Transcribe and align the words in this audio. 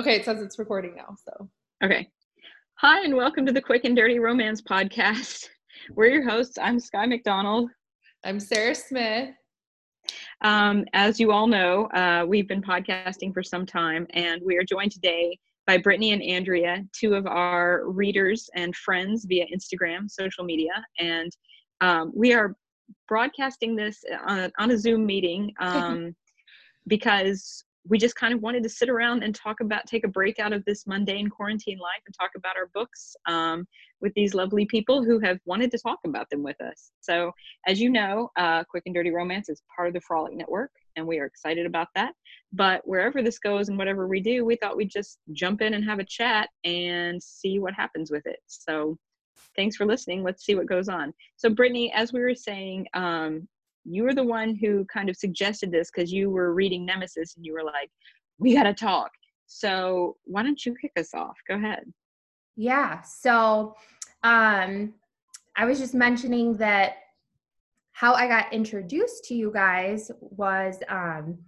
Okay, 0.00 0.16
it 0.16 0.24
says 0.24 0.40
it's 0.40 0.58
recording 0.58 0.96
now. 0.96 1.14
So, 1.26 1.50
Okay. 1.84 2.08
Hi, 2.76 3.04
and 3.04 3.14
welcome 3.14 3.44
to 3.44 3.52
the 3.52 3.60
Quick 3.60 3.84
and 3.84 3.94
Dirty 3.94 4.18
Romance 4.18 4.62
Podcast. 4.62 5.50
We're 5.94 6.06
your 6.06 6.26
hosts. 6.26 6.56
I'm 6.56 6.80
Skye 6.80 7.04
McDonald. 7.04 7.68
I'm 8.24 8.40
Sarah 8.40 8.74
Smith. 8.74 9.34
Um, 10.40 10.86
as 10.94 11.20
you 11.20 11.32
all 11.32 11.46
know, 11.46 11.84
uh, 11.88 12.24
we've 12.26 12.48
been 12.48 12.62
podcasting 12.62 13.34
for 13.34 13.42
some 13.42 13.66
time, 13.66 14.06
and 14.14 14.40
we 14.42 14.56
are 14.56 14.64
joined 14.64 14.92
today 14.92 15.38
by 15.66 15.76
Brittni 15.76 16.14
and 16.14 16.22
Andrea, 16.22 16.82
two 16.98 17.12
of 17.12 17.26
our 17.26 17.86
readers 17.86 18.48
and 18.54 18.74
friends 18.74 19.26
via 19.26 19.44
Instagram, 19.54 20.10
social 20.10 20.44
media. 20.44 20.82
And 20.98 21.30
um, 21.82 22.10
we 22.14 22.32
are 22.32 22.56
broadcasting 23.06 23.76
this 23.76 24.02
on, 24.26 24.50
on 24.58 24.70
a 24.70 24.78
Zoom 24.78 25.04
meeting 25.04 25.52
um, 25.60 26.16
because 26.86 27.64
we 27.90 27.98
just 27.98 28.14
kind 28.14 28.32
of 28.32 28.40
wanted 28.40 28.62
to 28.62 28.68
sit 28.68 28.88
around 28.88 29.24
and 29.24 29.34
talk 29.34 29.60
about 29.60 29.84
take 29.84 30.04
a 30.04 30.08
break 30.08 30.38
out 30.38 30.52
of 30.52 30.64
this 30.64 30.86
mundane 30.86 31.28
quarantine 31.28 31.78
life 31.78 32.00
and 32.06 32.14
talk 32.18 32.30
about 32.36 32.56
our 32.56 32.68
books 32.72 33.16
um, 33.26 33.66
with 34.00 34.14
these 34.14 34.32
lovely 34.32 34.64
people 34.64 35.04
who 35.04 35.18
have 35.18 35.38
wanted 35.44 35.72
to 35.72 35.78
talk 35.78 35.98
about 36.06 36.30
them 36.30 36.42
with 36.42 36.58
us. 36.60 36.92
So 37.00 37.32
as 37.66 37.80
you 37.80 37.90
know 37.90 38.30
uh, 38.36 38.62
quick 38.64 38.84
and 38.86 38.94
dirty 38.94 39.10
romance 39.10 39.48
is 39.48 39.62
part 39.74 39.88
of 39.88 39.94
the 39.94 40.00
frolic 40.00 40.34
network 40.34 40.70
and 40.96 41.06
we 41.06 41.18
are 41.18 41.26
excited 41.26 41.66
about 41.66 41.88
that. 41.96 42.12
But 42.52 42.80
wherever 42.84 43.22
this 43.22 43.40
goes 43.40 43.68
and 43.68 43.76
whatever 43.76 44.06
we 44.06 44.20
do 44.20 44.44
we 44.44 44.56
thought 44.56 44.76
we'd 44.76 44.90
just 44.90 45.18
jump 45.32 45.60
in 45.60 45.74
and 45.74 45.84
have 45.84 45.98
a 45.98 46.04
chat 46.04 46.48
and 46.64 47.20
see 47.20 47.58
what 47.58 47.74
happens 47.74 48.12
with 48.12 48.24
it. 48.24 48.38
So 48.46 48.96
thanks 49.56 49.74
for 49.74 49.84
listening. 49.84 50.22
Let's 50.22 50.44
see 50.44 50.54
what 50.54 50.66
goes 50.66 50.88
on. 50.88 51.12
So 51.36 51.50
Brittni 51.50 51.90
as 51.92 52.12
we 52.12 52.20
were 52.20 52.36
saying 52.36 52.86
um, 52.94 53.48
you 53.84 54.04
were 54.04 54.14
the 54.14 54.24
one 54.24 54.56
who 54.56 54.84
kind 54.92 55.08
of 55.08 55.16
suggested 55.16 55.70
this 55.70 55.90
because 55.94 56.12
you 56.12 56.30
were 56.30 56.54
reading 56.54 56.84
Nemesis 56.84 57.36
and 57.36 57.44
you 57.44 57.52
were 57.52 57.64
like, 57.64 57.90
we 58.38 58.54
got 58.54 58.64
to 58.64 58.74
talk. 58.74 59.10
So 59.46 60.16
why 60.24 60.42
don't 60.42 60.64
you 60.64 60.74
kick 60.80 60.92
us 60.98 61.14
off? 61.14 61.36
Go 61.48 61.56
ahead. 61.56 61.84
Yeah. 62.56 63.00
So 63.02 63.74
um, 64.22 64.94
I 65.56 65.64
was 65.64 65.78
just 65.78 65.94
mentioning 65.94 66.56
that 66.58 66.94
how 67.92 68.14
I 68.14 68.28
got 68.28 68.52
introduced 68.52 69.24
to 69.24 69.34
you 69.34 69.50
guys 69.52 70.10
was 70.20 70.78
um, 70.88 71.38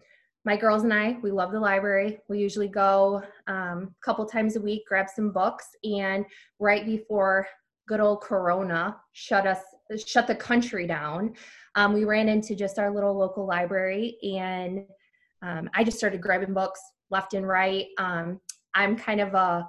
my 0.45 0.57
girls 0.57 0.83
and 0.83 0.93
I, 0.93 1.17
we 1.23 1.31
love 1.31 1.53
the 1.53 1.61
library. 1.61 2.19
We 2.29 2.39
usually 2.39 2.69
go 2.69 3.23
um, 3.47 3.95
a 4.03 4.05
couple 4.05 4.27
times 4.27 4.57
a 4.57 4.61
week, 4.61 4.83
grab 4.89 5.07
some 5.09 5.31
books, 5.31 5.67
and 5.85 6.25
right 6.59 6.85
before 6.85 7.47
good 7.89 8.01
old 8.01 8.21
Corona 8.21 8.97
shut 9.13 9.47
us, 9.47 9.61
shut 9.99 10.27
the 10.27 10.35
country 10.35 10.87
down, 10.87 11.35
um, 11.75 11.93
we 11.93 12.05
ran 12.05 12.29
into 12.29 12.55
just 12.55 12.79
our 12.79 12.93
little 12.93 13.17
local 13.17 13.47
library 13.47 14.17
and 14.23 14.85
um, 15.43 15.69
I 15.75 15.83
just 15.85 15.99
started 15.99 16.21
grabbing 16.21 16.55
books 16.55 16.81
left 17.11 17.35
and 17.35 17.47
right. 17.47 17.87
Um, 17.99 18.41
I'm 18.75 18.97
kind 18.97 19.21
of 19.21 19.35
a 19.35 19.69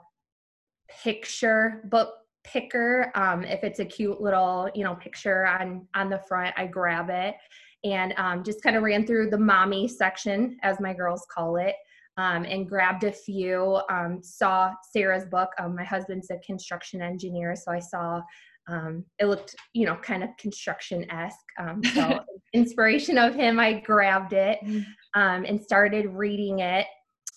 picture 1.03 1.81
book 1.85 2.15
picker. 2.43 3.11
Um, 3.15 3.43
if 3.43 3.63
it's 3.63 3.79
a 3.79 3.85
cute 3.85 4.21
little, 4.21 4.69
you 4.75 4.83
know, 4.83 4.95
picture 4.95 5.47
on 5.47 5.87
on 5.95 6.09
the 6.09 6.19
front, 6.19 6.53
I 6.57 6.67
grab 6.67 7.09
it 7.09 7.35
and 7.83 8.13
um, 8.17 8.43
just 8.43 8.61
kind 8.63 8.75
of 8.75 8.83
ran 8.83 9.05
through 9.05 9.29
the 9.29 9.37
mommy 9.37 9.87
section, 9.87 10.57
as 10.63 10.79
my 10.79 10.93
girls 10.93 11.25
call 11.33 11.57
it. 11.57 11.75
Um, 12.15 12.45
and 12.45 12.69
grabbed 12.69 13.05
a 13.05 13.11
few. 13.11 13.81
Um, 13.89 14.19
saw 14.21 14.71
Sarah's 14.91 15.25
book. 15.25 15.49
Um, 15.57 15.75
my 15.75 15.83
husband's 15.83 16.29
a 16.29 16.37
construction 16.45 17.01
engineer, 17.01 17.55
so 17.55 17.71
I 17.71 17.79
saw 17.79 18.21
um, 18.67 19.03
it 19.19 19.25
looked 19.25 19.55
you 19.73 19.85
know 19.85 19.95
kind 19.97 20.23
of 20.23 20.29
construction 20.37 21.09
esque 21.11 21.37
um, 21.59 21.81
so 21.93 22.19
inspiration 22.53 23.17
of 23.17 23.35
him 23.35 23.59
i 23.59 23.73
grabbed 23.73 24.33
it 24.33 24.59
mm. 24.63 24.83
um, 25.15 25.45
and 25.45 25.61
started 25.61 26.07
reading 26.07 26.59
it 26.59 26.85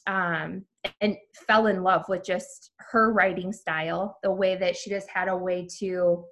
um, 0.06 0.64
and 1.00 1.16
fell 1.46 1.66
in 1.66 1.82
love 1.82 2.04
with 2.08 2.24
just 2.24 2.70
her 2.78 3.12
writing 3.12 3.52
style 3.52 4.18
the 4.22 4.30
way 4.30 4.56
that 4.56 4.76
she 4.76 4.90
just 4.90 5.08
had 5.10 5.28
a 5.28 5.36
way 5.36 5.66
to 5.78 6.24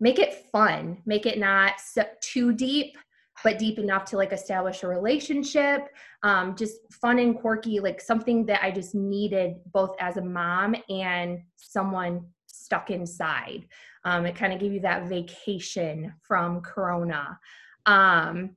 make 0.00 0.18
it 0.18 0.46
fun 0.52 0.98
make 1.06 1.26
it 1.26 1.38
not 1.38 1.74
so, 1.80 2.04
too 2.20 2.52
deep 2.52 2.96
but 3.42 3.58
deep 3.58 3.80
enough 3.80 4.04
to 4.04 4.16
like 4.16 4.32
establish 4.32 4.84
a 4.84 4.88
relationship 4.88 5.88
um, 6.22 6.54
just 6.54 6.76
fun 6.92 7.18
and 7.18 7.40
quirky 7.40 7.80
like 7.80 8.00
something 8.00 8.46
that 8.46 8.62
i 8.62 8.70
just 8.70 8.94
needed 8.94 9.54
both 9.72 9.96
as 9.98 10.18
a 10.18 10.22
mom 10.22 10.76
and 10.88 11.40
someone 11.56 12.24
stuck 12.46 12.90
inside 12.90 13.66
um, 14.04 14.26
it 14.26 14.36
kind 14.36 14.52
of 14.52 14.60
gave 14.60 14.72
you 14.72 14.80
that 14.80 15.08
vacation 15.08 16.14
from 16.22 16.60
Corona. 16.60 17.38
Um, 17.86 18.56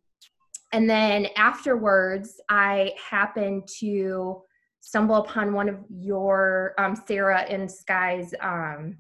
and 0.74 0.90
then 0.90 1.28
afterwards, 1.38 2.42
I 2.50 2.94
happened 3.10 3.68
to 3.80 4.42
stumble 4.82 5.16
upon 5.16 5.54
one 5.54 5.70
of 5.70 5.80
your 5.90 6.74
um, 6.78 6.96
Sarah 7.08 7.42
and 7.42 7.70
Skye's 7.72 8.34
um, 8.42 8.98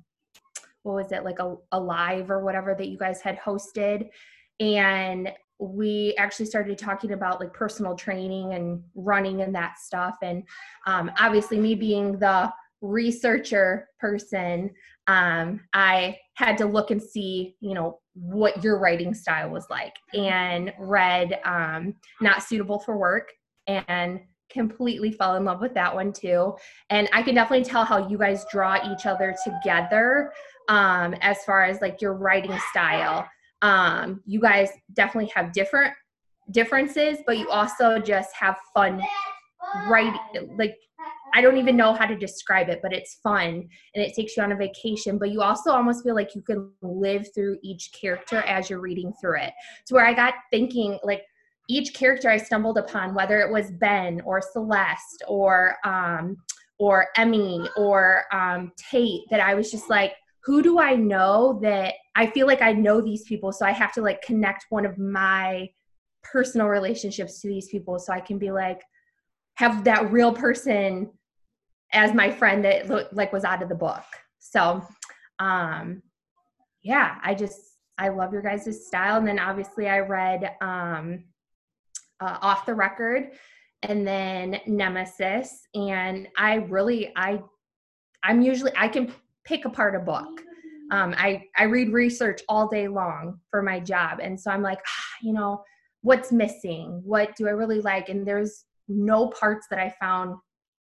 what 0.83 0.95
was 0.95 1.11
it 1.11 1.25
like 1.25 1.39
a, 1.39 1.55
a 1.73 1.79
live 1.79 2.31
or 2.31 2.43
whatever 2.43 2.73
that 2.73 2.87
you 2.87 2.97
guys 2.97 3.21
had 3.21 3.37
hosted, 3.39 4.09
and 4.59 5.31
we 5.59 6.15
actually 6.17 6.45
started 6.45 6.77
talking 6.77 7.11
about 7.13 7.39
like 7.39 7.53
personal 7.53 7.95
training 7.95 8.53
and 8.53 8.83
running 8.95 9.41
and 9.41 9.53
that 9.55 9.79
stuff. 9.79 10.15
And 10.21 10.43
um, 10.85 11.11
obviously, 11.19 11.59
me 11.59 11.75
being 11.75 12.19
the 12.19 12.51
researcher 12.81 13.87
person, 13.99 14.71
um, 15.07 15.61
I 15.73 16.17
had 16.35 16.57
to 16.57 16.65
look 16.65 16.91
and 16.91 17.01
see, 17.01 17.55
you 17.59 17.73
know, 17.73 17.99
what 18.13 18.63
your 18.63 18.79
writing 18.79 19.13
style 19.13 19.49
was 19.49 19.65
like, 19.69 19.93
and 20.13 20.73
read 20.79 21.39
um, 21.45 21.95
"Not 22.21 22.43
Suitable 22.43 22.79
for 22.79 22.97
Work" 22.97 23.31
and 23.67 24.19
completely 24.49 25.11
fell 25.11 25.35
in 25.35 25.45
love 25.45 25.61
with 25.61 25.73
that 25.73 25.93
one 25.93 26.13
too. 26.13 26.55
And 26.89 27.09
I 27.13 27.21
can 27.21 27.35
definitely 27.35 27.65
tell 27.65 27.83
how 27.83 28.07
you 28.07 28.17
guys 28.17 28.45
draw 28.51 28.77
each 28.91 29.05
other 29.05 29.35
together 29.43 30.31
um, 30.69 31.15
as 31.21 31.43
far 31.45 31.63
as 31.63 31.81
like 31.81 32.01
your 32.01 32.13
writing 32.13 32.57
style. 32.71 33.27
Um, 33.61 34.21
you 34.25 34.39
guys 34.39 34.69
definitely 34.93 35.31
have 35.35 35.51
different 35.51 35.93
differences, 36.51 37.17
but 37.25 37.37
you 37.37 37.49
also 37.49 37.99
just 37.99 38.29
have 38.35 38.57
fun 38.73 39.01
writing, 39.87 40.55
like 40.57 40.77
I 41.33 41.41
don't 41.41 41.57
even 41.57 41.77
know 41.77 41.93
how 41.93 42.05
to 42.05 42.15
describe 42.15 42.69
it, 42.69 42.79
but 42.81 42.93
it's 42.93 43.19
fun 43.21 43.67
and 43.95 44.03
it 44.03 44.13
takes 44.13 44.35
you 44.35 44.43
on 44.43 44.51
a 44.51 44.55
vacation. 44.55 45.17
But 45.17 45.31
you 45.31 45.41
also 45.41 45.71
almost 45.71 46.03
feel 46.03 46.15
like 46.15 46.35
you 46.35 46.41
can 46.41 46.71
live 46.81 47.27
through 47.33 47.57
each 47.63 47.91
character 47.99 48.37
as 48.39 48.69
you're 48.69 48.79
reading 48.79 49.13
through 49.21 49.41
it. 49.41 49.53
So 49.85 49.95
where 49.95 50.05
I 50.05 50.13
got 50.13 50.33
thinking, 50.51 50.99
like 51.03 51.23
each 51.69 51.93
character 51.93 52.29
I 52.29 52.37
stumbled 52.37 52.77
upon, 52.77 53.13
whether 53.13 53.39
it 53.39 53.51
was 53.51 53.71
Ben 53.71 54.21
or 54.21 54.41
Celeste 54.41 55.23
or 55.27 55.75
um, 55.83 56.37
or 56.79 57.07
Emmy 57.17 57.67
or 57.75 58.23
um, 58.31 58.71
Tate, 58.77 59.21
that 59.29 59.39
I 59.39 59.55
was 59.55 59.71
just 59.71 59.89
like, 59.89 60.13
who 60.43 60.61
do 60.61 60.79
I 60.79 60.95
know 60.95 61.59
that 61.61 61.95
I 62.15 62.27
feel 62.27 62.47
like 62.47 62.61
I 62.61 62.71
know 62.71 63.01
these 63.01 63.23
people, 63.23 63.51
so 63.51 63.65
I 63.65 63.71
have 63.71 63.91
to 63.93 64.01
like 64.01 64.21
connect 64.21 64.65
one 64.69 64.85
of 64.85 64.97
my 64.97 65.67
personal 66.23 66.67
relationships 66.67 67.41
to 67.41 67.47
these 67.47 67.67
people, 67.67 67.99
so 67.99 68.13
I 68.13 68.21
can 68.21 68.37
be 68.37 68.51
like 68.51 68.81
have 69.55 69.83
that 69.83 70.11
real 70.11 70.31
person 70.31 71.09
as 71.93 72.13
my 72.13 72.29
friend 72.29 72.63
that 72.65 73.13
like 73.15 73.31
was 73.33 73.43
out 73.43 73.63
of 73.63 73.69
the 73.69 73.75
book. 73.75 74.03
So, 74.39 74.83
um, 75.39 76.01
yeah, 76.83 77.17
I 77.23 77.33
just 77.33 77.59
I 77.97 78.09
love 78.09 78.31
your 78.33 78.41
guys' 78.41 78.85
style. 78.87 79.17
And 79.17 79.27
then 79.27 79.39
obviously 79.39 79.87
I 79.87 79.99
read 79.99 80.51
um, 80.61 81.23
uh, 82.19 82.37
Off 82.41 82.65
the 82.65 82.73
Record 82.73 83.31
and 83.83 84.07
then 84.07 84.59
Nemesis, 84.65 85.67
and 85.75 86.27
I 86.37 86.55
really 86.55 87.11
I 87.15 87.41
I'm 88.23 88.41
usually 88.41 88.71
I 88.75 88.87
can 88.87 89.13
pick 89.45 89.65
apart 89.65 89.95
a 89.95 89.99
book. 89.99 90.41
Um, 90.91 91.13
I 91.17 91.43
I 91.57 91.63
read 91.63 91.91
research 91.93 92.41
all 92.49 92.67
day 92.67 92.87
long 92.87 93.39
for 93.49 93.61
my 93.61 93.79
job, 93.79 94.19
and 94.21 94.39
so 94.39 94.51
I'm 94.51 94.61
like, 94.63 94.79
ah, 94.79 95.15
you 95.21 95.33
know, 95.33 95.63
what's 96.01 96.31
missing? 96.31 97.01
What 97.03 97.35
do 97.35 97.47
I 97.47 97.51
really 97.51 97.81
like? 97.81 98.09
And 98.09 98.25
there's 98.25 98.65
no 98.87 99.27
parts 99.27 99.67
that 99.69 99.79
I 99.79 99.93
found 99.99 100.37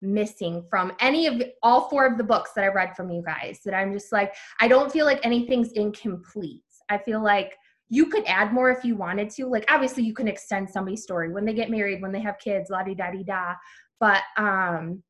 missing 0.01 0.63
from 0.69 0.93
any 0.99 1.25
of 1.27 1.41
all 1.63 1.89
four 1.89 2.05
of 2.05 2.17
the 2.17 2.23
books 2.23 2.51
that 2.55 2.63
I 2.63 2.67
read 2.67 2.95
from 2.95 3.09
you 3.09 3.23
guys 3.25 3.59
that 3.65 3.73
I'm 3.73 3.91
just 3.91 4.11
like 4.11 4.35
I 4.59 4.67
don't 4.67 4.91
feel 4.91 5.05
like 5.05 5.25
anything's 5.25 5.71
incomplete. 5.71 6.61
I 6.89 6.97
feel 6.99 7.23
like 7.23 7.55
you 7.89 8.07
could 8.07 8.25
add 8.25 8.53
more 8.53 8.69
if 8.69 8.83
you 8.83 8.95
wanted 8.95 9.29
to. 9.31 9.47
Like 9.47 9.65
obviously 9.69 10.03
you 10.03 10.13
can 10.13 10.27
extend 10.27 10.69
somebody's 10.69 11.03
story 11.03 11.31
when 11.31 11.45
they 11.45 11.53
get 11.53 11.71
married, 11.71 12.01
when 12.01 12.11
they 12.11 12.21
have 12.21 12.37
kids, 12.39 12.69
la 12.69 12.83
di 12.83 12.93
da 12.93 13.11
di 13.11 13.23
da. 13.23 13.55
But 13.99 14.23
um 14.37 15.03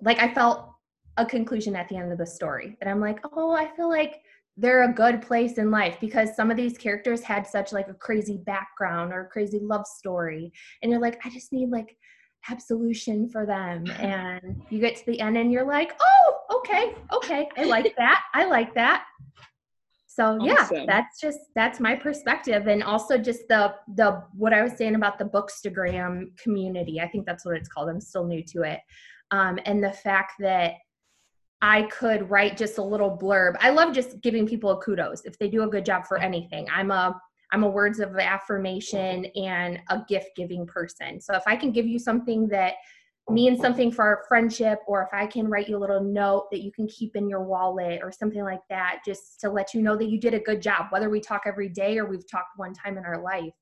like 0.00 0.18
I 0.18 0.32
felt 0.34 0.70
a 1.16 1.24
conclusion 1.24 1.76
at 1.76 1.88
the 1.88 1.96
end 1.96 2.12
of 2.12 2.18
the 2.18 2.26
story 2.26 2.76
that 2.80 2.88
I'm 2.88 3.00
like, 3.00 3.20
oh, 3.32 3.52
I 3.52 3.74
feel 3.76 3.88
like 3.88 4.20
they're 4.58 4.84
a 4.84 4.92
good 4.92 5.20
place 5.22 5.58
in 5.58 5.70
life 5.70 5.98
because 6.00 6.34
some 6.34 6.50
of 6.50 6.56
these 6.56 6.78
characters 6.78 7.22
had 7.22 7.46
such 7.46 7.72
like 7.72 7.88
a 7.88 7.94
crazy 7.94 8.38
background 8.38 9.12
or 9.12 9.28
crazy 9.30 9.60
love 9.60 9.86
story. 9.86 10.52
And 10.82 10.90
you're 10.90 11.00
like, 11.00 11.20
I 11.24 11.30
just 11.30 11.52
need 11.52 11.70
like 11.70 11.96
absolution 12.50 13.28
for 13.28 13.46
them. 13.46 13.84
And 13.98 14.62
you 14.70 14.78
get 14.78 14.96
to 14.96 15.06
the 15.06 15.20
end 15.20 15.36
and 15.36 15.50
you're 15.50 15.66
like 15.66 15.92
oh 16.00 16.58
okay 16.58 16.94
okay 17.12 17.48
i 17.56 17.64
like 17.64 17.94
that 17.98 18.22
i 18.34 18.44
like 18.44 18.74
that. 18.74 19.04
So 20.06 20.38
yeah 20.42 20.54
Awesome. 20.60 20.86
that's 20.86 21.20
just 21.20 21.40
that's 21.54 21.80
my 21.80 21.94
perspective. 21.94 22.66
And 22.66 22.82
also 22.82 23.18
just 23.18 23.48
the 23.48 23.74
the 23.94 24.22
what 24.34 24.52
i 24.52 24.62
was 24.62 24.72
saying 24.72 24.94
about 24.94 25.18
the 25.18 25.24
bookstagram 25.24 26.36
community 26.38 27.00
i 27.00 27.08
think 27.08 27.26
that's 27.26 27.44
what 27.44 27.56
it's 27.56 27.68
called. 27.68 27.88
I'm 27.88 28.00
still 28.00 28.24
new 28.24 28.42
to 28.44 28.62
it. 28.62 28.80
Um, 29.30 29.58
and 29.64 29.82
the 29.82 29.92
fact 29.92 30.32
that 30.40 30.74
i 31.62 31.82
could 31.84 32.30
write 32.30 32.56
just 32.56 32.78
a 32.78 32.82
little 32.82 33.16
blurb. 33.16 33.56
I 33.60 33.70
love 33.70 33.94
just 33.94 34.20
giving 34.20 34.46
people 34.46 34.70
a 34.70 34.80
kudos. 34.80 35.22
If 35.24 35.38
they 35.38 35.48
do 35.48 35.62
a 35.62 35.66
good 35.66 35.84
job 35.84 36.06
for 36.06 36.18
anything 36.18 36.66
i'm 36.72 36.90
a 36.90 37.20
i'm 37.52 37.62
a 37.62 37.68
words 37.68 38.00
of 38.00 38.16
affirmation 38.16 39.26
and 39.36 39.80
a 39.90 40.02
gift 40.08 40.30
giving 40.36 40.66
person. 40.66 41.20
So 41.20 41.34
if 41.34 41.42
i 41.46 41.56
can 41.56 41.72
give 41.72 41.86
you 41.86 41.98
something 41.98 42.48
that 42.48 42.74
means 43.28 43.60
something 43.60 43.90
for 43.90 44.04
our 44.04 44.24
friendship 44.28 44.78
or 44.86 45.02
if 45.02 45.08
i 45.12 45.26
can 45.26 45.48
write 45.48 45.68
you 45.68 45.76
a 45.76 45.78
little 45.78 46.02
note 46.02 46.46
that 46.52 46.62
you 46.62 46.70
can 46.70 46.86
keep 46.86 47.16
in 47.16 47.28
your 47.28 47.42
wallet 47.42 48.00
or 48.02 48.12
something 48.12 48.44
like 48.44 48.60
that 48.70 49.00
just 49.04 49.40
to 49.40 49.50
let 49.50 49.74
you 49.74 49.82
know 49.82 49.96
that 49.96 50.08
you 50.08 50.20
did 50.20 50.32
a 50.32 50.38
good 50.38 50.62
job 50.62 50.86
whether 50.90 51.10
we 51.10 51.20
talk 51.20 51.42
every 51.44 51.68
day 51.68 51.98
or 51.98 52.06
we've 52.06 52.30
talked 52.30 52.50
one 52.56 52.72
time 52.72 52.96
in 52.96 53.04
our 53.04 53.20
life. 53.20 53.52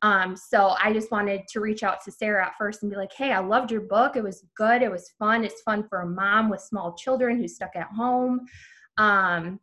Um, 0.00 0.34
so 0.36 0.74
i 0.82 0.92
just 0.92 1.10
wanted 1.10 1.42
to 1.48 1.60
reach 1.60 1.82
out 1.82 2.02
to 2.04 2.10
sarah 2.10 2.46
at 2.46 2.56
first 2.58 2.82
and 2.82 2.90
be 2.90 2.96
like 2.96 3.12
hey 3.12 3.32
i 3.32 3.38
loved 3.38 3.70
your 3.70 3.82
book. 3.82 4.16
It 4.16 4.22
was 4.22 4.46
good. 4.56 4.82
It 4.82 4.90
was 4.90 5.12
fun. 5.18 5.44
It's 5.44 5.60
fun 5.60 5.86
for 5.88 6.00
a 6.00 6.06
mom 6.06 6.48
with 6.48 6.60
small 6.60 6.94
children 6.94 7.36
who's 7.36 7.54
stuck 7.54 7.76
at 7.76 7.88
home. 7.88 8.46
Um, 8.98 9.60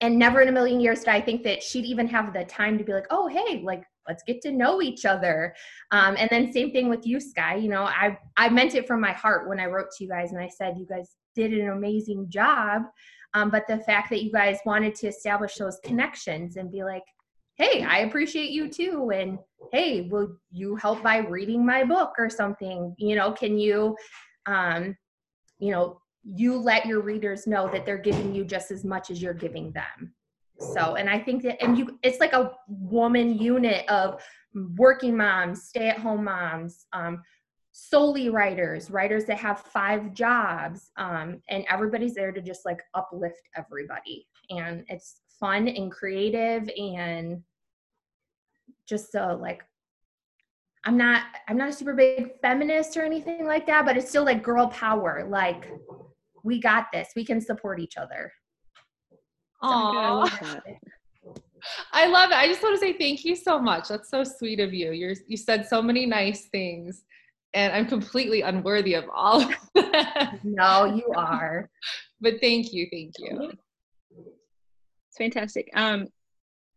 and 0.00 0.18
never 0.18 0.40
in 0.40 0.48
a 0.48 0.52
million 0.52 0.80
years 0.80 1.00
did 1.00 1.08
i 1.08 1.20
think 1.20 1.42
that 1.42 1.62
she'd 1.62 1.84
even 1.84 2.06
have 2.06 2.32
the 2.32 2.44
time 2.44 2.78
to 2.78 2.84
be 2.84 2.92
like 2.92 3.06
oh 3.10 3.26
hey 3.26 3.62
like 3.62 3.84
let's 4.08 4.22
get 4.22 4.40
to 4.40 4.50
know 4.50 4.80
each 4.82 5.04
other. 5.04 5.54
Um, 5.92 6.16
and 6.18 6.28
then 6.30 6.52
same 6.52 6.72
thing 6.72 6.88
with 6.88 7.06
you 7.06 7.20
Skye. 7.20 7.56
You 7.56 7.68
know 7.68 7.84
i 7.84 8.18
i 8.36 8.48
meant 8.48 8.74
it 8.74 8.86
from 8.86 9.00
my 9.00 9.12
heart 9.12 9.48
when 9.48 9.60
i 9.60 9.66
wrote 9.66 9.90
to 9.96 10.04
you 10.04 10.10
guys 10.10 10.32
and 10.32 10.40
i 10.40 10.48
said 10.48 10.78
you 10.78 10.86
guys 10.86 11.16
did 11.34 11.52
an 11.52 11.70
amazing 11.70 12.28
job. 12.28 12.82
Um, 13.34 13.50
but 13.50 13.66
the 13.68 13.78
fact 13.80 14.08
that 14.10 14.24
you 14.24 14.32
guys 14.32 14.58
wanted 14.64 14.94
to 14.96 15.08
establish 15.08 15.56
those 15.56 15.78
connections 15.84 16.56
and 16.56 16.72
be 16.72 16.82
like 16.82 17.04
hey 17.56 17.84
i 17.84 17.98
appreciate 17.98 18.50
you 18.50 18.68
too 18.68 19.10
and 19.10 19.38
hey 19.72 20.08
will 20.10 20.36
you 20.50 20.76
help 20.76 21.02
by 21.02 21.18
reading 21.18 21.64
my 21.64 21.84
book 21.84 22.14
or 22.18 22.30
something? 22.30 22.94
You 22.98 23.14
know 23.16 23.32
can 23.32 23.58
you 23.58 23.96
um, 24.46 24.96
you 25.58 25.72
know 25.72 26.00
you 26.34 26.56
let 26.56 26.86
your 26.86 27.00
readers 27.00 27.46
know 27.46 27.68
that 27.68 27.86
they're 27.86 27.98
giving 27.98 28.34
you 28.34 28.44
just 28.44 28.70
as 28.70 28.84
much 28.84 29.10
as 29.10 29.22
you're 29.22 29.34
giving 29.34 29.72
them. 29.72 30.12
So 30.60 30.96
and 30.96 31.08
i 31.08 31.18
think 31.18 31.42
that 31.44 31.62
and 31.62 31.78
you 31.78 31.98
it's 32.02 32.18
like 32.18 32.32
a 32.32 32.50
woman 32.66 33.38
unit 33.38 33.88
of 33.88 34.20
working 34.76 35.16
moms 35.16 35.62
stay 35.62 35.88
at 35.88 35.98
home 35.98 36.24
moms 36.24 36.86
um, 36.92 37.22
solely 37.70 38.28
writers 38.28 38.90
writers 38.90 39.24
that 39.26 39.38
have 39.38 39.60
five 39.60 40.12
jobs 40.12 40.90
um, 40.96 41.40
and 41.48 41.64
everybody's 41.70 42.14
there 42.14 42.32
to 42.32 42.40
just 42.40 42.64
like 42.64 42.82
uplift 42.94 43.40
everybody. 43.56 44.26
And 44.50 44.84
it's 44.88 45.20
fun 45.38 45.68
and 45.68 45.92
creative 45.92 46.68
and 46.76 47.42
just 48.86 49.12
so 49.12 49.38
like 49.40 49.62
i'm 50.84 50.96
not 50.96 51.22
i'm 51.48 51.56
not 51.56 51.68
a 51.68 51.72
super 51.72 51.92
big 51.92 52.40
feminist 52.40 52.96
or 52.96 53.02
anything 53.02 53.46
like 53.46 53.66
that 53.66 53.84
but 53.84 53.96
it's 53.96 54.08
still 54.08 54.24
like 54.24 54.42
girl 54.42 54.66
power. 54.68 55.24
Like 55.28 55.70
we 56.48 56.60
got 56.60 56.86
this 56.92 57.10
we 57.14 57.24
can 57.24 57.40
support 57.40 57.78
each 57.80 57.96
other 57.96 58.32
Oh 59.60 59.90
I 59.96 60.10
love. 60.10 60.64
I 61.92 62.06
love 62.06 62.30
it. 62.30 62.36
I 62.36 62.46
just 62.46 62.62
want 62.62 62.76
to 62.76 62.80
say 62.80 62.96
thank 62.96 63.24
you 63.24 63.34
so 63.34 63.58
much. 63.58 63.88
That's 63.88 64.08
so 64.08 64.22
sweet 64.22 64.60
of 64.60 64.72
you. 64.72 64.92
You're 64.92 65.14
you 65.26 65.36
said 65.36 65.66
so 65.66 65.82
many 65.82 66.06
nice 66.06 66.46
things, 66.52 67.02
and 67.54 67.72
I'm 67.72 67.84
completely 67.84 68.42
unworthy 68.42 68.94
of 68.94 69.06
all. 69.12 69.42
of 69.42 69.52
that. 69.74 70.38
no 70.44 70.84
you 70.84 71.12
are 71.16 71.68
but 72.20 72.40
thank 72.40 72.72
you, 72.72 72.86
thank 72.90 73.14
you. 73.18 73.52
It's 75.08 75.16
fantastic. 75.16 75.70
Um, 75.74 76.08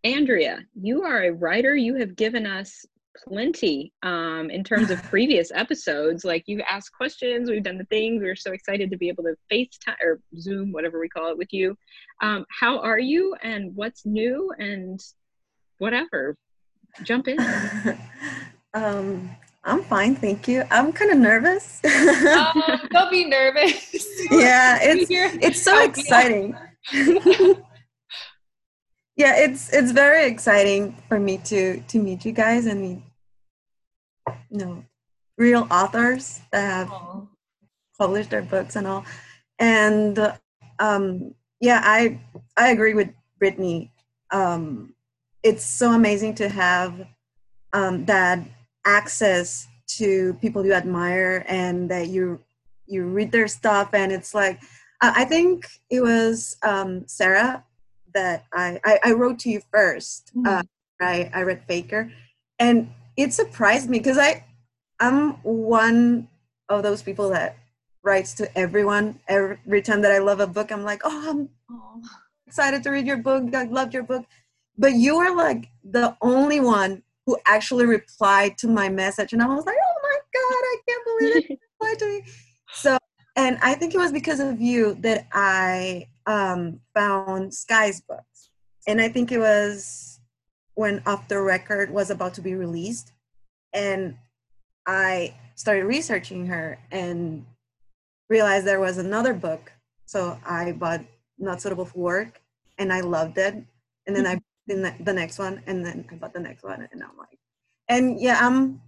Andrea, 0.03 0.59
you 0.79 1.03
are 1.03 1.24
a 1.24 1.31
writer. 1.31 1.75
You 1.75 1.95
have 1.95 2.15
given 2.15 2.45
us 2.45 2.85
plenty 3.15 3.93
um, 4.03 4.49
in 4.49 4.63
terms 4.63 4.91
of 4.91 5.01
previous 5.09 5.51
episodes. 5.53 6.23
Like 6.23 6.43
you've 6.47 6.61
asked 6.69 6.93
questions, 6.93 7.49
we've 7.49 7.63
done 7.63 7.77
the 7.77 7.85
things. 7.85 8.21
We're 8.21 8.35
so 8.35 8.51
excited 8.51 8.89
to 8.91 8.97
be 8.97 9.09
able 9.09 9.23
to 9.23 9.35
FaceTime 9.51 10.01
or 10.03 10.19
Zoom, 10.39 10.71
whatever 10.71 10.99
we 10.99 11.09
call 11.09 11.31
it, 11.31 11.37
with 11.37 11.51
you. 11.51 11.77
Um, 12.21 12.45
how 12.49 12.79
are 12.79 12.99
you, 12.99 13.35
and 13.43 13.75
what's 13.75 14.05
new, 14.05 14.51
and 14.57 14.99
whatever. 15.77 16.35
Jump 17.03 17.27
in. 17.27 17.37
um, 18.73 19.29
I'm 19.63 19.83
fine, 19.83 20.15
thank 20.15 20.47
you. 20.47 20.63
I'm 20.71 20.91
kind 20.91 21.11
of 21.11 21.17
nervous. 21.17 21.81
Um, 21.85 22.63
don't 22.91 23.11
be 23.11 23.25
nervous. 23.25 23.93
yeah, 24.31 24.79
it's 24.81 25.07
it's 25.11 25.61
so 25.61 25.83
exciting. 25.83 26.55
Yeah, 29.21 29.35
it's 29.38 29.71
it's 29.71 29.91
very 29.91 30.25
exciting 30.25 30.97
for 31.07 31.19
me 31.19 31.38
to 31.45 31.79
to 31.81 32.00
meet 32.00 32.25
you 32.25 32.31
guys 32.31 32.65
and 32.65 32.81
meet 32.81 33.03
you 34.50 34.57
know 34.57 34.83
real 35.38 35.68
authors 35.69 36.41
that 36.51 36.62
have 36.62 36.89
Aw. 36.89 37.21
published 38.00 38.31
their 38.31 38.41
books 38.41 38.75
and 38.75 38.88
all. 38.88 39.06
And 39.59 40.18
um, 40.79 41.35
yeah, 41.59 41.81
I 41.83 42.19
I 42.57 42.71
agree 42.71 42.95
with 42.95 43.09
Brittni. 43.39 43.91
Um, 44.31 44.95
it's 45.44 45.63
so 45.63 45.91
amazing 45.91 46.33
to 46.41 46.50
have 46.50 47.06
um, 47.74 48.06
that 48.06 48.39
access 48.88 49.67
to 50.00 50.33
people 50.41 50.65
you 50.65 50.74
admire 50.74 51.45
and 51.47 51.91
that 51.91 52.07
you 52.07 52.41
you 52.88 53.06
read 53.06 53.31
their 53.31 53.47
stuff 53.47 53.94
and 53.94 54.12
it's 54.12 54.33
like 54.33 54.59
I 55.00 55.21
I 55.21 55.25
think 55.25 55.67
it 55.91 56.01
was 56.01 56.57
um, 56.63 57.07
Sarah 57.07 57.63
that 58.13 58.45
I, 58.53 58.79
I 58.83 58.99
I 59.05 59.11
wrote 59.13 59.39
to 59.39 59.49
you 59.49 59.61
1st 59.73 60.31
Mhm. 60.35 60.47
Uh, 60.47 60.63
I 61.01 61.31
I 61.33 61.41
read 61.43 61.63
Faker, 61.67 62.11
and 62.59 62.93
it 63.17 63.33
surprised 63.33 63.89
me 63.89 63.99
because 63.99 64.17
I 64.17 64.43
I'm 64.99 65.33
one 65.43 66.27
of 66.69 66.83
those 66.83 67.01
people 67.01 67.29
that 67.29 67.57
writes 68.03 68.33
to 68.35 68.57
everyone 68.57 69.19
every, 69.27 69.81
time 69.81 70.01
that 70.01 70.11
I 70.11 70.19
love 70.19 70.39
a 70.39 70.47
book. 70.47 70.71
I'm 70.71 70.83
like, 70.83 71.01
oh, 71.03 71.29
I'm 71.29 72.01
excited 72.47 72.83
to 72.83 72.89
read 72.89 73.05
your 73.05 73.17
book. 73.17 73.53
I 73.53 73.63
loved 73.65 73.93
your 73.93 74.03
book. 74.03 74.25
But 74.77 74.93
you 74.93 75.17
are 75.17 75.35
like 75.35 75.69
the 75.83 76.15
only 76.21 76.59
one 76.59 77.03
who 77.25 77.37
actually 77.45 77.85
replied 77.85 78.57
to 78.59 78.67
my 78.67 78.89
message. 78.89 79.33
And 79.33 79.41
I 79.41 79.47
was 79.47 79.65
like, 79.65 79.75
oh 79.77 79.99
my 80.03 80.17
God, 80.33 80.61
I 80.73 80.77
can't 80.87 81.05
believe 81.05 81.35
it. 81.51 81.59
replied 81.79 81.99
to 81.99 82.05
me. 82.07 82.23
So, 82.73 82.97
and 83.35 83.57
I 83.61 83.75
think 83.75 83.93
it 83.93 83.99
was 83.99 84.11
because 84.11 84.39
of 84.39 84.59
you 84.59 84.95
that 85.01 85.27
I 85.33 86.07
um, 86.31 86.79
found 86.95 87.53
Skye's 87.53 87.99
books. 87.99 88.49
And 88.87 89.01
I 89.01 89.09
think 89.09 89.31
it 89.31 89.39
was 89.39 90.19
when 90.75 91.03
Off 91.05 91.27
the 91.27 91.41
Record 91.41 91.91
was 91.91 92.09
about 92.09 92.33
to 92.35 92.41
be 92.41 92.55
released. 92.55 93.11
And 93.73 94.15
I 94.87 95.35
started 95.55 95.83
researching 95.83 96.47
her 96.47 96.79
and 96.89 97.45
realized 98.29 98.65
there 98.65 98.79
was 98.79 98.97
another 98.97 99.33
book. 99.33 99.73
So 100.05 100.39
I 100.45 100.71
bought 100.71 101.01
Not 101.38 101.61
Suitable 101.61 101.85
for 101.85 102.00
Work 102.00 102.41
and 102.77 102.93
I 102.93 103.01
loved 103.01 103.38
it. 103.38 103.55
And 104.07 104.15
then 104.15 104.25
I 104.25 104.39
the, 104.67 104.75
ne- 104.75 105.03
the 105.03 105.13
next 105.13 105.38
one 105.38 105.61
and 105.67 105.85
then 105.85 106.05
I 106.09 106.15
bought 106.15 106.33
the 106.33 106.39
next 106.39 106.63
one 106.63 106.88
and 106.91 107.03
I'm 107.03 107.17
like, 107.17 107.39
and 107.89 108.19
yeah, 108.19 108.39
I'm 108.41 108.81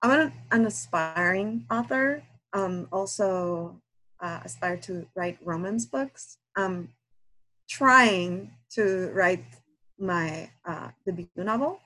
I'm 0.00 0.10
an, 0.10 0.32
an 0.50 0.66
aspiring 0.66 1.66
author. 1.70 2.22
Um, 2.54 2.88
also 2.92 3.80
uh, 4.20 4.40
aspire 4.44 4.76
to 4.78 5.06
write 5.14 5.38
romance 5.44 5.86
books. 5.86 6.38
I'm 6.56 6.88
trying 7.68 8.50
to 8.74 9.10
write 9.14 9.44
my 9.98 10.50
uh, 10.64 10.88
debut 11.06 11.28
novel, 11.36 11.80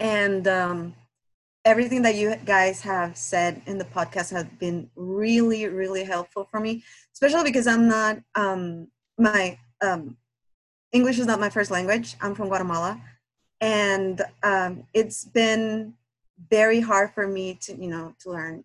and 0.00 0.46
um, 0.48 0.94
everything 1.64 2.02
that 2.02 2.14
you 2.14 2.34
guys 2.44 2.80
have 2.80 3.16
said 3.16 3.62
in 3.66 3.78
the 3.78 3.84
podcast 3.84 4.30
has 4.32 4.46
been 4.58 4.90
really, 4.96 5.66
really 5.66 6.04
helpful 6.04 6.48
for 6.50 6.60
me, 6.60 6.82
especially 7.12 7.44
because 7.44 7.66
I'm 7.66 7.86
not 7.88 8.18
um, 8.34 8.88
my 9.18 9.58
um, 9.80 10.16
English 10.92 11.18
is 11.18 11.26
not 11.26 11.40
my 11.40 11.50
first 11.50 11.70
language. 11.70 12.16
I'm 12.20 12.34
from 12.34 12.48
Guatemala, 12.48 13.00
and 13.60 14.22
um, 14.42 14.84
it's 14.94 15.24
been 15.24 15.94
very 16.50 16.80
hard 16.80 17.12
for 17.12 17.26
me 17.26 17.54
to 17.62 17.74
you 17.74 17.88
know 17.88 18.14
to 18.20 18.30
learn 18.30 18.64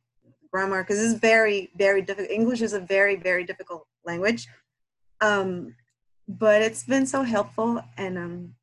grammar 0.52 0.84
because 0.84 1.00
it's 1.00 1.20
very 1.20 1.72
very 1.76 2.02
difficult. 2.02 2.32
English 2.32 2.62
is 2.62 2.74
a 2.74 2.80
very 2.80 3.16
very 3.16 3.44
difficult 3.44 3.86
language, 4.06 4.48
um, 5.24 5.76
but 6.28 6.62
it's 6.62 6.84
been 6.84 7.06
so 7.06 7.24
helpful, 7.24 7.82
and 7.98 8.18
um, 8.18 8.56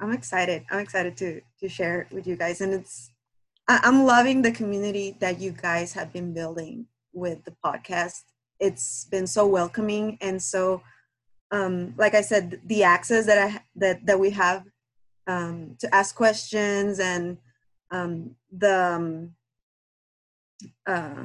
I'm 0.00 0.12
excited. 0.12 0.64
I'm 0.70 0.80
excited 0.80 1.16
to 1.18 1.40
to 1.60 1.68
share 1.68 2.02
it 2.02 2.12
with 2.12 2.26
you 2.26 2.36
guys, 2.36 2.60
and 2.60 2.74
it's 2.74 3.10
I'm 3.68 4.04
loving 4.04 4.42
the 4.42 4.50
community 4.50 5.16
that 5.20 5.40
you 5.40 5.52
guys 5.52 5.92
have 5.92 6.12
been 6.12 6.34
building 6.34 6.86
with 7.12 7.44
the 7.44 7.54
podcast. 7.64 8.24
It's 8.58 9.04
been 9.04 9.26
so 9.26 9.46
welcoming 9.46 10.18
and 10.20 10.42
so 10.42 10.82
um, 11.50 11.94
like 11.96 12.14
I 12.14 12.20
said, 12.20 12.60
the 12.66 12.82
access 12.82 13.26
that 13.26 13.38
I 13.38 13.60
that 13.76 14.04
that 14.06 14.18
we 14.18 14.30
have 14.30 14.64
um, 15.26 15.76
to 15.80 15.94
ask 15.94 16.14
questions 16.14 16.98
and 16.98 17.38
um, 17.90 18.36
the 18.50 18.76
um, 18.76 19.34
uh, 20.86 21.24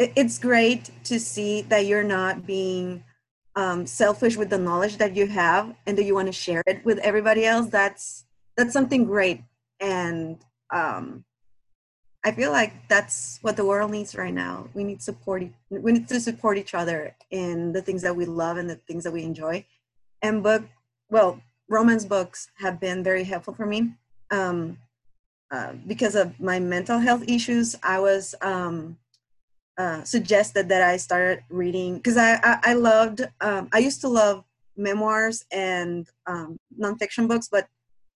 it's 0.00 0.38
great 0.38 0.90
to 1.04 1.20
see 1.20 1.62
that 1.62 1.84
you're 1.84 2.02
not 2.02 2.46
being 2.46 3.04
um, 3.54 3.86
selfish 3.86 4.36
with 4.36 4.48
the 4.48 4.58
knowledge 4.58 4.96
that 4.96 5.14
you 5.14 5.26
have 5.26 5.74
and 5.86 5.98
that 5.98 6.04
you 6.04 6.14
want 6.14 6.26
to 6.26 6.32
share 6.32 6.62
it 6.66 6.82
with 6.84 6.98
everybody 6.98 7.44
else. 7.44 7.68
That's 7.68 8.24
that's 8.56 8.72
something 8.72 9.04
great. 9.04 9.42
And 9.80 10.38
um, 10.72 11.24
i 12.22 12.30
feel 12.30 12.52
like 12.52 12.74
that's 12.88 13.38
what 13.40 13.56
the 13.56 13.64
world 13.64 13.90
needs 13.90 14.14
right 14.14 14.32
now. 14.32 14.68
We 14.74 14.84
need 14.84 15.02
support 15.02 15.42
we 15.68 15.92
need 15.92 16.08
to 16.08 16.20
support 16.20 16.56
each 16.58 16.74
other 16.74 17.14
in 17.30 17.72
the 17.72 17.82
things 17.82 18.02
that 18.02 18.16
we 18.16 18.24
love 18.24 18.56
and 18.56 18.68
the 18.70 18.76
things 18.76 19.04
that 19.04 19.12
we 19.12 19.22
enjoy. 19.22 19.66
And 20.22 20.42
book 20.42 20.64
well 21.10 21.42
romance 21.68 22.04
books 22.04 22.48
have 22.58 22.80
been 22.80 23.04
very 23.04 23.24
helpful 23.24 23.54
for 23.54 23.66
me 23.66 23.92
um, 24.30 24.78
uh, 25.50 25.72
because 25.86 26.14
of 26.14 26.38
my 26.40 26.58
mental 26.58 26.98
health 26.98 27.24
issues. 27.28 27.76
I 27.82 28.00
was 28.00 28.34
um, 28.40 28.96
uh, 29.80 30.04
suggested 30.04 30.68
that 30.68 30.82
I 30.82 30.98
started 30.98 31.42
reading 31.48 31.96
because 31.96 32.18
I, 32.18 32.34
I, 32.34 32.58
I 32.70 32.72
loved 32.74 33.22
um, 33.40 33.70
I 33.72 33.78
used 33.78 34.02
to 34.02 34.08
love 34.08 34.44
memoirs 34.76 35.46
and 35.50 36.06
um, 36.26 36.58
nonfiction 36.78 37.26
books, 37.26 37.48
but 37.50 37.66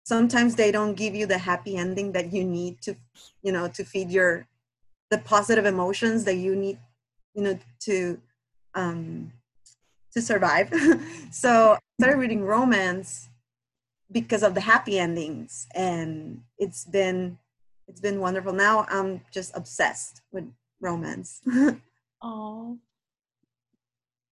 sometimes 0.04 0.56
they 0.56 0.70
don't 0.70 0.94
give 0.94 1.14
you 1.14 1.24
the 1.24 1.38
happy 1.38 1.78
ending 1.78 2.12
that 2.12 2.34
you 2.34 2.44
need 2.44 2.82
to 2.82 2.94
you 3.42 3.50
know 3.50 3.66
to 3.68 3.82
feed 3.82 4.10
your 4.10 4.46
the 5.10 5.16
positive 5.16 5.64
emotions 5.64 6.24
that 6.24 6.34
you 6.34 6.54
need 6.54 6.78
you 7.34 7.42
know 7.44 7.58
to 7.80 8.20
um, 8.74 9.32
to 10.12 10.20
survive. 10.20 10.68
so 11.30 11.72
I 11.72 11.78
started 11.98 12.18
reading 12.18 12.42
romance 12.42 13.30
because 14.12 14.42
of 14.42 14.54
the 14.54 14.60
happy 14.60 14.98
endings, 14.98 15.66
and 15.74 16.42
it's 16.58 16.84
been 16.84 17.38
it's 17.88 18.02
been 18.02 18.20
wonderful. 18.20 18.52
Now 18.52 18.84
I'm 18.90 19.22
just 19.32 19.56
obsessed 19.56 20.20
with 20.30 20.44
romance. 20.84 21.40
Oh. 22.26 22.78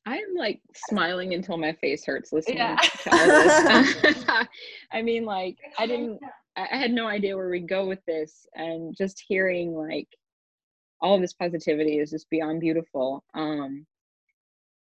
I'm 0.07 0.35
like 0.35 0.61
smiling 0.89 1.35
until 1.35 1.59
my 1.59 1.73
face 1.75 2.07
hurts 2.07 2.33
listening 2.33 2.57
Yeah. 2.57 2.77
to 2.77 3.11
all 3.13 3.27
this. 3.27 4.25
I 4.93 5.03
mean, 5.03 5.27
like, 5.27 5.59
I 5.79 5.87
didn't, 5.87 6.19
I 6.57 6.69
I 6.73 6.77
had 6.77 6.91
no 6.91 7.07
idea 7.07 7.37
where 7.37 7.51
we'd 7.51 7.69
go 7.69 7.87
with 7.87 8.03
this, 8.07 8.47
and 8.55 8.97
just 8.97 9.23
hearing 9.29 9.75
like 9.75 10.09
all 11.03 11.17
of 11.17 11.21
this 11.21 11.35
positivity 11.35 11.99
is 11.99 12.11
just 12.11 12.31
beyond 12.31 12.61
beautiful. 12.61 13.23
Um, 13.35 13.85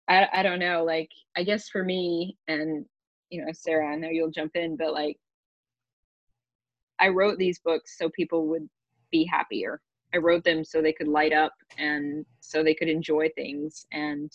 I, 0.07 0.27
I 0.31 0.43
don't 0.43 0.59
know, 0.59 0.83
like, 0.83 1.09
I 1.35 1.43
guess 1.43 1.69
for 1.69 1.83
me, 1.83 2.37
and 2.47 2.85
you 3.31 3.43
know, 3.43 3.51
Sarah, 3.53 3.91
I 3.91 3.95
know 3.95 4.09
you'll 4.09 4.29
jump 4.29 4.51
in, 4.55 4.77
but 4.77 4.93
like, 4.93 5.17
I 6.99 7.07
wrote 7.07 7.39
these 7.39 7.59
books 7.59 7.97
so 7.97 8.09
people 8.09 8.47
would 8.49 8.69
be 9.11 9.25
happier. 9.25 9.81
I 10.13 10.17
wrote 10.17 10.43
them 10.43 10.63
so 10.63 10.81
they 10.81 10.93
could 10.93 11.07
light 11.07 11.33
up 11.33 11.53
and 11.77 12.25
so 12.39 12.63
they 12.63 12.73
could 12.73 12.89
enjoy 12.89 13.29
things. 13.35 13.85
And 13.91 14.31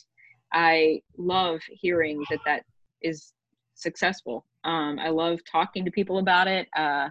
I 0.53 1.01
love 1.19 1.61
hearing 1.69 2.25
that 2.31 2.41
that 2.47 2.63
is 3.03 3.33
successful. 3.75 4.47
Um, 4.65 4.99
I 4.99 5.09
love 5.09 5.41
talking 5.51 5.85
to 5.85 5.91
people 5.91 6.19
about 6.19 6.49
it. 6.49 6.69
Uh, 6.77 7.09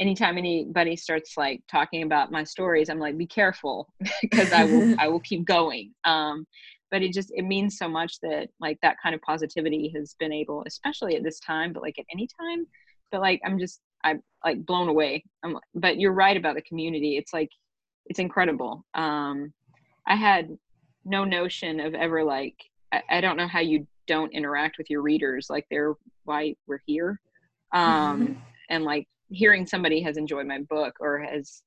anytime 0.00 0.38
anybody 0.38 0.96
starts 0.96 1.36
like 1.36 1.62
talking 1.70 2.02
about 2.02 2.32
my 2.32 2.44
stories, 2.44 2.88
I'm 2.88 2.98
like, 2.98 3.18
be 3.18 3.26
careful 3.26 3.88
because 4.22 4.52
I 4.52 4.64
will 4.64 4.86
I 4.98 5.08
will 5.08 5.20
keep 5.20 5.44
going. 5.44 5.94
Um, 6.04 6.46
but 6.90 7.02
it 7.02 7.12
just 7.12 7.30
it 7.34 7.42
means 7.42 7.76
so 7.76 7.88
much 7.88 8.18
that 8.22 8.48
like 8.60 8.78
that 8.82 8.96
kind 9.02 9.14
of 9.14 9.20
positivity 9.22 9.92
has 9.94 10.14
been 10.18 10.32
able, 10.32 10.64
especially 10.66 11.16
at 11.16 11.22
this 11.22 11.40
time, 11.40 11.72
but 11.72 11.82
like 11.82 11.98
at 11.98 12.06
any 12.12 12.28
time. 12.40 12.66
But 13.10 13.20
like 13.20 13.40
I'm 13.44 13.58
just 13.58 13.80
I'm 14.04 14.22
like 14.44 14.64
blown 14.64 14.88
away. 14.88 15.24
I'm, 15.42 15.58
but 15.74 15.98
you're 15.98 16.12
right 16.12 16.36
about 16.36 16.54
the 16.54 16.62
community. 16.62 17.16
It's 17.16 17.32
like 17.32 17.50
it's 18.08 18.18
incredible. 18.18 18.84
Um, 18.94 19.52
I 20.06 20.16
had 20.16 20.56
no 21.04 21.24
notion 21.24 21.80
of 21.80 21.94
ever 21.94 22.24
like 22.24 22.56
I, 22.92 23.02
I 23.10 23.20
don't 23.20 23.36
know 23.36 23.48
how 23.48 23.60
you 23.60 23.86
don't 24.06 24.32
interact 24.32 24.78
with 24.78 24.90
your 24.90 25.02
readers 25.02 25.48
like 25.50 25.66
they're 25.70 25.94
why 26.24 26.54
we're 26.66 26.80
here. 26.86 27.20
Um 27.72 28.42
and 28.70 28.84
like 28.84 29.06
hearing 29.30 29.66
somebody 29.66 30.00
has 30.02 30.16
enjoyed 30.16 30.46
my 30.46 30.58
book 30.70 30.94
or 31.00 31.18
has 31.18 31.62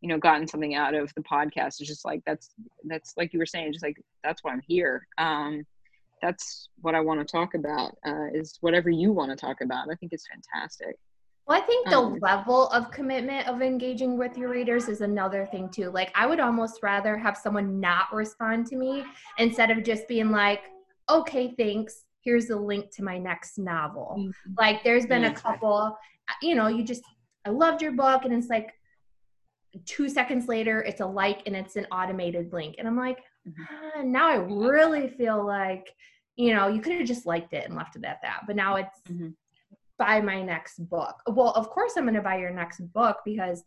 you 0.00 0.08
know 0.08 0.18
gotten 0.18 0.46
something 0.46 0.74
out 0.74 0.94
of 0.94 1.12
the 1.14 1.22
podcast 1.22 1.80
is 1.80 1.88
just 1.88 2.04
like 2.04 2.22
that's 2.26 2.50
that's 2.84 3.14
like 3.16 3.32
you 3.32 3.38
were 3.38 3.46
saying 3.46 3.72
just 3.72 3.84
like 3.84 3.96
that's 4.22 4.44
why 4.44 4.52
i'm 4.52 4.62
here. 4.66 5.06
Um 5.18 5.64
that's 6.22 6.70
what 6.80 6.94
i 6.94 7.00
want 7.00 7.20
to 7.20 7.30
talk 7.30 7.54
about 7.54 7.96
uh 8.06 8.26
is 8.32 8.56
whatever 8.60 8.90
you 8.90 9.12
want 9.12 9.30
to 9.30 9.36
talk 9.36 9.60
about. 9.62 9.88
I 9.90 9.94
think 9.94 10.12
it's 10.12 10.26
fantastic 10.28 10.96
Well, 11.46 11.60
I 11.62 11.64
think 11.64 11.90
the 11.90 12.00
Um, 12.00 12.18
level 12.18 12.68
of 12.70 12.90
commitment 12.90 13.46
of 13.46 13.62
engaging 13.62 14.18
with 14.18 14.36
your 14.36 14.48
readers 14.50 14.88
is 14.88 15.00
another 15.00 15.46
thing 15.46 15.68
too. 15.70 15.90
Like 15.90 16.10
I 16.16 16.26
would 16.26 16.40
almost 16.40 16.82
rather 16.82 17.16
have 17.16 17.36
someone 17.36 17.78
not 17.78 18.12
respond 18.12 18.66
to 18.68 18.76
me 18.76 19.04
instead 19.38 19.70
of 19.70 19.84
just 19.84 20.08
being 20.08 20.30
like, 20.32 20.64
"Okay, 21.08 21.54
thanks. 21.56 22.04
Here's 22.22 22.46
the 22.48 22.56
link 22.56 22.90
to 22.96 23.04
my 23.04 23.16
next 23.18 23.58
novel." 23.58 24.16
Like 24.58 24.82
there's 24.82 25.06
been 25.06 25.24
a 25.24 25.32
couple, 25.34 25.96
you 26.42 26.56
know, 26.56 26.66
you 26.66 26.82
just 26.82 27.02
I 27.44 27.50
loved 27.50 27.80
your 27.80 27.92
book 27.92 28.24
and 28.24 28.34
it's 28.34 28.48
like 28.48 28.74
2 29.84 30.08
seconds 30.08 30.48
later 30.48 30.82
it's 30.82 31.00
a 31.00 31.06
like 31.06 31.42
and 31.46 31.54
it's 31.54 31.76
an 31.76 31.86
automated 31.92 32.52
link. 32.52 32.76
And 32.78 32.88
I'm 32.88 32.96
like, 32.96 33.22
Mhm. 33.46 33.68
ah, 33.70 34.02
now 34.02 34.28
I 34.28 34.36
really 34.36 35.06
feel 35.08 35.44
like, 35.46 35.94
you 36.36 36.52
know, 36.54 36.66
you 36.68 36.80
could 36.80 36.94
have 36.94 37.06
just 37.06 37.24
liked 37.26 37.52
it 37.52 37.66
and 37.66 37.76
left 37.76 37.94
it 37.96 38.04
at 38.04 38.20
that. 38.22 38.42
But 38.48 38.56
now 38.56 38.76
it's 38.76 39.00
Mhm. 39.08 39.36
Buy 39.98 40.20
my 40.20 40.42
next 40.42 40.78
book. 40.88 41.16
Well, 41.26 41.52
of 41.52 41.70
course 41.70 41.94
I'm 41.96 42.04
going 42.04 42.14
to 42.14 42.22
buy 42.22 42.38
your 42.38 42.52
next 42.52 42.80
book 42.92 43.18
because 43.24 43.64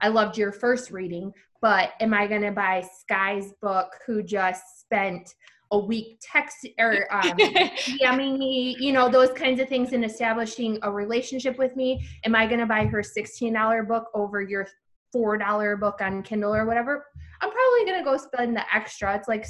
I 0.00 0.08
loved 0.08 0.38
your 0.38 0.52
first 0.52 0.90
reading, 0.90 1.32
but 1.60 1.92
am 2.00 2.14
I 2.14 2.26
going 2.26 2.42
to 2.42 2.52
buy 2.52 2.86
Skye's 3.00 3.52
book 3.60 3.92
who 4.06 4.22
just 4.22 4.80
spent 4.80 5.34
a 5.70 5.78
week 5.78 6.18
text 6.20 6.66
or 6.78 7.12
um, 7.12 7.22
DMing 7.36 8.38
me, 8.38 8.76
you 8.78 8.92
know, 8.92 9.08
those 9.08 9.30
kinds 9.32 9.60
of 9.60 9.68
things 9.68 9.92
and 9.92 10.04
establishing 10.04 10.78
a 10.82 10.90
relationship 10.90 11.58
with 11.58 11.76
me? 11.76 12.06
Am 12.24 12.34
I 12.34 12.46
going 12.46 12.60
to 12.60 12.66
buy 12.66 12.86
her 12.86 13.02
$16 13.02 13.88
book 13.88 14.06
over 14.14 14.40
your 14.40 14.66
$4 15.14 15.80
book 15.80 16.00
on 16.00 16.22
Kindle 16.22 16.54
or 16.54 16.64
whatever? 16.64 17.04
I'm 17.40 17.50
probably 17.50 17.84
going 17.84 17.98
to 17.98 18.04
go 18.04 18.16
spend 18.16 18.56
the 18.56 18.74
extra. 18.74 19.14
It's 19.16 19.28
like 19.28 19.44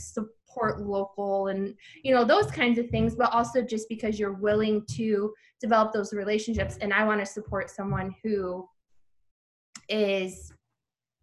support 0.49 0.81
local 0.81 1.49
and, 1.49 1.75
you 2.03 2.15
know, 2.15 2.25
those 2.25 2.51
kinds 2.51 2.79
of 2.79 2.89
things, 2.91 3.15
but 3.15 3.33
also 3.33 3.63
just 3.63 3.89
because 3.89 4.19
you're 4.19 4.33
willing 4.33 4.85
to 4.87 5.33
develop 5.61 5.93
those 5.93 6.13
relationships. 6.13 6.79
And 6.81 6.93
I 6.93 7.05
want 7.05 7.21
to 7.21 7.27
support 7.27 7.71
someone 7.71 8.15
who 8.23 8.69
is 9.89 10.53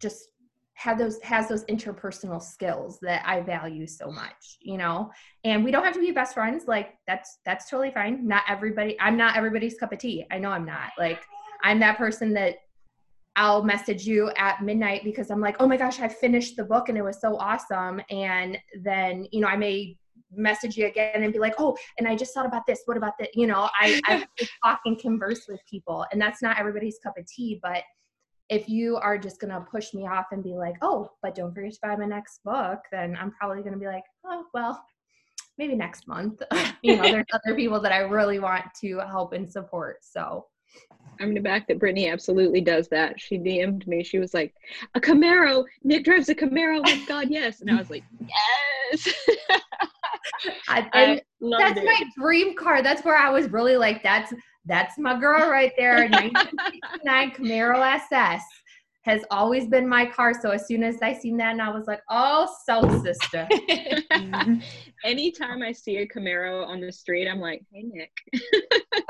just 0.00 0.28
have 0.74 0.98
those 0.98 1.18
has 1.22 1.48
those 1.48 1.64
interpersonal 1.64 2.42
skills 2.42 2.98
that 3.00 3.22
I 3.24 3.40
value 3.40 3.86
so 3.86 4.10
much, 4.10 4.58
you 4.60 4.76
know. 4.76 5.10
And 5.44 5.64
we 5.64 5.70
don't 5.70 5.84
have 5.84 5.94
to 5.94 6.00
be 6.00 6.10
best 6.10 6.34
friends. 6.34 6.64
Like 6.66 6.94
that's 7.06 7.38
that's 7.46 7.70
totally 7.70 7.90
fine. 7.92 8.26
Not 8.26 8.42
everybody. 8.48 8.96
I'm 9.00 9.16
not 9.16 9.36
everybody's 9.36 9.78
cup 9.78 9.92
of 9.92 9.98
tea. 9.98 10.26
I 10.30 10.38
know 10.38 10.50
I'm 10.50 10.66
not. 10.66 10.90
Like 10.98 11.22
I'm 11.62 11.80
that 11.80 11.96
person 11.96 12.34
that 12.34 12.56
I'll 13.36 13.62
message 13.62 14.06
you 14.06 14.30
at 14.36 14.62
midnight 14.62 15.04
because 15.04 15.30
I'm 15.30 15.40
like, 15.40 15.56
oh 15.60 15.68
my 15.68 15.76
gosh, 15.76 16.00
I 16.00 16.08
finished 16.08 16.56
the 16.56 16.64
book 16.64 16.88
and 16.88 16.96
it 16.96 17.02
was 17.02 17.20
so 17.20 17.36
awesome. 17.36 18.00
And 18.10 18.58
then 18.82 19.26
you 19.30 19.40
know 19.40 19.48
I 19.48 19.56
may 19.56 19.96
message 20.32 20.76
you 20.76 20.86
again 20.86 21.22
and 21.22 21.32
be 21.32 21.38
like, 21.38 21.54
oh, 21.58 21.76
and 21.98 22.08
I 22.08 22.16
just 22.16 22.34
thought 22.34 22.46
about 22.46 22.66
this. 22.66 22.82
What 22.86 22.96
about 22.96 23.12
that? 23.20 23.30
You 23.34 23.46
know, 23.46 23.68
I 23.78 24.00
I 24.06 24.26
talk 24.64 24.80
and 24.84 24.98
converse 24.98 25.46
with 25.48 25.60
people, 25.70 26.04
and 26.12 26.20
that's 26.20 26.42
not 26.42 26.58
everybody's 26.58 26.98
cup 27.02 27.18
of 27.18 27.26
tea, 27.26 27.60
but 27.62 27.82
if 28.48 28.68
you 28.68 28.96
are 28.96 29.18
just 29.18 29.40
going 29.40 29.52
to 29.52 29.60
push 29.60 29.92
me 29.92 30.06
off 30.06 30.26
and 30.30 30.42
be 30.42 30.54
like, 30.54 30.76
oh, 30.82 31.10
but 31.22 31.34
don't 31.34 31.52
forget 31.52 31.72
to 31.72 31.78
buy 31.82 31.96
my 31.96 32.06
next 32.06 32.44
book, 32.44 32.78
then 32.92 33.16
I'm 33.20 33.32
probably 33.32 33.62
going 33.62 33.72
to 33.72 33.78
be 33.78 33.86
like, 33.86 34.04
oh, 34.24 34.44
well, 34.54 34.80
maybe 35.58 35.74
next 35.74 36.06
month. 36.06 36.42
you 36.82 36.96
know, 36.96 37.02
there's 37.02 37.26
other 37.32 37.56
people 37.56 37.80
that 37.80 37.92
I 37.92 37.98
really 37.98 38.38
want 38.38 38.66
to 38.82 38.98
help 39.00 39.32
and 39.32 39.50
support. 39.50 39.98
So, 40.02 40.46
I'm 41.20 41.28
gonna 41.28 41.40
back 41.40 41.66
that 41.68 41.78
Brittni 41.78 42.10
absolutely 42.10 42.60
does 42.60 42.88
that. 42.88 43.20
She 43.20 43.38
DM'd 43.38 43.86
me. 43.86 44.02
She 44.02 44.18
was 44.18 44.34
like, 44.34 44.54
"A 44.94 45.00
Camaro. 45.00 45.64
Nick 45.84 46.04
drives 46.04 46.28
a 46.28 46.34
Camaro. 46.34 46.78
Oh 46.78 46.82
my 46.82 47.04
God, 47.06 47.30
yes!" 47.30 47.60
And 47.60 47.70
I 47.70 47.76
was 47.76 47.90
like, 47.90 48.04
"Yes." 48.20 49.14
I, 50.68 50.88
I 50.92 51.22
that's 51.40 51.78
it. 51.78 51.84
my 51.84 52.02
dream 52.16 52.54
car. 52.56 52.82
That's 52.82 53.04
where 53.04 53.16
I 53.16 53.30
was 53.30 53.50
really 53.50 53.76
like, 53.76 54.02
that's 54.02 54.32
that's 54.66 54.98
my 54.98 55.18
girl 55.18 55.48
right 55.48 55.72
there. 55.76 56.08
1969 56.10 57.30
Camaro 57.32 57.94
SS 57.94 58.42
has 59.06 59.22
always 59.30 59.68
been 59.68 59.88
my 59.88 60.04
car. 60.04 60.34
So 60.34 60.50
as 60.50 60.66
soon 60.66 60.82
as 60.82 61.00
I 61.00 61.14
seen 61.14 61.36
that, 61.38 61.52
and 61.52 61.62
I 61.62 61.70
was 61.70 61.86
like, 61.86 62.02
oh, 62.10 62.46
soul 62.66 62.90
sister. 63.02 63.48
Anytime 65.04 65.62
I 65.62 65.72
see 65.72 65.98
a 65.98 66.06
Camaro 66.08 66.66
on 66.66 66.80
the 66.80 66.90
street, 66.92 67.28
I'm 67.28 67.40
like, 67.40 67.62
"Hey, 67.72 67.84
Nick." 67.84 68.10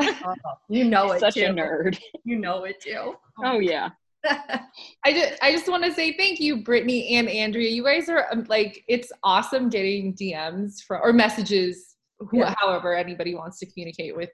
Oh, 0.01 0.35
you 0.69 0.85
know 0.85 1.13
it 1.13 1.21
Such 1.21 1.35
too. 1.35 1.45
a 1.47 1.49
nerd. 1.49 1.99
You 2.25 2.39
know 2.39 2.65
it 2.65 2.81
too. 2.81 3.15
Oh 3.43 3.59
yeah. 3.59 3.91
I 4.29 5.13
just 5.13 5.35
I 5.43 5.53
just 5.53 5.69
want 5.69 5.85
to 5.85 5.93
say 5.93 6.17
thank 6.17 6.41
you, 6.41 6.63
Brittni 6.63 7.13
and 7.13 7.29
Andrea. 7.29 7.71
You 7.71 7.85
guys 7.85 8.09
are 8.09 8.27
um, 8.33 8.45
like 8.49 8.83
it's 8.89 9.11
awesome 9.23 9.69
getting 9.71 10.15
DMs 10.15 10.83
from 10.87 11.01
or 11.03 11.13
messages, 11.13 11.95
who, 12.19 12.39
Yeah. 12.41 12.55
however 12.59 12.95
anybody 12.95 13.35
wants 13.35 13.59
to 13.61 13.67
communicate 13.67 14.15
with 14.17 14.31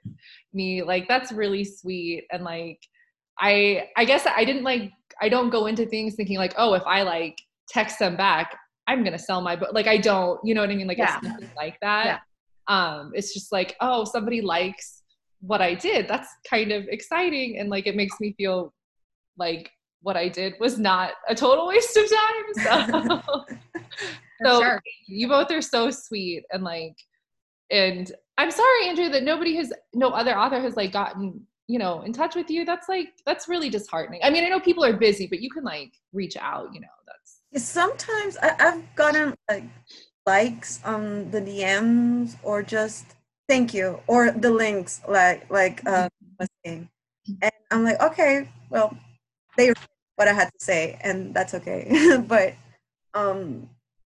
me. 0.53 0.81
Like 0.83 1.07
that's 1.07 1.31
really 1.31 1.63
sweet 1.63 2.25
and 2.31 2.43
like 2.43 2.79
I 3.39 3.89
I 3.95 4.05
guess 4.05 4.25
I 4.25 4.43
didn't 4.45 4.63
like 4.63 4.91
I 5.21 5.29
don't 5.29 5.49
go 5.49 5.65
into 5.67 5.85
things 5.85 6.15
thinking 6.15 6.37
like 6.37 6.53
oh 6.57 6.73
if 6.73 6.83
I 6.85 7.03
like 7.03 7.37
text 7.69 7.99
them 7.99 8.15
back 8.15 8.57
I'm 8.87 9.03
gonna 9.03 9.19
sell 9.19 9.41
my 9.41 9.55
book 9.55 9.69
like 9.73 9.87
I 9.87 9.97
don't 9.97 10.39
you 10.43 10.53
know 10.53 10.61
what 10.61 10.69
I 10.69 10.75
mean 10.75 10.87
like 10.87 10.97
Yeah. 10.97 11.15
it's 11.17 11.23
nothing 11.27 11.49
like 11.55 11.77
that. 11.81 12.05
Yeah. 12.05 12.19
um 12.97 13.11
it's 13.13 13.33
just 13.33 13.51
like 13.51 13.75
oh 13.81 14.05
somebody 14.05 14.41
likes 14.41 15.03
what 15.41 15.61
i 15.61 15.73
did 15.73 16.07
that's 16.07 16.29
kind 16.49 16.71
of 16.71 16.85
exciting 16.87 17.57
and 17.59 17.69
like 17.69 17.85
it 17.85 17.97
makes 17.97 18.17
me 18.21 18.33
feel 18.37 18.73
like 19.37 19.69
what 20.01 20.15
i 20.15 20.29
did 20.29 20.53
was 20.61 20.79
not 20.79 21.11
a 21.27 21.35
total 21.35 21.67
waste 21.67 21.97
of 21.97 22.05
time 22.09 22.89
so 23.11 23.55
so 24.45 24.61
sure. 24.61 24.81
you 25.05 25.27
both 25.27 25.51
are 25.51 25.61
so 25.61 25.91
sweet 25.91 26.43
and 26.53 26.63
like 26.63 26.95
and 27.71 28.13
i'm 28.37 28.51
sorry 28.51 28.87
Andrea 28.87 29.09
that 29.09 29.23
nobody 29.23 29.55
has 29.57 29.73
no 29.93 30.09
other 30.11 30.37
author 30.37 30.61
has 30.61 30.77
like 30.77 30.93
gotten 30.93 31.45
you 31.67 31.79
know 31.79 32.01
in 32.01 32.11
touch 32.11 32.35
with 32.35 32.49
you 32.49 32.65
that's 32.65 32.89
like 32.89 33.13
that's 33.25 33.47
really 33.47 33.69
disheartening 33.69 34.19
i 34.23 34.29
mean 34.29 34.43
i 34.43 34.49
know 34.49 34.59
people 34.59 34.83
are 34.83 34.93
busy 34.93 35.27
but 35.27 35.39
you 35.39 35.49
can 35.49 35.63
like 35.63 35.93
reach 36.11 36.35
out 36.37 36.73
you 36.73 36.81
know 36.81 36.87
that's 37.07 37.43
Sometimes 37.55 38.35
I, 38.41 38.55
I've 38.59 38.95
gotten 38.95 39.35
like 39.49 39.65
likes 40.25 40.79
on 40.83 41.29
the 41.31 41.41
DMs 41.41 42.35
or 42.41 42.63
just 42.63 43.05
thank 43.47 43.73
you 43.73 43.99
or 44.07 44.31
the 44.31 44.49
links 44.49 45.01
like 45.07 45.49
like 45.51 45.85
uh 45.85 46.09
saying. 46.65 46.89
and 47.41 47.51
I'm 47.69 47.83
like 47.83 48.01
okay 48.01 48.49
well 48.69 48.97
they 49.57 49.73
what 50.15 50.27
I 50.27 50.33
had 50.33 50.45
to 50.45 50.65
say 50.65 50.97
and 51.01 51.33
that's 51.33 51.53
okay 51.53 52.17
but 52.27 52.55
um 53.13 53.69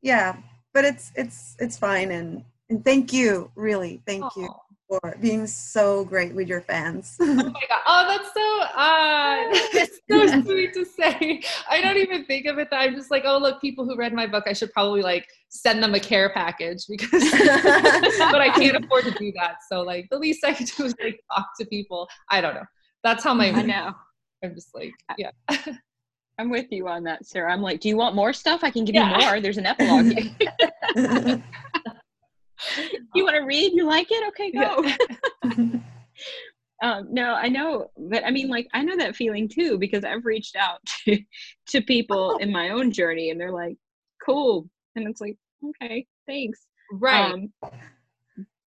yeah 0.03 0.37
but 0.73 0.85
it's 0.85 1.11
it's 1.17 1.57
it's 1.59 1.79
fine 1.79 2.11
and 2.13 2.45
and 2.69 2.85
thank 2.85 3.13
you 3.13 3.51
really 3.57 4.03
thank 4.07 4.25
you 4.37 4.47
Aw. 4.47 4.64
For 4.89 5.17
being 5.21 5.47
so 5.47 6.05
great 6.05 6.35
with 6.35 6.47
your 6.49 6.61
fans 6.61 7.17
oh 7.21 7.27
my 7.35 7.43
god 7.43 7.81
oh 7.87 8.07
that's 8.09 8.33
so 8.35 8.61
uh 8.79 9.69
that's 9.73 10.01
so 10.11 10.43
sweet 10.43 10.73
to 10.75 10.85
say 10.85 11.43
i 11.71 11.81
don't 11.81 11.97
even 11.97 12.25
think 12.27 12.47
of 12.47 12.59
it 12.59 12.69
that 12.71 12.81
i'm 12.81 12.95
just 12.95 13.11
like 13.11 13.23
oh 13.27 13.39
look 13.39 13.61
people 13.61 13.85
who 13.85 13.97
read 13.97 14.13
my 14.13 14.27
book 14.27 14.45
i 14.47 14.53
should 14.53 14.71
probably 14.73 15.01
like 15.03 15.27
send 15.49 15.83
them 15.83 15.95
a 15.95 16.01
care 16.01 16.31
package 16.35 16.85
because 16.89 17.11
but 17.31 18.41
i 18.41 18.51
can't 18.55 18.77
afford 18.85 19.05
to 19.05 19.11
do 19.13 19.33
that 19.33 19.57
so 19.71 19.81
like 19.83 20.07
the 20.11 20.19
least 20.19 20.45
i 20.45 20.53
could 20.53 20.67
do 20.77 20.85
is 20.85 20.95
like 21.03 21.19
talk 21.35 21.47
to 21.59 21.65
people 21.67 22.09
i 22.31 22.41
don't 22.41 22.55
know 22.55 22.65
that's 23.03 23.25
how 23.25 23.33
my 23.35 23.51
I 23.51 23.63
know. 23.63 23.93
i'm 24.43 24.55
just 24.55 24.75
like 24.75 24.93
yeah 25.17 25.31
I'm 26.37 26.51
with 26.51 26.67
you 26.73 26.89
on 26.89 27.05
that, 27.05 27.25
Sarah. 27.25 27.53
I'm 27.53 27.63
like, 27.63 27.79
do 27.79 27.89
you 27.89 27.97
want 27.97 28.17
more 28.17 28.33
stuff? 28.33 28.65
I 28.65 28.71
can 28.73 28.85
give 28.85 28.97
Yeah. 28.97 29.19
you 29.21 29.25
more. 29.25 29.41
There's 29.41 29.57
an 29.57 29.67
epilogue. 29.67 30.13
You 33.15 33.25
want 33.25 33.37
to 33.37 33.43
read? 33.43 33.73
You 33.73 33.87
like 33.87 34.09
it? 34.11 34.29
Okay, 34.29 34.51
go. 34.51 35.81
um, 36.83 37.09
no, 37.11 37.35
I 37.35 37.49
know, 37.49 37.91
but 37.97 38.25
I 38.25 38.31
mean, 38.31 38.49
like, 38.49 38.69
I 38.73 38.83
know 38.83 38.97
that 38.97 39.17
feeling 39.17 39.49
too 39.49 39.79
because 39.79 40.05
I've 40.05 40.25
reached 40.25 40.57
out 40.57 40.81
to, 41.05 41.19
to 41.69 41.81
people 41.83 42.37
in 42.39 42.53
my 42.53 42.71
own 42.71 42.91
journey, 42.91 43.31
and 43.31 43.41
they're 43.41 43.53
like, 43.53 43.77
"Cool," 44.25 44.69
and 44.97 45.09
it's 45.09 45.21
like, 45.21 45.37
"Okay, 45.65 46.07
thanks." 46.27 46.67
right 46.93 47.33
Um, 47.33 47.53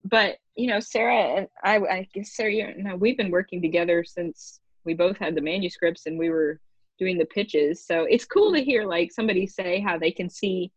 but 0.09 0.37
you 0.55 0.67
know, 0.67 0.79
Sarah 0.79 1.37
and 1.37 1.47
I, 1.63 1.77
I 1.77 2.07
guess 2.13 2.35
Sarah, 2.35 2.51
you 2.51 2.83
know, 2.83 2.95
we've 2.95 3.17
been 3.17 3.31
working 3.31 3.61
together 3.61 4.03
since 4.03 4.59
we 4.85 4.93
both 4.93 5.17
had 5.17 5.35
the 5.35 5.41
manuscripts 5.41 6.05
and 6.05 6.17
we 6.17 6.29
were 6.29 6.59
doing 6.97 7.17
the 7.17 7.25
pitches. 7.25 7.85
So 7.85 8.07
it's 8.09 8.25
cool 8.25 8.53
to 8.53 8.63
hear 8.63 8.85
like 8.85 9.11
somebody 9.11 9.45
say 9.45 9.79
how 9.79 9.97
they 9.97 10.11
can 10.11 10.29
see 10.29 10.71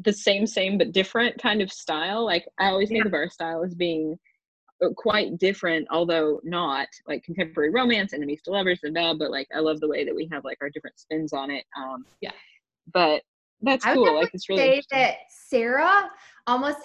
the 0.00 0.12
same, 0.12 0.46
same 0.46 0.78
but 0.78 0.92
different 0.92 1.40
kind 1.40 1.60
of 1.60 1.72
style. 1.72 2.24
Like 2.24 2.46
I 2.58 2.66
always 2.66 2.88
think 2.88 3.04
of 3.04 3.14
our 3.14 3.28
style 3.28 3.64
as 3.64 3.74
being 3.74 4.18
uh, 4.82 4.90
quite 4.96 5.38
different, 5.38 5.88
although 5.90 6.40
not 6.44 6.88
like 7.06 7.24
contemporary 7.24 7.70
romance, 7.70 8.12
enemies 8.12 8.40
to 8.44 8.50
lovers, 8.50 8.80
and 8.82 8.94
blah. 8.94 9.14
But 9.14 9.30
like 9.30 9.48
I 9.54 9.60
love 9.60 9.80
the 9.80 9.88
way 9.88 10.04
that 10.04 10.14
we 10.14 10.28
have 10.32 10.44
like 10.44 10.58
our 10.60 10.70
different 10.70 10.98
spins 10.98 11.32
on 11.32 11.50
it. 11.50 11.64
Um, 11.76 12.04
Yeah. 12.20 12.32
But 12.92 13.22
that's 13.60 13.84
I 13.84 13.94
cool. 13.94 14.14
Like 14.14 14.30
it's 14.32 14.48
really 14.48 14.80
say 14.80 14.82
that 14.92 15.16
Sarah 15.30 16.10
almost, 16.46 16.78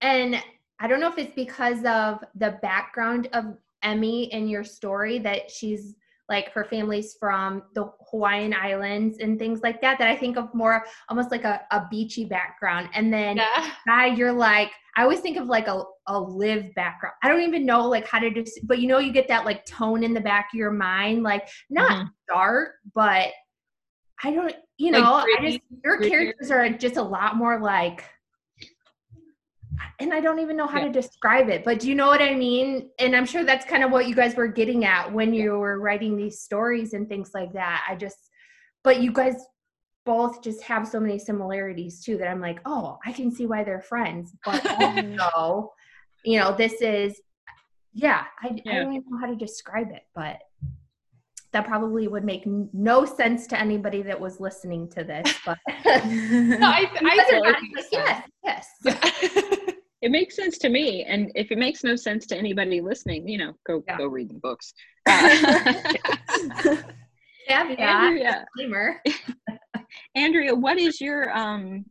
and 0.00 0.42
I 0.80 0.88
don't 0.88 1.00
know 1.00 1.08
if 1.08 1.18
it's 1.18 1.34
because 1.34 1.84
of 1.84 2.24
the 2.34 2.58
background 2.62 3.28
of 3.32 3.56
Emmy 3.82 4.32
in 4.32 4.48
your 4.48 4.64
story 4.64 5.18
that 5.20 5.50
she's 5.50 5.94
like 6.28 6.50
her 6.52 6.64
family's 6.64 7.16
from 7.20 7.62
the 7.74 7.90
Hawaiian 8.10 8.54
Islands 8.54 9.18
and 9.18 9.38
things 9.38 9.60
like 9.62 9.80
that. 9.82 9.98
That 9.98 10.08
I 10.08 10.16
think 10.16 10.36
of 10.36 10.54
more 10.54 10.84
almost 11.08 11.30
like 11.30 11.44
a, 11.44 11.60
a 11.70 11.86
beachy 11.90 12.24
background, 12.24 12.88
and 12.94 13.12
then 13.12 13.36
yeah 13.36 13.70
guy, 13.86 14.06
you're 14.06 14.32
like 14.32 14.70
I 14.96 15.02
always 15.02 15.20
think 15.20 15.36
of 15.36 15.46
like 15.46 15.66
a, 15.66 15.82
a 16.06 16.18
live 16.18 16.72
background. 16.74 17.14
I 17.22 17.28
don't 17.28 17.42
even 17.42 17.66
know 17.66 17.88
like 17.88 18.06
how 18.06 18.20
to 18.20 18.30
just, 18.30 18.60
but 18.64 18.78
you 18.78 18.86
know, 18.86 18.98
you 18.98 19.12
get 19.12 19.26
that 19.28 19.44
like 19.44 19.64
tone 19.66 20.04
in 20.04 20.14
the 20.14 20.20
back 20.20 20.50
of 20.54 20.58
your 20.58 20.70
mind, 20.70 21.24
like 21.24 21.48
not 21.68 21.90
Mhm. 21.90 22.10
dark, 22.28 22.74
but 22.94 23.30
I 24.22 24.30
don't, 24.30 24.54
you 24.78 24.92
Like 24.92 25.02
know, 25.02 25.14
I 25.14 25.36
just 25.44 25.58
your 25.84 25.98
grittier. 25.98 26.08
characters 26.08 26.50
are 26.52 26.68
just 26.70 26.96
a 26.96 27.02
lot 27.02 27.36
more 27.36 27.58
like, 27.60 28.04
and 29.98 30.12
I 30.12 30.20
don't 30.20 30.38
even 30.38 30.56
know 30.56 30.66
how 30.66 30.78
Yeah. 30.80 30.86
to 30.86 30.92
describe 30.92 31.48
it, 31.48 31.64
but 31.64 31.80
do 31.80 31.88
you 31.88 31.94
know 31.94 32.06
what 32.06 32.22
I 32.22 32.34
mean? 32.34 32.90
And 32.98 33.14
I'm 33.16 33.26
sure 33.26 33.44
that's 33.44 33.64
kind 33.64 33.82
of 33.82 33.90
what 33.90 34.06
you 34.06 34.14
guys 34.14 34.34
were 34.36 34.48
getting 34.48 34.84
at 34.84 35.12
when 35.12 35.32
you 35.34 35.58
were 35.58 35.80
writing 35.80 36.16
these 36.16 36.40
stories 36.40 36.94
and 36.94 37.08
things 37.08 37.30
like 37.34 37.52
that. 37.52 37.84
I 37.88 37.94
just, 37.96 38.30
but 38.82 39.00
you 39.00 39.12
guys 39.12 39.36
both 40.04 40.42
just 40.42 40.62
have 40.62 40.86
so 40.86 41.00
many 41.00 41.18
similarities 41.18 42.04
too 42.04 42.18
that 42.18 42.28
I'm 42.28 42.40
like, 42.40 42.60
oh, 42.66 42.98
I 43.06 43.12
can 43.12 43.30
see 43.30 43.46
why 43.46 43.64
they're 43.64 43.80
friends. 43.80 44.32
But 44.44 44.62
also, 44.78 45.72
you 46.24 46.38
know, 46.38 46.54
this 46.56 46.80
is, 46.80 47.20
yeah, 47.92 48.24
I, 48.42 48.48
I 48.68 48.74
don't 48.74 48.92
even 48.92 49.04
know 49.10 49.18
how 49.18 49.26
to 49.26 49.36
describe 49.36 49.90
it, 49.90 50.02
but 50.14 50.38
that 51.52 51.66
probably 51.66 52.08
would 52.08 52.24
make 52.24 52.44
no 52.46 53.04
sense 53.04 53.46
to 53.46 53.58
anybody 53.58 54.02
that 54.02 54.20
was 54.20 54.40
listening 54.40 54.88
to 54.88 55.04
this. 55.04 55.32
But 55.46 55.58
no, 55.86 56.66
I, 56.66 56.90
I 57.00 57.16
guys 57.16 57.26
are 57.32 57.38
totally 57.38 57.52
nodding 57.52 57.72
think 57.74 57.92
like, 57.92 58.24
yes, 58.44 58.68
yes. 58.84 59.53
Yeah. 60.04 60.08
it 60.08 60.10
makes 60.12 60.36
sense 60.36 60.58
to 60.58 60.68
me 60.68 61.04
and 61.04 61.30
if 61.34 61.50
it 61.50 61.58
makes 61.58 61.82
no 61.84 61.96
sense 61.96 62.26
to 62.26 62.36
anybody 62.36 62.80
listening 62.80 63.26
you 63.28 63.38
know 63.38 63.54
go 63.66 63.82
Yeah. 63.88 63.98
go 63.98 64.06
read 64.06 64.28
the 64.30 64.34
books 64.34 64.74
uh, 65.06 65.20
Caveat, 67.48 67.78
andrea 67.78 68.44
disclaimer. 68.56 69.02
andrea 70.14 70.54
what 70.54 70.78
is 70.78 71.00
your 71.00 71.30
um 71.36 71.84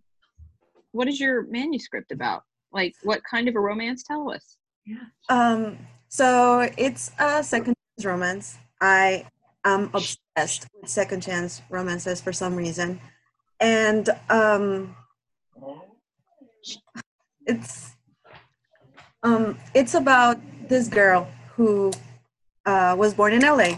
what 0.92 1.08
is 1.08 1.20
your 1.20 1.46
manuscript 1.48 2.12
about 2.12 2.44
like 2.72 2.94
what 3.04 3.22
kind 3.30 3.48
of 3.48 3.56
a 3.56 3.60
romance 3.60 4.04
tell 4.04 4.32
us 4.32 4.58
yeah 4.86 4.98
Um, 5.30 5.78
so 6.10 6.70
it's 6.78 7.12
a 7.20 7.44
second 7.44 7.76
chance 7.98 8.06
romance. 8.06 8.58
I 8.82 9.26
am 9.66 9.90
obsessed 9.94 10.68
with 10.82 10.90
second 10.90 11.22
chance 11.24 11.62
romances 11.70 12.20
for 12.22 12.34
some 12.34 12.56
reason. 12.56 13.00
And 13.60 14.10
um 14.30 14.96
it's 17.46 17.93
um 19.24 19.58
it's 19.74 19.94
about 19.94 20.38
this 20.70 20.88
girl 20.88 21.28
who 21.56 21.92
uh, 22.66 22.96
was 22.98 23.14
born 23.14 23.34
in 23.34 23.42
LA 23.42 23.78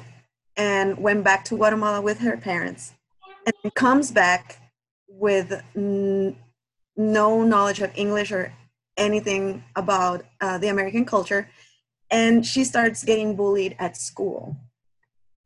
and 0.58 0.98
went 0.98 1.24
back 1.24 1.44
to 1.46 1.56
Guatemala 1.56 2.02
with 2.02 2.20
her 2.20 2.38
parents 2.38 2.94
and 3.46 3.74
comes 3.74 4.12
back 4.12 4.60
with 5.08 5.62
n- 5.76 6.36
no 6.96 7.44
knowledge 7.44 7.82
of 7.82 7.92
English 7.96 8.32
or 8.32 8.54
anything 8.98 9.64
about 9.76 10.26
uh, 10.42 10.58
the 10.58 10.70
American 10.70 11.04
culture, 11.06 11.50
and 12.10 12.46
she 12.46 12.64
starts 12.64 13.04
getting 13.04 13.36
bullied 13.36 13.76
at 13.80 13.98
school 13.98 14.56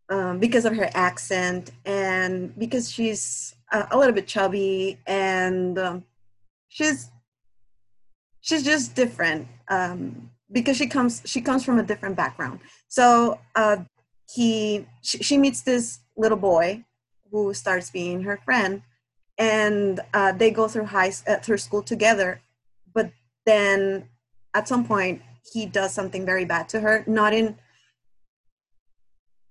um, 0.10 0.40
because 0.40 0.66
of 0.66 0.76
her 0.76 0.90
accent 0.94 1.72
and 1.86 2.58
because 2.60 2.92
she's 2.92 3.56
a, 3.72 3.88
a 3.92 3.98
little 3.98 4.14
bit 4.14 4.28
chubby 4.28 5.00
and 5.08 5.80
um, 5.80 6.04
she's 6.68 7.10
she's 8.42 8.64
just 8.64 8.96
different 8.96 9.48
um, 9.70 10.32
because 10.52 10.78
she 10.78 10.88
comes 10.88 11.22
she 11.26 11.42
comes 11.42 11.64
from 11.64 11.80
a 11.80 11.84
different 11.84 12.16
background. 12.16 12.60
So 12.88 13.40
uh, 13.56 13.78
he 14.34 14.86
she, 15.02 15.20
she 15.20 15.38
meets 15.38 15.62
this 15.62 16.00
little 16.18 16.38
boy 16.38 16.84
who 17.32 17.54
starts 17.54 17.90
being 17.92 18.24
her 18.24 18.38
friend, 18.38 18.82
and 19.38 20.00
uh, 20.14 20.32
they 20.32 20.52
go 20.52 20.68
through 20.68 20.86
high 20.86 21.12
uh, 21.28 21.38
through 21.38 21.58
school 21.58 21.84
together. 21.84 22.42
But 22.94 23.12
then 23.46 24.10
at 24.54 24.68
some 24.68 24.86
point 24.86 25.22
he 25.54 25.66
does 25.66 25.94
something 25.94 26.26
very 26.26 26.46
bad 26.46 26.70
to 26.70 26.80
her 26.80 27.04
not 27.08 27.34
in 27.34 27.58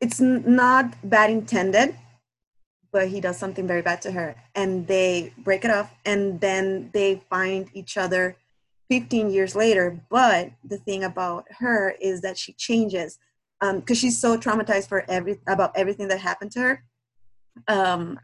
it's 0.01 0.21
not 0.21 0.95
bad 1.03 1.31
intended 1.31 1.95
but 2.91 3.09
he 3.09 3.21
does 3.21 3.37
something 3.37 3.67
very 3.67 3.83
bad 3.83 4.01
to 4.01 4.13
her 4.13 4.35
and 4.55 4.87
they 4.87 5.33
break 5.39 5.65
it 5.65 5.71
off 5.71 5.95
and 6.05 6.41
then 6.41 6.91
they 6.93 7.21
find 7.29 7.69
each 7.75 7.97
other 7.97 8.37
15 8.91 9.31
years 9.31 9.55
later 9.55 10.03
but 10.11 10.51
the 10.65 10.79
thing 10.79 11.05
about 11.05 11.45
her 11.59 11.95
is 12.01 12.21
that 12.23 12.39
she 12.39 12.53
changes 12.55 13.19
because 13.61 13.99
she's 13.99 14.21
so 14.21 14.37
traumatized 14.37 14.89
for 14.89 15.05
every 15.09 15.41
about 15.47 15.73
everything 15.77 16.09
that 16.09 16.21
happened 16.21 16.53
to 16.53 16.61
her. 16.61 16.85
Um, 17.67 18.21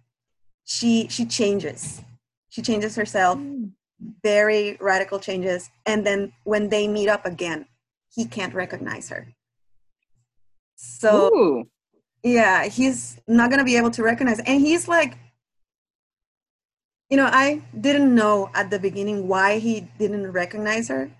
she 0.64 1.09
she 1.09 1.24
changes. 1.27 2.03
She 2.50 2.62
changes 2.62 2.96
herself. 2.96 3.38
Very 4.22 4.77
radical 4.81 5.18
changes. 5.18 5.70
And 5.87 6.07
then 6.07 6.33
when 6.44 6.68
they 6.68 6.88
meet 6.88 7.09
up 7.09 7.27
again 7.27 7.66
he 8.14 8.27
can't 8.27 8.55
recognize 8.55 9.09
her. 9.09 9.35
So 10.77 11.35
Ooh. 11.35 11.64
yeah 12.22 12.66
he's 12.66 13.18
not 13.27 13.50
to 13.50 13.64
be 13.64 13.77
able 13.77 13.90
to 13.92 14.03
recognize 14.03 14.38
and 14.40 14.61
he's 14.61 14.87
like 14.87 15.18
you 17.14 17.20
know, 17.20 17.31
I 17.33 17.62
didn't 17.81 18.12
know 18.12 18.50
at 18.55 18.70
the 18.70 18.79
beginning 18.81 19.29
why 19.29 19.61
he 19.61 19.87
didn't 20.00 20.33
recognize 20.33 20.88
her. 20.88 21.12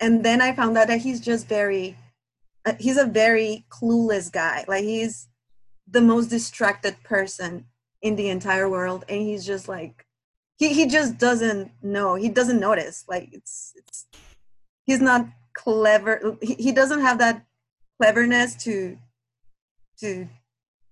And 0.00 0.24
then 0.24 0.40
I 0.40 0.54
found 0.54 0.78
out 0.78 0.86
that 0.86 1.02
he's 1.02 1.20
just 1.20 1.46
very, 1.46 1.98
uh, 2.64 2.72
he's 2.80 2.96
a 2.96 3.04
very 3.04 3.66
clueless 3.68 4.32
guy. 4.32 4.64
Like 4.66 4.84
he's 4.84 5.28
the 5.86 6.00
most 6.00 6.28
distracted 6.28 6.96
person 7.04 7.66
in 8.00 8.16
the 8.16 8.30
entire 8.30 8.70
world. 8.70 9.04
And 9.06 9.20
he's 9.20 9.44
just 9.44 9.68
like, 9.68 10.06
he, 10.56 10.72
he 10.72 10.86
just 10.86 11.18
doesn't 11.18 11.72
know. 11.82 12.14
He 12.14 12.30
doesn't 12.30 12.58
notice. 12.58 13.04
Like 13.06 13.28
it's, 13.30 13.74
it's, 13.76 14.06
he's 14.84 15.02
not 15.02 15.26
clever. 15.52 16.38
He, 16.40 16.54
he 16.54 16.72
doesn't 16.72 17.02
have 17.02 17.18
that 17.18 17.44
cleverness 18.00 18.54
to, 18.64 18.96
to, 20.00 20.26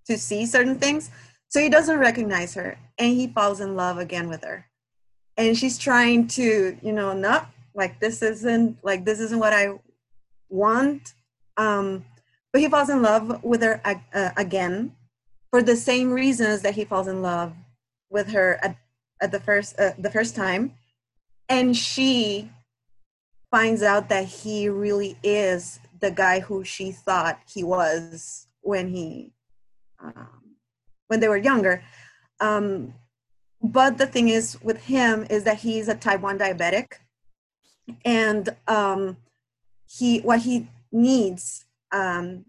to 0.05 0.19
see 0.19 0.45
certain 0.45 0.79
things. 0.79 1.11
So 1.57 1.63
he 1.63 1.71
doesn't 1.71 1.99
recognize 1.99 2.53
her 2.53 2.77
and 2.99 3.15
he 3.15 3.29
falls 3.29 3.63
in 3.63 3.77
love 3.77 3.97
again 3.97 4.29
with 4.29 4.45
her. 4.45 4.67
And 5.39 5.57
she's 5.57 5.79
trying 5.79 6.27
to, 6.37 6.77
you 6.83 6.93
know, 6.93 7.15
not 7.15 7.49
like 7.75 7.99
this 7.99 8.21
isn't 8.21 8.77
like 8.83 9.07
this 9.07 9.21
isn't 9.21 9.39
what 9.39 9.55
I 9.55 9.71
want. 10.51 11.15
Um, 11.57 12.05
but 12.53 12.61
he 12.61 12.69
falls 12.69 12.91
in 12.91 13.01
love 13.01 13.43
with 13.43 13.63
her 13.63 13.81
uh, 14.13 14.33
again 14.37 14.97
for 15.51 15.63
the 15.63 15.77
same 15.77 16.13
reasons 16.13 16.61
that 16.61 16.75
he 16.75 16.85
falls 16.85 17.09
in 17.09 17.23
love 17.23 17.55
with 18.11 18.29
her 18.33 18.59
at, 18.63 18.77
at 19.23 19.33
the 19.33 19.41
first 19.41 19.81
uh, 19.81 19.93
the 19.97 20.11
first 20.11 20.37
time. 20.37 20.75
And 21.49 21.75
she 21.75 22.51
finds 23.51 23.83
out 23.83 24.11
that 24.11 24.27
he 24.27 24.69
really 24.69 25.17
is 25.23 25.81
the 26.03 26.11
guy 26.11 26.41
who 26.41 26.65
she 26.65 26.93
thought 26.93 27.41
he 27.51 27.65
was 27.65 28.47
when 28.61 28.91
he 28.91 29.33
um, 30.05 30.46
when 31.09 31.21
they 31.21 31.29
were 31.29 31.37
younger. 31.37 31.83
Um, 32.41 32.95
but 33.63 33.99
the 33.99 34.07
thing 34.07 34.29
is 34.29 34.59
with 34.63 34.85
him 34.85 35.27
is 35.31 35.45
that 35.45 35.59
he's 35.59 35.89
a 35.89 35.95
type 35.95 36.21
1 36.21 36.39
diabetic. 36.39 36.95
And 38.05 38.49
um, 38.67 39.17
he 39.89 40.19
what 40.21 40.41
he 40.41 40.69
needs 40.91 41.65
um, 41.93 42.45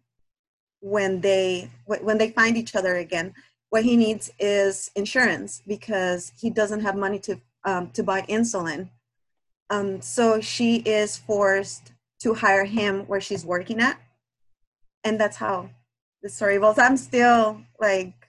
when 0.80 1.22
they 1.22 1.70
when 1.86 2.18
they 2.18 2.32
find 2.32 2.58
each 2.58 2.76
other 2.76 2.96
again 2.96 3.34
what 3.70 3.84
he 3.84 3.98
needs 3.98 4.32
is 4.40 4.90
insurance 4.96 5.62
because 5.68 6.32
he 6.40 6.50
doesn't 6.50 6.82
have 6.82 6.96
money 6.96 7.20
to 7.20 7.40
um, 7.64 7.90
to 7.92 8.04
buy 8.04 8.22
insulin. 8.24 8.90
Um, 9.70 10.02
so 10.02 10.40
she 10.40 10.78
is 10.78 11.18
forced 11.18 11.92
to 12.22 12.34
hire 12.34 12.64
him 12.64 13.02
where 13.08 13.20
she's 13.20 13.46
working 13.46 13.82
at. 13.82 14.00
And 15.04 15.20
that's 15.20 15.36
how 15.38 15.70
the 16.24 16.30
story 16.30 16.56
evolves 16.56 16.80
i'm 16.80 16.98
still 16.98 17.62
like 17.80 18.27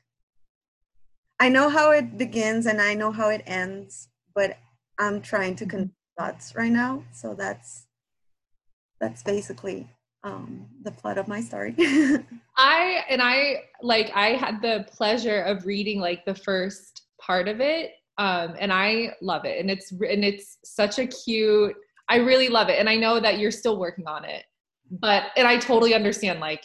I 1.41 1.49
know 1.49 1.69
how 1.69 1.91
it 1.93 2.19
begins 2.19 2.67
and 2.67 2.81
I 2.81 2.95
know 2.95 3.13
how 3.13 3.29
it 3.31 3.43
ends, 3.47 4.09
but 4.35 4.59
I'm 4.99 5.21
trying 5.23 5.55
to 5.57 5.67
connect 5.67 5.93
dots 6.19 6.55
right 6.57 6.73
now. 6.73 7.05
So 7.13 7.35
that's 7.35 7.87
that's 9.01 9.23
basically 9.23 9.89
um, 10.25 10.67
the 10.83 10.91
plot 10.91 11.19
of 11.19 11.29
my 11.29 11.41
story. 11.41 11.75
I 12.57 13.05
and 13.09 13.23
I 13.23 13.63
like 13.83 14.11
I 14.15 14.31
had 14.31 14.61
the 14.61 14.87
pleasure 14.91 15.43
of 15.43 15.65
reading 15.67 16.01
like 16.01 16.25
the 16.25 16.35
first 16.35 17.03
part 17.21 17.47
of 17.47 17.61
it, 17.61 17.93
um, 18.19 18.57
and 18.59 18.73
I 18.73 19.15
love 19.23 19.45
it. 19.45 19.61
And 19.61 19.71
it's 19.71 19.93
and 19.93 20.25
it's 20.25 20.59
such 20.65 20.99
a 20.99 21.07
cute. 21.07 21.77
I 22.09 22.17
really 22.17 22.49
love 22.49 22.69
it, 22.69 22.79
and 22.79 22.89
I 22.89 22.97
know 22.97 23.21
that 23.21 23.39
you're 23.39 23.53
still 23.53 23.79
working 23.79 24.09
on 24.09 24.25
it, 24.25 24.45
but 24.91 25.27
and 25.37 25.47
I 25.47 25.59
totally 25.59 25.95
understand 25.95 26.41
like 26.41 26.65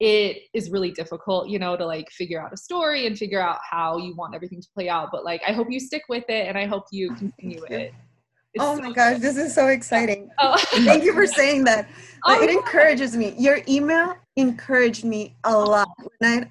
it 0.00 0.44
is 0.54 0.70
really 0.70 0.90
difficult, 0.90 1.48
you 1.48 1.58
know, 1.58 1.76
to 1.76 1.84
like 1.84 2.10
figure 2.10 2.42
out 2.42 2.52
a 2.54 2.56
story 2.56 3.06
and 3.06 3.18
figure 3.18 3.40
out 3.40 3.58
how 3.68 3.98
you 3.98 4.16
want 4.16 4.34
everything 4.34 4.60
to 4.60 4.68
play 4.74 4.88
out. 4.88 5.10
But 5.12 5.24
like, 5.24 5.42
I 5.46 5.52
hope 5.52 5.68
you 5.70 5.78
stick 5.78 6.02
with 6.08 6.24
it 6.28 6.48
and 6.48 6.56
I 6.56 6.64
hope 6.66 6.84
you 6.90 7.14
continue 7.14 7.62
it. 7.64 7.92
It's 8.52 8.64
oh 8.64 8.76
so 8.76 8.82
my 8.82 8.92
gosh, 8.92 9.20
this 9.20 9.36
is 9.36 9.54
so 9.54 9.68
exciting. 9.68 10.28
Oh. 10.40 10.56
Thank 10.70 11.04
you 11.04 11.12
for 11.12 11.26
saying 11.26 11.64
that. 11.64 11.88
oh, 12.26 12.42
it 12.42 12.50
encourages 12.50 13.16
me. 13.16 13.34
Your 13.38 13.60
email 13.68 14.16
encouraged 14.36 15.04
me 15.04 15.36
a 15.44 15.56
lot. 15.56 15.88
When 16.18 16.50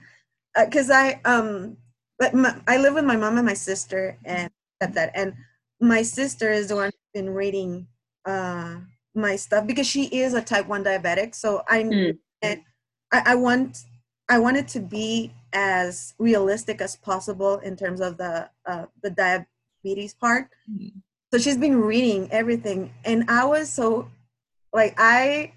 I, 0.56 0.66
because 0.66 0.90
uh, 0.92 0.94
I, 0.94 1.22
um, 1.26 1.76
but 2.20 2.34
my, 2.34 2.56
I 2.68 2.78
live 2.78 2.94
with 2.94 3.04
my 3.04 3.18
mom 3.18 3.38
and 3.38 3.46
my 3.46 3.54
sister 3.54 4.18
and 4.26 4.50
that, 4.80 5.12
and 5.16 5.34
my 5.82 6.04
sister 6.04 6.52
is 6.52 6.68
the 6.68 6.76
one 6.76 6.86
who's 6.86 7.22
been 7.22 7.32
reading 7.32 7.88
uh, 8.26 8.76
my 9.16 9.36
stuff 9.36 9.66
because 9.66 9.88
she 9.88 10.06
is 10.06 10.34
a 10.36 10.42
type 10.42 10.68
1 10.68 10.84
diabetic. 10.84 11.34
So 11.34 11.64
I 11.68 11.84
mm. 11.84 12.18
it 12.42 12.62
I, 13.12 13.24
I 13.28 13.36
want 13.36 13.86
I 14.30 14.38
want 14.38 14.58
it 14.58 14.68
to 14.70 14.80
be 14.80 15.34
as 15.54 16.14
realistic 16.20 16.82
as 16.82 16.96
possible 16.96 17.58
in 17.60 17.76
terms 17.76 18.00
of 18.00 18.18
the 18.18 18.50
uh, 18.66 18.86
the 19.02 19.10
diabetes 19.10 20.14
part. 20.14 20.50
Mm-hmm. 20.70 21.00
So 21.32 21.40
she's 21.40 21.58
been 21.58 21.82
reading 21.82 22.30
everything, 22.32 22.94
and 23.06 23.30
I 23.30 23.46
was 23.46 23.70
so 23.70 24.10
like 24.74 24.96
I 24.98 25.54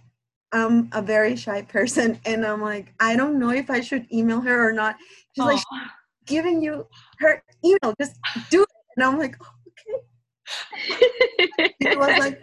am 0.52 0.88
a 0.92 1.02
very 1.02 1.36
shy 1.36 1.62
person, 1.62 2.18
and 2.24 2.46
I'm 2.46 2.62
like 2.62 2.94
I 2.98 3.16
don't 3.16 3.38
know 3.38 3.50
if 3.50 3.70
I 3.70 3.80
should 3.80 4.06
email 4.12 4.40
her 4.40 4.68
or 4.68 4.72
not. 4.72 4.96
She's 5.34 5.44
oh. 5.44 5.46
like 5.46 5.58
she's 5.58 5.88
giving 6.26 6.62
you 6.62 6.86
her 7.18 7.42
email, 7.64 7.94
just 8.00 8.16
do 8.50 8.62
it, 8.62 8.68
and 8.96 9.04
I'm 9.04 9.18
like 9.18 9.36
okay. 9.68 10.00
it 11.80 11.98
was 11.98 12.18
like 12.18 12.40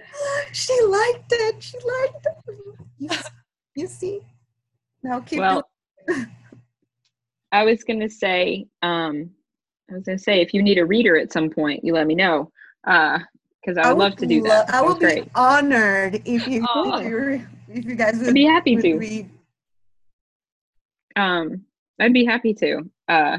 she 0.54 0.80
liked 0.84 1.32
it. 1.32 1.64
She 1.64 1.78
liked 1.78 2.26
it. 2.26 2.56
You, 3.00 3.10
you 3.76 3.88
see 3.88 4.22
no, 5.04 5.22
keep 5.22 5.40
well, 5.40 5.70
I 7.52 7.64
was 7.64 7.84
going 7.84 8.00
to 8.00 8.10
say, 8.10 8.68
um, 8.82 9.32
I 9.90 9.96
was 9.96 10.04
going 10.04 10.18
to 10.18 10.24
say, 10.24 10.42
if 10.42 10.54
you 10.54 10.62
need 10.62 10.78
a 10.78 10.86
reader 10.86 11.18
at 11.18 11.32
some 11.32 11.50
point, 11.50 11.84
you 11.84 11.94
let 11.94 12.08
me 12.08 12.16
know. 12.16 12.52
Uh, 12.86 13.20
because 13.62 13.78
I 13.78 13.82
would, 13.82 13.90
I 13.90 13.94
would 13.94 14.00
love 14.00 14.16
to 14.18 14.26
do 14.26 14.42
that. 14.44 14.74
I 14.74 14.82
would 14.82 15.00
be 15.00 15.30
honored 15.36 16.22
if 16.26 16.48
you 16.48 16.66
if, 16.70 17.42
if 17.68 17.86
you 17.86 17.96
guys 17.96 18.18
would 18.20 18.30
I'd 18.30 18.34
be 18.34 18.46
happy 18.46 18.76
to 18.78 18.96
read. 18.96 19.30
Um, 21.16 21.66
I'd 22.00 22.14
be 22.14 22.26
happy 22.26 22.54
to. 22.54 22.90
Uh, 23.10 23.38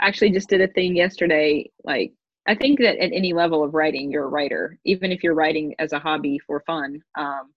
actually, 0.00 0.30
just 0.30 0.48
did 0.48 0.62
a 0.62 0.68
thing 0.68 0.96
yesterday. 0.96 1.70
Like, 1.84 2.14
I 2.46 2.54
think 2.54 2.78
that 2.80 2.96
at 2.96 3.12
any 3.12 3.32
level 3.32 3.62
of 3.62 3.74
writing, 3.74 4.10
you're 4.10 4.24
a 4.24 4.28
writer, 4.28 4.78
even 4.84 5.12
if 5.12 5.22
you're 5.22 5.34
writing 5.34 5.74
as 5.78 5.92
a 5.92 5.98
hobby 5.98 6.38
for 6.38 6.60
fun. 6.60 7.02
Um, 7.16 7.52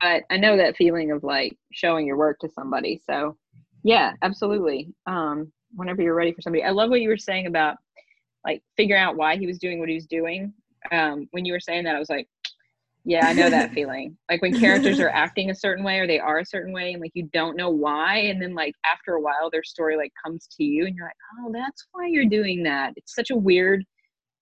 but 0.00 0.24
I 0.30 0.36
know 0.36 0.56
that 0.56 0.76
feeling 0.76 1.10
of 1.10 1.22
like 1.22 1.56
showing 1.72 2.06
your 2.06 2.16
work 2.16 2.38
to 2.40 2.48
somebody. 2.48 3.00
So 3.04 3.36
yeah, 3.84 4.12
absolutely. 4.22 4.92
Um, 5.06 5.52
whenever 5.74 6.02
you're 6.02 6.14
ready 6.14 6.32
for 6.32 6.42
somebody. 6.42 6.64
I 6.64 6.70
love 6.70 6.90
what 6.90 7.00
you 7.00 7.08
were 7.08 7.16
saying 7.16 7.46
about 7.46 7.76
like 8.44 8.62
figuring 8.76 9.02
out 9.02 9.16
why 9.16 9.36
he 9.36 9.46
was 9.46 9.58
doing 9.58 9.78
what 9.78 9.88
he 9.88 9.94
was 9.94 10.06
doing. 10.06 10.52
Um, 10.92 11.28
when 11.32 11.44
you 11.44 11.52
were 11.52 11.60
saying 11.60 11.84
that, 11.84 11.96
I 11.96 11.98
was 11.98 12.08
like, 12.08 12.28
yeah, 13.04 13.26
I 13.26 13.32
know 13.32 13.50
that 13.50 13.72
feeling. 13.74 14.16
Like 14.30 14.42
when 14.42 14.58
characters 14.58 15.00
are 15.00 15.08
acting 15.08 15.50
a 15.50 15.54
certain 15.54 15.84
way 15.84 15.98
or 15.98 16.06
they 16.06 16.18
are 16.18 16.38
a 16.38 16.46
certain 16.46 16.72
way 16.72 16.92
and 16.92 17.00
like 17.00 17.12
you 17.14 17.28
don't 17.32 17.56
know 17.56 17.70
why. 17.70 18.18
And 18.18 18.40
then 18.40 18.54
like 18.54 18.74
after 18.90 19.14
a 19.14 19.20
while 19.20 19.50
their 19.50 19.64
story 19.64 19.96
like 19.96 20.12
comes 20.24 20.48
to 20.56 20.64
you 20.64 20.86
and 20.86 20.94
you're 20.94 21.06
like, 21.06 21.16
oh, 21.40 21.52
that's 21.52 21.86
why 21.92 22.06
you're 22.06 22.26
doing 22.26 22.62
that. 22.64 22.92
It's 22.96 23.14
such 23.14 23.30
a 23.30 23.36
weird 23.36 23.84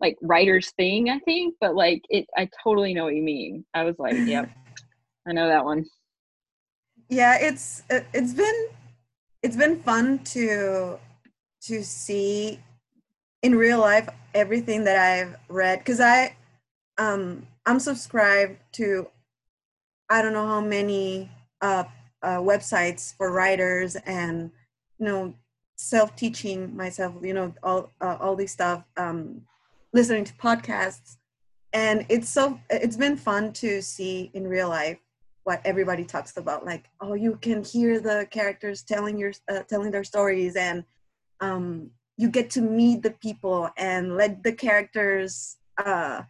like 0.01 0.16
writer's 0.21 0.73
thing, 0.73 1.11
I 1.11 1.19
think. 1.21 1.55
But 1.61 1.75
like 1.75 2.03
it 2.09 2.27
I 2.37 2.49
totally 2.62 2.95
know 2.95 3.05
what 3.05 3.14
you 3.14 3.23
mean. 3.23 3.64
I 3.75 3.85
was 3.85 3.97
like, 3.99 4.16
yep. 4.27 4.51
I 5.27 5.33
know 5.33 5.49
that 5.49 5.65
one. 5.65 5.85
Yeah, 7.09 7.37
it's 7.41 7.83
it's 7.91 8.33
been 8.33 8.69
it's 9.43 9.57
been 9.57 9.81
fun 9.81 10.21
to 10.35 10.99
to 11.62 11.83
see 11.83 12.61
in 13.43 13.55
real 13.57 13.81
life 13.81 14.09
everything 14.35 14.85
that 14.85 14.97
I've 14.97 15.37
read 15.49 15.81
because 15.81 16.01
I 16.01 16.37
um 16.99 17.47
I'm 17.65 17.81
subscribed 17.81 18.59
to 18.75 19.09
I 20.09 20.23
don't 20.23 20.33
know 20.33 20.47
how 20.47 20.61
many 20.61 21.31
uh, 21.61 21.85
uh 22.23 22.39
websites 22.39 23.15
for 23.17 23.33
writers 23.33 23.97
and 24.07 24.51
you 24.99 25.07
know 25.07 25.35
self-teaching 25.77 26.75
myself 26.77 27.15
you 27.21 27.35
know 27.35 27.53
all 27.62 27.91
uh, 28.01 28.17
all 28.21 28.35
these 28.37 28.53
stuff 28.53 28.85
um 28.97 29.43
listening 29.93 30.25
to 30.25 30.33
podcasts 30.35 31.17
and 31.73 32.07
it's 32.09 32.29
so 32.29 32.59
it's 32.71 32.97
been 32.97 33.17
fun 33.17 33.53
to 33.53 33.83
see 33.83 34.31
in 34.33 34.47
real 34.47 34.69
life 34.69 34.99
what 35.46 35.61
everybody 35.64 36.04
talks 36.04 36.37
about 36.37 36.66
like 36.66 36.90
oh 37.00 37.14
you 37.14 37.38
can 37.40 37.62
hear 37.62 38.00
the 38.00 38.26
characters 38.30 38.82
telling 38.82 39.16
your 39.16 39.32
uh, 39.48 39.62
telling 39.68 39.92
their 39.92 40.04
stories 40.04 40.56
and 40.56 40.85
um, 41.40 41.90
you 42.16 42.28
get 42.28 42.50
to 42.50 42.61
meet 42.61 43.02
the 43.02 43.11
people 43.11 43.70
and 43.76 44.16
let 44.16 44.42
the 44.42 44.52
characters 44.52 45.56
uh, 45.78 46.22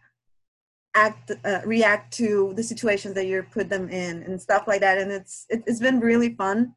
act 0.95 1.31
uh, 1.45 1.61
react 1.65 2.13
to 2.17 2.53
the 2.55 2.63
situations 2.63 3.13
that 3.15 3.27
you 3.27 3.43
put 3.51 3.69
them 3.69 3.89
in 3.89 4.23
and 4.23 4.41
stuff 4.41 4.67
like 4.67 4.81
that. 4.81 4.97
And 4.97 5.11
it's 5.11 5.45
it, 5.49 5.63
it's 5.65 5.79
been 5.79 5.99
really 5.99 6.33
fun. 6.35 6.75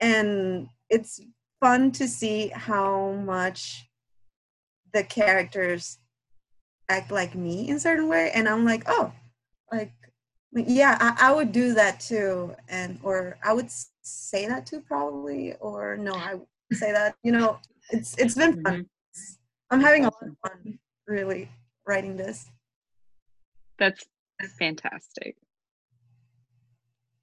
And 0.00 0.68
it's 0.88 1.20
fun 1.60 1.92
to 1.92 2.08
see 2.08 2.48
how 2.48 3.12
much 3.12 3.88
the 4.92 5.04
characters 5.04 5.98
act 6.88 7.12
like 7.12 7.34
me 7.34 7.68
in 7.68 7.78
certain 7.78 8.08
way. 8.08 8.32
And 8.34 8.48
i'm 8.48 8.64
like 8.64 8.82
oh 8.88 9.12
like 9.70 9.92
yeah 10.52 10.96
I, 11.00 11.28
I, 11.28 11.34
would 11.34 11.52
do 11.52 11.74
that 11.74 12.00
too 12.00 12.54
and 12.68 12.98
or 13.04 13.38
i 13.44 13.52
would 13.52 13.70
say 14.02 14.46
that 14.48 14.66
too 14.66 14.80
probably 14.80 15.54
or 15.60 15.96
no 15.96 16.12
i 16.14 16.34
would 16.34 16.46
say 16.72 16.90
that 16.90 17.14
you 17.22 17.30
know 17.30 17.60
it's 17.90 18.16
it's 18.18 18.34
been 18.34 18.60
fun 18.62 18.74
mm-hmm. 18.74 19.34
i'm 19.70 19.80
having 19.80 20.02
a 20.02 20.10
lot 20.10 20.22
of 20.22 20.36
fun 20.42 20.78
really 21.10 21.48
writing 21.86 22.16
this. 22.16 22.48
That's 23.78 24.04
fantastic. 24.58 25.36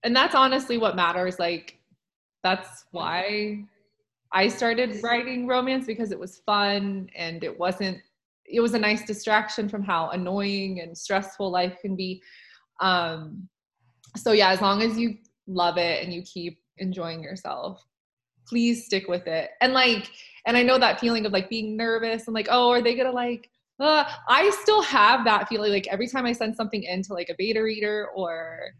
And 0.03 0.15
that's 0.15 0.35
honestly 0.35 0.77
what 0.77 0.95
matters. 0.95 1.39
Like, 1.39 1.79
that's 2.43 2.85
why 2.91 3.63
I 4.31 4.47
started 4.49 5.01
writing 5.01 5.47
romance 5.47 5.85
because 5.85 6.11
it 6.11 6.19
was 6.19 6.41
fun 6.45 7.09
and 7.15 7.43
it 7.43 7.57
wasn't, 7.57 7.97
it 8.45 8.59
was 8.59 8.73
a 8.73 8.79
nice 8.79 9.05
distraction 9.05 9.67
from 9.67 9.83
how 9.83 10.09
annoying 10.09 10.81
and 10.81 10.97
stressful 10.97 11.49
life 11.49 11.77
can 11.81 11.95
be. 11.95 12.21
Um, 12.79 13.47
so, 14.15 14.31
yeah, 14.31 14.49
as 14.49 14.61
long 14.61 14.81
as 14.81 14.97
you 14.97 15.17
love 15.47 15.77
it 15.77 16.03
and 16.03 16.13
you 16.13 16.21
keep 16.23 16.59
enjoying 16.77 17.23
yourself, 17.23 17.83
please 18.47 18.85
stick 18.85 19.07
with 19.07 19.27
it. 19.27 19.51
And 19.61 19.73
like, 19.73 20.09
and 20.45 20.55
I 20.55 20.63
know 20.63 20.77
that 20.77 20.99
feeling 20.99 21.25
of 21.25 21.33
like 21.33 21.49
being 21.49 21.75
nervous 21.75 22.27
and 22.27 22.33
like, 22.33 22.47
oh, 22.49 22.69
are 22.69 22.81
they 22.81 22.95
gonna 22.95 23.11
like, 23.11 23.49
uh, 23.79 24.05
I 24.27 24.49
still 24.61 24.81
have 24.81 25.25
that 25.25 25.47
feeling 25.47 25.71
like 25.71 25.87
every 25.87 26.07
time 26.07 26.25
I 26.25 26.31
send 26.31 26.55
something 26.55 26.83
into 26.83 27.13
like 27.13 27.29
a 27.29 27.35
beta 27.37 27.61
reader 27.61 28.07
or 28.15 28.71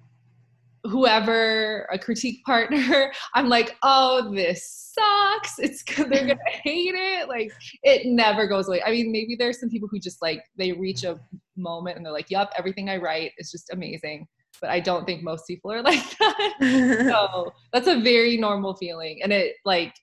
whoever 0.90 1.88
a 1.92 2.00
critique 2.00 2.44
partner 2.46 3.12
i'm 3.36 3.50
like 3.50 3.76
oh 3.84 4.32
this 4.34 4.88
sucks. 4.98 5.60
It's 5.60 5.84
they're 5.84 6.28
gonna 6.28 6.38
hate 6.64 6.94
it. 6.96 7.28
Like 7.28 7.52
it 7.84 8.06
never 8.06 8.48
goes 8.48 8.68
away. 8.68 8.82
I 8.84 8.92
mean 8.92 9.12
maybe 9.12 9.36
there's 9.36 9.60
some 9.60 9.70
people 9.70 9.88
who 9.92 10.00
just 10.00 10.22
like 10.22 10.44
they 10.58 10.72
reach 10.72 11.04
a 11.04 11.20
moment 11.56 11.98
and 11.98 12.06
they're 12.06 12.14
like 12.14 12.30
yep 12.30 12.52
everything 12.58 12.90
i 12.90 12.98
write 12.98 13.32
is 13.38 13.52
just 13.52 13.72
amazing. 13.74 14.28
But 14.62 14.70
i 14.70 14.80
don't 14.80 15.06
think 15.06 15.24
most 15.24 15.46
people 15.48 15.72
are 15.72 15.82
like 15.92 16.18
that. 16.18 17.08
So 17.10 17.54
that's 17.74 17.88
a 17.88 18.00
very 18.00 18.38
normal 18.38 18.76
feeling. 18.76 19.20
And 19.24 19.32
it 19.32 19.56
like 19.66 19.94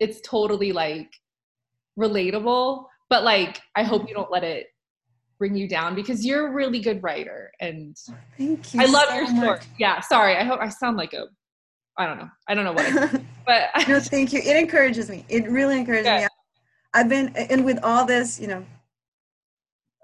it's 0.00 0.20
totally 0.22 0.72
like 0.72 1.10
relatable. 1.98 2.86
But 3.10 3.24
like 3.24 3.60
i 3.76 3.82
hope 3.82 4.08
you 4.08 4.14
don't 4.14 4.30
let 4.30 4.44
it 4.44 4.66
bring 5.38 5.54
you 5.56 5.68
down 5.68 5.94
because 5.94 6.24
you're 6.24 6.48
a 6.48 6.52
really 6.52 6.78
good 6.80 7.02
writer 7.02 7.50
and 7.60 7.96
Thank 8.38 8.74
you. 8.74 8.80
I 8.82 8.86
love 8.86 9.08
so 9.08 9.14
your 9.14 9.24
much. 9.32 9.62
story. 9.62 9.74
Yeah, 9.78 10.00
sorry. 10.00 10.36
I 10.36 10.44
hope 10.44 10.60
I 10.60 10.68
sound 10.68 10.96
like 10.96 11.12
a 11.12 11.26
I 11.96 12.06
don't 12.06 12.18
know. 12.18 12.28
I 12.48 12.54
don't 12.54 12.64
know 12.64 12.72
what 12.72 12.86
I 12.86 13.20
but 13.46 13.70
no, 13.88 14.00
thank 14.00 14.32
you. 14.32 14.40
It 14.40 14.56
encourages 14.56 15.08
me. 15.10 15.24
It 15.28 15.48
really 15.48 15.78
encourages 15.78 16.06
Yeah. 16.06 16.20
me. 16.22 16.26
I've 16.92 17.08
been 17.08 17.28
and 17.36 17.64
with 17.64 17.78
all 17.82 18.04
this, 18.04 18.38
you 18.40 18.46
know, 18.46 18.64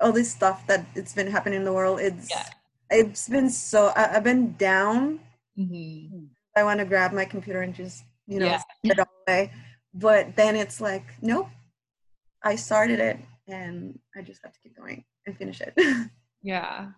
all 0.01 0.13
this 0.13 0.31
stuff 0.31 0.67
that 0.67 0.87
it's 0.95 1.13
been 1.15 1.27
happening 1.27 1.59
in 1.59 1.65
the 1.65 1.73
world. 1.73 2.01
It's 2.01 2.31
Yeah. 2.31 2.45
it's 2.91 3.29
been 3.29 3.51
so. 3.51 3.89
I, 3.97 4.17
I've 4.17 4.25
been 4.25 4.55
down. 4.57 5.21
Mhm. 5.59 6.29
I 6.57 6.65
want 6.65 6.81
to 6.81 6.87
grab 6.87 7.13
my 7.13 7.25
computer 7.25 7.63
and 7.63 7.75
just 7.75 8.05
you 8.27 8.39
know 8.41 8.47
Yeah. 8.47 8.63
it 8.85 8.99
all 8.99 9.07
away. 9.29 9.53
But 9.95 10.37
then 10.37 10.55
it's 10.57 10.81
like, 10.81 11.05
nope. 11.23 11.49
I 12.43 12.55
started 12.57 13.01
it, 13.01 13.19
and 13.51 13.99
I 14.17 14.23
just 14.23 14.41
have 14.45 14.53
to 14.53 14.61
keep 14.61 14.77
going 14.77 15.05
and 15.27 15.37
finish 15.37 15.61
it. 15.61 15.75
yeah. 16.43 16.89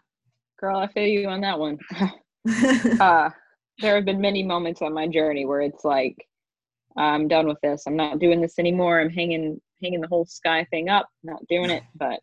Girl, 0.59 0.77
I 0.77 0.87
feel 0.89 1.07
you 1.07 1.29
on 1.29 1.41
that 1.41 1.59
one. 1.59 1.79
uh, 3.01 3.31
there 3.79 3.97
have 3.97 4.05
been 4.05 4.21
many 4.21 4.43
moments 4.43 4.83
on 4.83 4.93
my 4.93 5.09
journey 5.09 5.45
where 5.45 5.61
it's 5.61 5.85
like, 5.85 6.17
I'm 6.97 7.27
done 7.27 7.49
with 7.49 7.59
this. 7.63 7.85
I'm 7.87 7.97
not 7.97 8.19
doing 8.19 8.41
this 8.41 8.59
anymore. 8.59 9.01
I'm 9.01 9.11
hanging 9.11 9.61
hanging 9.83 10.01
the 10.01 10.09
whole 10.09 10.25
Skye 10.25 10.65
thing 10.71 10.89
up, 10.89 11.09
not 11.25 11.45
doing 11.49 11.71
it, 11.71 11.83
but 11.97 12.21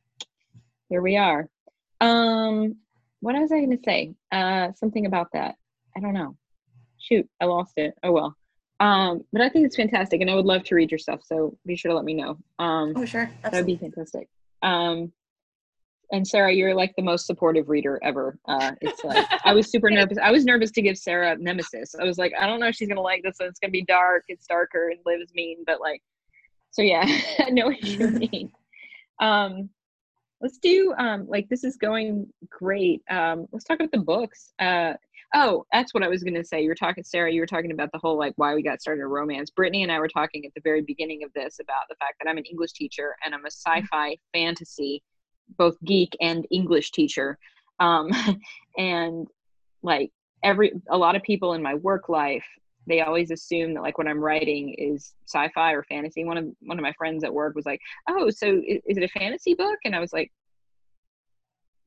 here 0.87 1.01
we 1.01 1.17
are. 1.17 1.49
Um, 1.99 2.77
what 3.19 3.35
was 3.35 3.51
I 3.51 3.57
going 3.57 3.77
to 3.77 3.83
say? 3.83 4.13
Uh, 4.31 4.71
something 4.73 5.05
about 5.05 5.27
that. 5.33 5.55
I 5.97 5.99
don't 5.99 6.13
know. 6.13 6.37
Shoot, 6.99 7.27
I 7.41 7.45
lost 7.45 7.73
it. 7.77 7.93
Oh 8.03 8.11
well. 8.11 8.35
Um, 8.79 9.25
but 9.33 9.41
I 9.41 9.49
think 9.49 9.65
it's 9.65 9.75
fantastic, 9.75 10.21
and 10.21 10.29
I 10.29 10.35
would 10.35 10.45
love 10.45 10.63
to 10.65 10.75
read 10.75 10.91
your 10.91 10.99
stuff. 10.99 11.21
So 11.23 11.57
be 11.65 11.75
sure 11.75 11.89
to 11.91 11.95
let 11.95 12.05
me 12.05 12.13
know. 12.13 12.37
Um, 12.59 12.93
oh 12.95 13.05
sure, 13.05 13.29
that 13.43 13.53
would 13.53 13.65
be 13.65 13.77
fantastic. 13.77 14.27
Um, 14.61 15.11
and 16.11 16.27
Sarah, 16.27 16.51
you're 16.51 16.73
like 16.73 16.95
the 16.95 17.03
most 17.03 17.27
supportive 17.27 17.69
reader 17.69 17.99
ever. 18.03 18.37
Uh, 18.47 18.71
it's 18.81 19.03
like 19.03 19.27
I 19.45 19.53
was 19.53 19.69
super 19.69 19.89
nervous. 19.91 20.17
I 20.17 20.31
was 20.31 20.45
nervous 20.45 20.71
to 20.71 20.81
give 20.81 20.97
Sarah 20.97 21.37
Nemesis. 21.37 21.93
I 21.99 22.03
was 22.03 22.17
like, 22.17 22.33
I 22.39 22.47
don't 22.47 22.59
know 22.59 22.67
if 22.67 22.75
she's 22.75 22.87
gonna 22.87 23.01
like 23.01 23.21
this. 23.23 23.35
one. 23.37 23.49
It's 23.49 23.59
gonna 23.59 23.71
be 23.71 23.83
dark. 23.85 24.23
It's 24.27 24.47
darker 24.47 24.89
and 24.89 24.99
Liv 25.05 25.21
is 25.21 25.33
mean, 25.35 25.63
but 25.65 25.81
like, 25.81 26.01
so 26.71 26.81
yeah, 26.81 27.05
I 27.39 27.49
know 27.49 27.67
what 27.67 27.83
you 27.83 28.07
mean. 28.31 28.51
Um, 29.19 29.69
let's 30.41 30.57
do 30.57 30.93
um, 30.97 31.27
like 31.27 31.47
this 31.49 31.63
is 31.63 31.77
going 31.77 32.27
great. 32.49 33.01
Um, 33.09 33.47
let's 33.51 33.65
talk 33.65 33.79
about 33.79 33.91
the 33.91 33.99
books. 33.99 34.53
Uh, 34.57 34.93
oh, 35.33 35.65
that's 35.71 35.93
what 35.93 36.03
I 36.03 36.07
was 36.07 36.23
gonna 36.23 36.43
say. 36.43 36.61
You 36.61 36.69
were 36.69 36.75
talking, 36.75 37.03
Sarah. 37.03 37.31
You 37.31 37.41
were 37.41 37.47
talking 37.47 37.71
about 37.71 37.91
the 37.91 37.99
whole 37.99 38.17
like 38.17 38.33
why 38.37 38.55
we 38.55 38.63
got 38.63 38.81
started 38.81 39.01
a 39.01 39.07
romance. 39.07 39.51
Brittni 39.51 39.83
and 39.83 39.91
I 39.91 39.99
were 39.99 40.07
talking 40.07 40.45
at 40.45 40.53
the 40.55 40.61
very 40.61 40.81
beginning 40.81 41.23
of 41.23 41.31
this 41.33 41.59
about 41.59 41.83
the 41.89 41.95
fact 41.95 42.15
that 42.19 42.29
I'm 42.29 42.37
an 42.37 42.45
English 42.45 42.73
teacher 42.73 43.15
and 43.23 43.33
I'm 43.33 43.45
a 43.45 43.51
sci-fi 43.51 44.17
fantasy 44.33 45.03
both 45.57 45.75
geek 45.83 46.15
and 46.21 46.45
English 46.51 46.91
teacher. 46.91 47.37
Um, 47.79 48.09
and 48.77 49.27
like 49.81 50.11
every 50.43 50.73
a 50.89 50.97
lot 50.97 51.15
of 51.15 51.23
people 51.23 51.53
in 51.53 51.61
my 51.61 51.75
work 51.75 52.09
life, 52.09 52.45
they 52.87 53.01
always 53.01 53.31
assume 53.31 53.73
that 53.73 53.81
like 53.81 53.97
what 53.97 54.07
I'm 54.07 54.19
writing 54.19 54.73
is 54.77 55.13
sci-fi 55.27 55.73
or 55.73 55.83
fantasy. 55.83 56.23
One 56.23 56.37
of 56.37 56.45
one 56.61 56.77
of 56.77 56.83
my 56.83 56.93
friends 56.93 57.23
at 57.23 57.33
work 57.33 57.55
was 57.55 57.65
like, 57.65 57.81
"Oh, 58.09 58.29
so 58.29 58.61
is, 58.65 58.81
is 58.85 58.97
it 58.97 59.03
a 59.03 59.19
fantasy 59.19 59.53
book?" 59.53 59.77
And 59.85 59.95
I 59.95 59.99
was 59.99 60.13
like, 60.13 60.31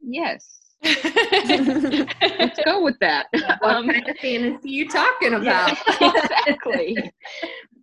"Yes." 0.01 0.62
Let's 0.83 2.61
go 2.64 2.83
with 2.83 2.99
that. 3.01 3.27
What 3.61 3.62
Um, 3.77 3.88
kind 3.88 4.09
of 4.09 4.16
fantasy 4.18 4.71
you 4.71 4.88
talking 4.88 5.33
yeah, 5.33 5.38
about? 5.66 5.79
exactly. 6.47 6.97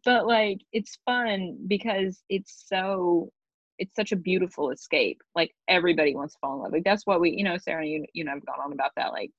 but 0.05 0.27
like 0.27 0.59
it's 0.73 0.97
fun 1.05 1.57
because 1.67 2.21
it's 2.29 2.65
so 2.67 3.31
it's 3.77 3.95
such 3.95 4.12
a 4.12 4.15
beautiful 4.17 4.71
escape. 4.71 5.21
Like 5.35 5.51
everybody 5.67 6.15
wants 6.15 6.33
to 6.33 6.39
fall 6.41 6.55
in 6.55 6.62
love. 6.63 6.71
Like 6.73 6.83
that's 6.83 7.05
what 7.07 7.21
we, 7.21 7.31
you 7.31 7.43
know, 7.43 7.57
Sarah, 7.57 7.85
you 7.85 8.05
you 8.13 8.23
know, 8.25 8.33
I've 8.33 8.45
gone 8.45 8.59
on 8.63 8.73
about 8.73 8.91
that. 8.97 9.12
Like, 9.13 9.31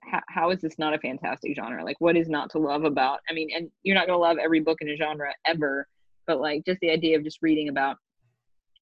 how, 0.00 0.20
how 0.28 0.50
is 0.50 0.60
this 0.60 0.78
not 0.78 0.94
a 0.94 0.98
fantastic 0.98 1.56
genre? 1.56 1.84
Like, 1.84 1.96
what 2.00 2.16
is 2.16 2.28
not 2.28 2.50
to 2.50 2.58
love 2.58 2.84
about? 2.84 3.20
I 3.28 3.32
mean, 3.32 3.48
and 3.54 3.70
you're 3.82 3.96
not 3.96 4.06
gonna 4.06 4.18
love 4.18 4.36
every 4.38 4.60
book 4.60 4.78
in 4.80 4.88
a 4.90 4.96
genre 4.96 5.32
ever, 5.46 5.88
but 6.26 6.40
like 6.40 6.64
just 6.64 6.80
the 6.80 6.90
idea 6.90 7.16
of 7.18 7.24
just 7.24 7.38
reading 7.42 7.68
about 7.68 7.96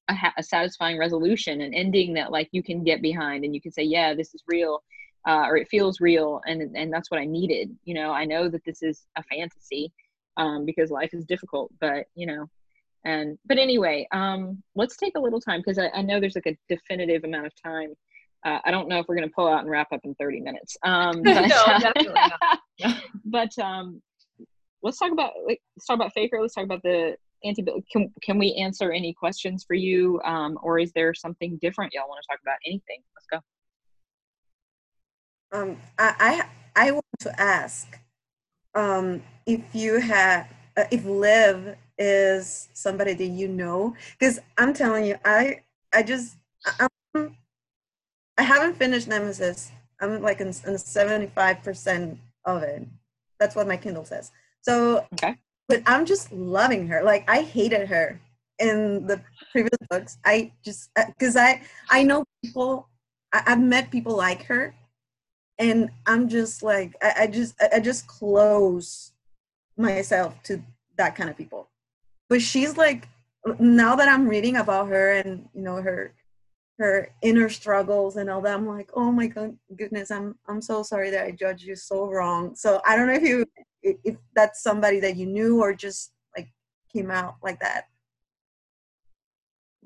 a, 0.09 0.15
ha- 0.15 0.33
a 0.37 0.43
satisfying 0.43 0.97
resolution, 0.97 1.61
an 1.61 1.73
ending 1.73 2.13
that 2.13 2.31
like 2.31 2.49
you 2.51 2.63
can 2.63 2.83
get 2.83 3.01
behind, 3.01 3.45
and 3.45 3.53
you 3.53 3.61
can 3.61 3.71
say, 3.71 3.83
yeah, 3.83 4.13
this 4.13 4.33
is 4.33 4.43
real. 4.47 4.83
Uh, 5.25 5.45
or 5.47 5.55
it 5.55 5.69
feels 5.69 6.01
real, 6.01 6.41
and 6.45 6.75
and 6.75 6.91
that's 6.91 7.09
what 7.09 7.19
I 7.19 7.25
needed. 7.25 7.73
You 7.85 7.93
know, 7.93 8.11
I 8.11 8.25
know 8.25 8.49
that 8.49 8.65
this 8.65 8.83
is 8.83 9.05
a 9.15 9.23
fantasy, 9.23 9.93
um, 10.35 10.65
because 10.65 10.91
life 10.91 11.11
is 11.13 11.23
difficult, 11.25 11.71
but 11.79 12.07
you 12.13 12.27
know, 12.27 12.49
and 13.05 13.37
but 13.45 13.57
anyway 13.57 14.07
um 14.11 14.61
let's 14.75 14.97
take 14.97 15.13
a 15.15 15.19
little 15.19 15.41
time 15.41 15.59
because 15.59 15.77
I, 15.77 15.89
I 15.89 16.01
know 16.01 16.19
there's 16.19 16.35
like 16.35 16.47
a 16.47 16.57
definitive 16.73 17.23
amount 17.23 17.45
of 17.45 17.53
time 17.61 17.93
uh, 18.45 18.59
i 18.65 18.71
don't 18.71 18.87
know 18.87 18.99
if 18.99 19.05
we're 19.07 19.15
going 19.15 19.27
to 19.27 19.33
pull 19.33 19.47
out 19.47 19.61
and 19.61 19.69
wrap 19.69 19.87
up 19.91 20.01
in 20.03 20.15
30 20.15 20.41
minutes 20.41 20.77
um 20.83 21.11
but, 21.23 21.47
No, 21.47 21.65
definitely 21.79 22.21
not. 22.81 22.97
but 23.25 23.57
um 23.59 24.01
let's 24.81 24.97
talk 24.97 25.11
about 25.11 25.31
like, 25.45 25.61
let's 25.75 25.85
talk 25.85 25.95
about 25.95 26.13
faker 26.13 26.41
let's 26.41 26.53
talk 26.53 26.65
about 26.65 26.81
the 26.83 27.15
anti 27.43 27.63
can, 27.91 28.11
can 28.21 28.37
we 28.37 28.53
answer 28.55 28.91
any 28.91 29.13
questions 29.13 29.63
for 29.63 29.73
you 29.73 30.21
um 30.23 30.57
or 30.63 30.79
is 30.79 30.91
there 30.93 31.13
something 31.13 31.57
different 31.61 31.93
y'all 31.93 32.07
want 32.07 32.21
to 32.21 32.27
talk 32.31 32.41
about 32.41 32.57
anything 32.65 33.01
let's 33.15 33.27
go 33.29 33.39
Um, 35.53 35.77
I, 35.99 36.45
I 36.75 36.87
I 36.87 36.91
want 36.91 37.05
to 37.19 37.39
ask 37.39 37.99
um, 38.73 39.21
if 39.45 39.61
you 39.73 39.99
have 39.99 40.51
uh, 40.75 40.85
if 40.91 41.05
Liv 41.05 41.77
is 41.99 42.69
somebody 42.73 43.13
that 43.13 43.25
you 43.25 43.47
know 43.47 43.95
because 44.17 44.39
I'm 44.57 44.73
telling 44.73 45.05
you 45.05 45.15
I 45.23 45.61
I 45.93 46.01
just 46.01 46.37
I, 46.65 46.87
I'm, 47.13 47.37
I 48.37 48.41
haven't 48.41 48.77
finished 48.77 49.07
Nemesis. 49.07 49.71
I'm 50.01 50.21
like 50.21 50.41
in, 50.41 50.47
in 50.47 50.53
75% 50.53 52.17
of 52.45 52.63
it. 52.63 52.87
That's 53.39 53.55
what 53.55 53.67
my 53.67 53.77
Kindle 53.77 54.05
says. 54.05 54.31
So 54.61 55.05
okay 55.13 55.35
but 55.67 55.81
I'm 55.85 56.05
just 56.05 56.31
loving 56.31 56.87
her. 56.87 57.03
Like 57.03 57.29
I 57.29 57.41
hated 57.41 57.87
her 57.87 58.19
in 58.59 59.07
the 59.07 59.21
previous 59.51 59.77
books. 59.89 60.17
I 60.25 60.51
just 60.63 60.89
uh, 60.95 61.05
because 61.07 61.35
I 61.35 61.61
I 61.89 62.03
know 62.03 62.25
people. 62.43 62.89
I, 63.31 63.43
I've 63.47 63.61
met 63.61 63.91
people 63.91 64.15
like 64.15 64.43
her, 64.43 64.75
and 65.57 65.89
I'm 66.05 66.27
just 66.27 66.63
like 66.63 66.95
I, 67.01 67.13
I 67.21 67.27
just 67.27 67.55
I 67.73 67.79
just 67.79 68.07
close 68.07 69.11
myself 69.77 70.41
to 70.43 70.61
that 70.97 71.15
kind 71.15 71.29
of 71.29 71.37
people. 71.37 71.69
But 72.29 72.41
she's 72.41 72.77
like 72.77 73.07
now 73.59 73.95
that 73.95 74.07
I'm 74.07 74.27
reading 74.27 74.57
about 74.57 74.87
her 74.89 75.13
and 75.13 75.47
you 75.53 75.61
know 75.61 75.81
her 75.81 76.13
her 76.79 77.09
inner 77.21 77.49
struggles 77.49 78.15
and 78.15 78.29
all 78.29 78.41
that 78.41 78.55
i'm 78.55 78.67
like 78.67 78.89
oh 78.95 79.11
my 79.11 79.31
goodness 79.77 80.09
i'm 80.09 80.35
i'm 80.47 80.61
so 80.61 80.81
sorry 80.81 81.11
that 81.11 81.25
i 81.25 81.31
judged 81.31 81.63
you 81.63 81.75
so 81.75 82.07
wrong 82.07 82.55
so 82.55 82.81
i 82.85 82.95
don't 82.95 83.07
know 83.07 83.13
if 83.13 83.21
you 83.21 83.45
if 83.83 84.17
that's 84.35 84.63
somebody 84.63 84.99
that 84.99 85.17
you 85.17 85.25
knew 85.25 85.61
or 85.61 85.73
just 85.73 86.13
like 86.37 86.47
came 86.93 87.11
out 87.11 87.35
like 87.43 87.59
that 87.59 87.85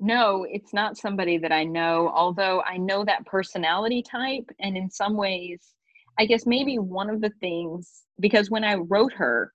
No, 0.00 0.46
it's 0.48 0.72
not 0.72 0.96
somebody 0.96 1.38
that 1.38 1.52
I 1.52 1.64
know, 1.64 2.10
although 2.14 2.62
I 2.62 2.76
know 2.76 3.04
that 3.04 3.26
personality 3.26 4.02
type. 4.02 4.48
And 4.60 4.76
in 4.76 4.90
some 4.90 5.16
ways, 5.16 5.74
I 6.18 6.26
guess 6.26 6.46
maybe 6.46 6.78
one 6.78 7.10
of 7.10 7.20
the 7.20 7.32
things, 7.40 8.04
because 8.20 8.50
when 8.50 8.64
I 8.64 8.74
wrote 8.76 9.12
her, 9.14 9.52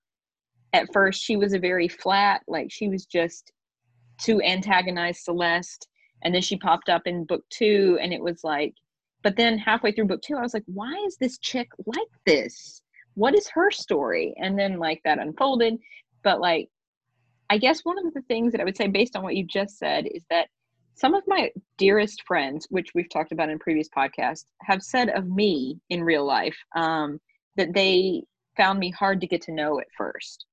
at 0.74 0.88
first 0.94 1.24
she 1.24 1.38
was 1.38 1.54
a 1.54 1.60
very 1.60 1.88
flat, 1.88 2.42
like 2.48 2.72
she 2.72 2.90
was 2.90 3.06
just 3.06 3.52
to 4.22 4.42
antagonize 4.42 5.24
Celeste. 5.24 5.88
and 6.24 6.34
then 6.34 6.42
she 6.42 6.58
popped 6.58 6.90
up 6.90 7.04
in 7.06 7.26
book 7.26 7.44
two 7.50 7.98
and 8.02 8.14
it 8.14 8.22
was 8.22 8.44
like 8.44 8.74
but 9.24 9.36
then 9.38 9.58
halfway 9.58 9.92
through 9.92 10.08
book 10.08 10.22
two 10.22 10.36
i 10.38 10.42
was 10.42 10.54
like 10.54 10.64
why 10.68 10.94
is 11.08 11.18
this 11.18 11.38
chick 11.40 11.68
like 11.86 12.08
this 12.26 12.83
what 13.16 13.36
is 13.36 13.50
her 13.50 13.72
story? 13.72 14.34
And 14.38 14.58
then 14.58 14.80
like 14.80 15.02
that 15.04 15.20
unfolded. 15.20 15.78
But 16.24 16.40
like 16.40 16.70
i 17.50 17.58
guess 17.58 17.82
one 17.84 18.04
of 18.04 18.14
the 18.14 18.22
things 18.24 18.52
that 18.52 18.62
i 18.62 18.64
would 18.64 18.78
say 18.78 18.88
based 18.88 19.16
on 19.16 19.24
what 19.24 19.36
you 19.36 19.46
just 19.46 19.78
said 19.78 20.06
is 20.08 20.24
that 20.30 20.48
some 20.96 21.14
of 21.14 21.24
my 21.28 21.52
dearest 21.78 22.24
friends 22.26 22.68
which 22.70 22.90
we've 22.96 23.10
talked 23.10 23.32
about 23.32 23.50
in 23.50 23.60
previous 23.60 23.90
podcasts 23.90 24.46
have 24.62 24.82
said 24.82 25.10
of 25.10 25.28
me 25.28 25.80
in 25.90 26.04
real 26.04 26.26
life 26.26 26.58
um, 26.76 27.20
that 27.56 27.74
they 27.74 28.24
found 28.58 28.80
me 28.80 28.92
hard 28.92 29.20
to 29.22 29.28
get 29.28 29.42
to 29.42 29.52
know 29.52 29.80
at 29.80 29.88
first. 29.98 30.46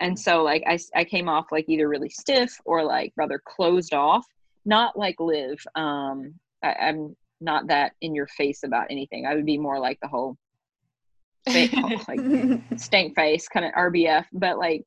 And 0.00 0.18
so 0.18 0.42
like 0.42 0.64
I, 0.66 0.78
I 0.96 1.04
came 1.04 1.28
off 1.28 1.46
like 1.52 1.66
either 1.68 1.88
really 1.88 2.08
stiff 2.08 2.58
or 2.64 2.82
like 2.82 3.12
rather 3.16 3.40
closed 3.44 3.94
off 3.94 4.26
not 4.64 4.98
like 4.98 5.20
Liv 5.20 5.62
um 5.74 6.34
I, 6.62 6.72
i'm 6.72 7.16
not 7.42 7.66
that 7.68 7.92
in 8.00 8.14
your 8.14 8.28
face 8.28 8.62
about 8.62 8.86
anything. 8.88 9.26
I 9.26 9.34
would 9.34 9.46
be 9.46 9.58
more 9.58 9.78
like 9.78 9.98
the 10.00 10.08
whole 10.08 10.36
like 12.08 12.20
stank 12.78 13.14
face 13.16 13.48
kind 13.48 13.66
of 13.66 13.72
rbf 13.72 14.24
but 14.32 14.58
like 14.58 14.84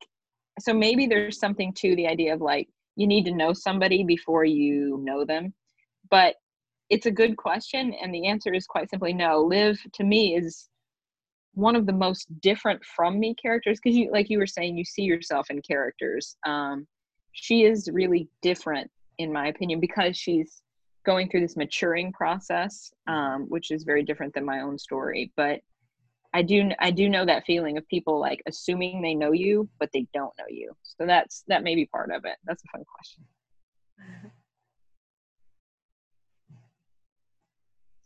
so 0.59 0.73
maybe 0.73 1.05
there's 1.05 1.39
something 1.39 1.73
to 1.73 1.95
the 1.95 2.07
idea 2.07 2.33
of 2.33 2.41
like 2.41 2.69
you 2.95 3.07
need 3.07 3.25
to 3.25 3.33
know 3.33 3.53
somebody 3.53 4.03
before 4.03 4.45
you 4.45 4.99
know 5.03 5.25
them. 5.25 5.53
But 6.09 6.35
it's 6.89 7.07
a 7.07 7.11
good 7.11 7.35
question 7.35 7.93
and 8.01 8.13
the 8.13 8.27
answer 8.27 8.53
is 8.53 8.67
quite 8.67 8.89
simply 8.89 9.13
no. 9.13 9.41
Liv 9.41 9.79
to 9.93 10.03
me 10.03 10.35
is 10.35 10.69
one 11.53 11.75
of 11.75 11.85
the 11.85 11.93
most 11.93 12.27
different 12.41 12.83
from 12.85 13.19
me 13.19 13.33
characters 13.35 13.79
because 13.81 13.97
you 13.97 14.11
like 14.11 14.29
you 14.29 14.37
were 14.37 14.47
saying 14.47 14.77
you 14.77 14.85
see 14.85 15.03
yourself 15.03 15.49
in 15.49 15.61
characters. 15.61 16.37
Um 16.45 16.87
she 17.33 17.63
is 17.63 17.89
really 17.91 18.29
different 18.41 18.89
in 19.17 19.31
my 19.31 19.47
opinion 19.47 19.79
because 19.79 20.17
she's 20.17 20.61
going 21.05 21.29
through 21.29 21.41
this 21.41 21.57
maturing 21.57 22.11
process 22.13 22.91
um 23.07 23.45
which 23.49 23.71
is 23.71 23.83
very 23.83 24.03
different 24.03 24.33
than 24.33 24.45
my 24.45 24.61
own 24.61 24.77
story. 24.77 25.31
But 25.35 25.61
i 26.35 26.41
do 26.41 26.69
i 26.79 26.91
do 26.91 27.09
know 27.09 27.25
that 27.25 27.45
feeling 27.45 27.77
of 27.77 27.87
people 27.87 28.19
like 28.19 28.41
assuming 28.47 29.01
they 29.01 29.15
know 29.15 29.31
you 29.31 29.67
but 29.79 29.89
they 29.93 30.05
don't 30.13 30.33
know 30.37 30.45
you 30.49 30.71
so 30.83 31.05
that's 31.05 31.43
that 31.47 31.63
may 31.63 31.75
be 31.75 31.85
part 31.85 32.11
of 32.11 32.25
it 32.25 32.35
that's 32.45 32.63
a 32.63 32.77
fun 32.77 32.83
question 32.93 33.23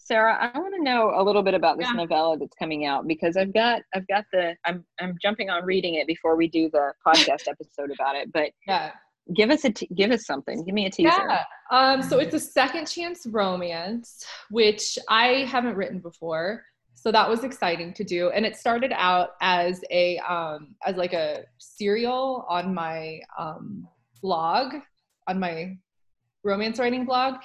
Sarah, 0.09 0.51
I 0.55 0.57
want 0.57 0.73
to 0.75 0.83
know 0.83 1.13
a 1.15 1.21
little 1.23 1.43
bit 1.43 1.53
about 1.53 1.77
this 1.77 1.87
yeah. 1.87 1.93
novella 1.93 2.35
that's 2.35 2.55
coming 2.57 2.83
out 2.83 3.05
because 3.07 3.37
I've 3.37 3.53
got 3.53 3.83
I've 3.93 4.07
got 4.07 4.25
the 4.33 4.55
I'm 4.65 4.83
I'm 4.99 5.15
jumping 5.21 5.51
on 5.51 5.63
reading 5.63 5.95
it 5.95 6.07
before 6.07 6.35
we 6.35 6.47
do 6.47 6.67
the 6.73 6.93
podcast 7.07 7.47
episode 7.47 7.91
about 7.93 8.15
it. 8.15 8.33
But 8.33 8.49
yeah, 8.65 8.91
give 9.35 9.51
us 9.51 9.65
a 9.65 9.69
t- 9.69 9.87
give 9.95 10.09
us 10.09 10.25
something. 10.25 10.65
Give 10.65 10.73
me 10.73 10.87
a 10.87 10.89
teaser. 10.89 11.11
Yeah. 11.11 11.43
Um. 11.69 12.01
So 12.01 12.17
it's 12.17 12.33
a 12.33 12.39
second 12.39 12.87
chance 12.87 13.27
romance, 13.27 14.25
which 14.49 14.97
I 15.07 15.45
haven't 15.47 15.75
written 15.75 15.99
before. 15.99 16.63
So 17.01 17.11
that 17.11 17.29
was 17.29 17.43
exciting 17.43 17.93
to 17.93 18.03
do, 18.03 18.29
and 18.29 18.45
it 18.45 18.57
started 18.57 18.91
out 18.93 19.29
as 19.41 19.81
a 19.89 20.17
um 20.19 20.75
as 20.85 20.97
like 20.97 21.13
a 21.13 21.43
serial 21.57 22.45
on 22.49 22.73
my 22.73 23.21
um 23.37 23.87
blog 24.21 24.73
on 25.27 25.39
my 25.39 25.77
romance 26.43 26.79
writing 26.79 27.05
blog. 27.05 27.35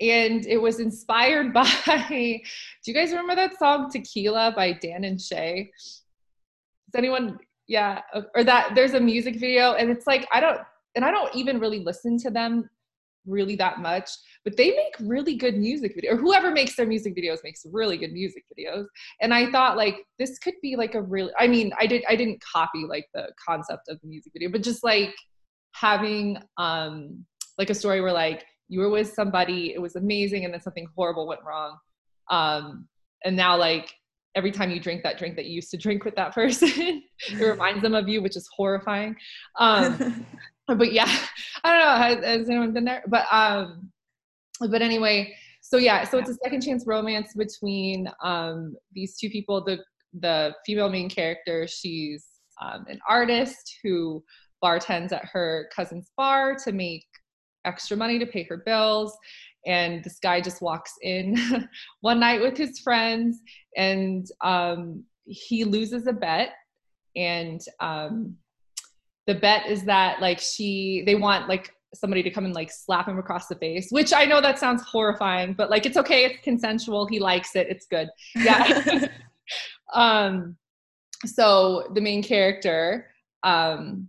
And 0.00 0.46
it 0.46 0.58
was 0.58 0.80
inspired 0.80 1.52
by 1.54 1.68
do 1.88 2.90
you 2.90 2.94
guys 2.94 3.10
remember 3.10 3.34
that 3.34 3.58
song 3.58 3.90
tequila 3.90 4.52
by 4.54 4.72
dan 4.72 5.04
and 5.04 5.20
shay? 5.20 5.70
Does 6.86 6.98
anyone 6.98 7.38
yeah 7.70 8.02
or 8.34 8.42
that 8.42 8.74
there's 8.74 8.94
a 8.94 9.00
music 9.00 9.36
video 9.36 9.74
and 9.74 9.90
it's 9.90 10.06
like 10.06 10.26
i 10.32 10.40
don't 10.40 10.58
and 10.96 11.04
i 11.04 11.10
don't 11.10 11.32
even 11.36 11.60
really 11.60 11.78
listen 11.78 12.18
to 12.18 12.28
them 12.28 12.68
really 13.26 13.56
that 13.56 13.80
much 13.80 14.10
but 14.44 14.56
they 14.56 14.70
make 14.70 14.94
really 15.00 15.36
good 15.36 15.56
music 15.56 15.96
videos 15.96 16.12
or 16.12 16.16
whoever 16.16 16.50
makes 16.50 16.74
their 16.76 16.86
music 16.86 17.14
videos 17.16 17.38
makes 17.44 17.62
really 17.70 17.96
good 17.96 18.12
music 18.12 18.42
videos 18.56 18.86
and 19.20 19.34
i 19.34 19.50
thought 19.50 19.76
like 19.76 19.96
this 20.18 20.38
could 20.38 20.54
be 20.62 20.76
like 20.76 20.94
a 20.94 21.02
really 21.02 21.32
i 21.38 21.46
mean 21.46 21.72
i 21.78 21.86
did 21.86 22.02
i 22.08 22.16
didn't 22.16 22.40
copy 22.40 22.84
like 22.88 23.06
the 23.14 23.28
concept 23.46 23.88
of 23.88 24.00
the 24.00 24.08
music 24.08 24.32
video 24.32 24.50
but 24.50 24.62
just 24.62 24.82
like 24.82 25.14
having 25.72 26.38
um 26.56 27.24
like 27.58 27.70
a 27.70 27.74
story 27.74 28.00
where 28.00 28.12
like 28.12 28.44
you 28.70 28.78
were 28.78 28.88
with 28.88 29.12
somebody, 29.12 29.74
it 29.74 29.82
was 29.82 29.96
amazing, 29.96 30.44
and 30.44 30.54
then 30.54 30.60
something 30.60 30.86
horrible 30.96 31.26
went 31.26 31.40
wrong. 31.44 31.76
Um, 32.30 32.86
and 33.24 33.36
now, 33.36 33.56
like, 33.56 33.92
every 34.36 34.52
time 34.52 34.70
you 34.70 34.78
drink 34.78 35.02
that 35.02 35.18
drink 35.18 35.34
that 35.34 35.46
you 35.46 35.54
used 35.54 35.72
to 35.72 35.76
drink 35.76 36.04
with 36.04 36.14
that 36.14 36.32
person, 36.34 37.02
it 37.28 37.44
reminds 37.44 37.82
them 37.82 37.94
of 37.94 38.08
you, 38.08 38.22
which 38.22 38.36
is 38.36 38.48
horrifying. 38.56 39.16
Um, 39.58 40.24
but 40.74 40.92
yeah, 40.92 41.10
I 41.64 41.70
don't 41.70 41.80
know. 41.80 41.96
Has, 41.96 42.38
has, 42.38 42.48
anyone 42.48 42.72
been 42.72 42.84
there? 42.84 43.02
But 43.06 43.26
um, 43.30 43.90
but 44.60 44.82
anyway, 44.82 45.34
so 45.60 45.76
yeah, 45.76 46.04
so 46.04 46.18
it's 46.18 46.30
a 46.30 46.34
second 46.34 46.62
chance 46.62 46.84
romance 46.86 47.34
between 47.34 48.08
um 48.22 48.76
these 48.92 49.16
two 49.16 49.30
people. 49.30 49.64
The 49.64 49.78
the 50.18 50.54
female 50.66 50.88
main 50.88 51.08
character, 51.08 51.66
she's 51.66 52.26
um, 52.60 52.84
an 52.88 53.00
artist 53.08 53.76
who 53.82 54.22
bartends 54.62 55.12
at 55.12 55.24
her 55.24 55.68
cousin's 55.74 56.10
bar 56.16 56.56
to 56.64 56.72
make 56.72 57.06
extra 57.64 57.96
money 57.96 58.18
to 58.18 58.26
pay 58.26 58.42
her 58.44 58.58
bills. 58.58 59.16
And 59.66 60.02
this 60.02 60.18
guy 60.18 60.40
just 60.40 60.62
walks 60.62 60.92
in 61.02 61.36
one 62.00 62.20
night 62.20 62.40
with 62.40 62.56
his 62.56 62.80
friends 62.80 63.38
and 63.76 64.26
um, 64.42 65.04
he 65.24 65.64
loses 65.64 66.06
a 66.06 66.12
bet. 66.12 66.50
And 67.16 67.60
um, 67.80 68.36
the 69.30 69.38
bet 69.38 69.66
is 69.66 69.84
that 69.84 70.20
like 70.20 70.40
she, 70.40 71.04
they 71.06 71.14
want 71.14 71.48
like 71.48 71.72
somebody 71.94 72.20
to 72.20 72.30
come 72.30 72.44
and 72.44 72.52
like 72.54 72.72
slap 72.72 73.06
him 73.06 73.16
across 73.16 73.46
the 73.46 73.54
face, 73.54 73.86
which 73.90 74.12
I 74.12 74.24
know 74.24 74.40
that 74.40 74.58
sounds 74.58 74.82
horrifying, 74.82 75.52
but 75.52 75.70
like 75.70 75.86
it's 75.86 75.96
okay. 75.96 76.24
It's 76.24 76.42
consensual. 76.42 77.06
He 77.06 77.20
likes 77.20 77.54
it. 77.54 77.68
It's 77.70 77.86
good. 77.86 78.08
Yeah. 78.34 79.06
um, 79.94 80.56
so 81.24 81.88
the 81.94 82.00
main 82.00 82.24
character, 82.24 83.06
um, 83.44 84.08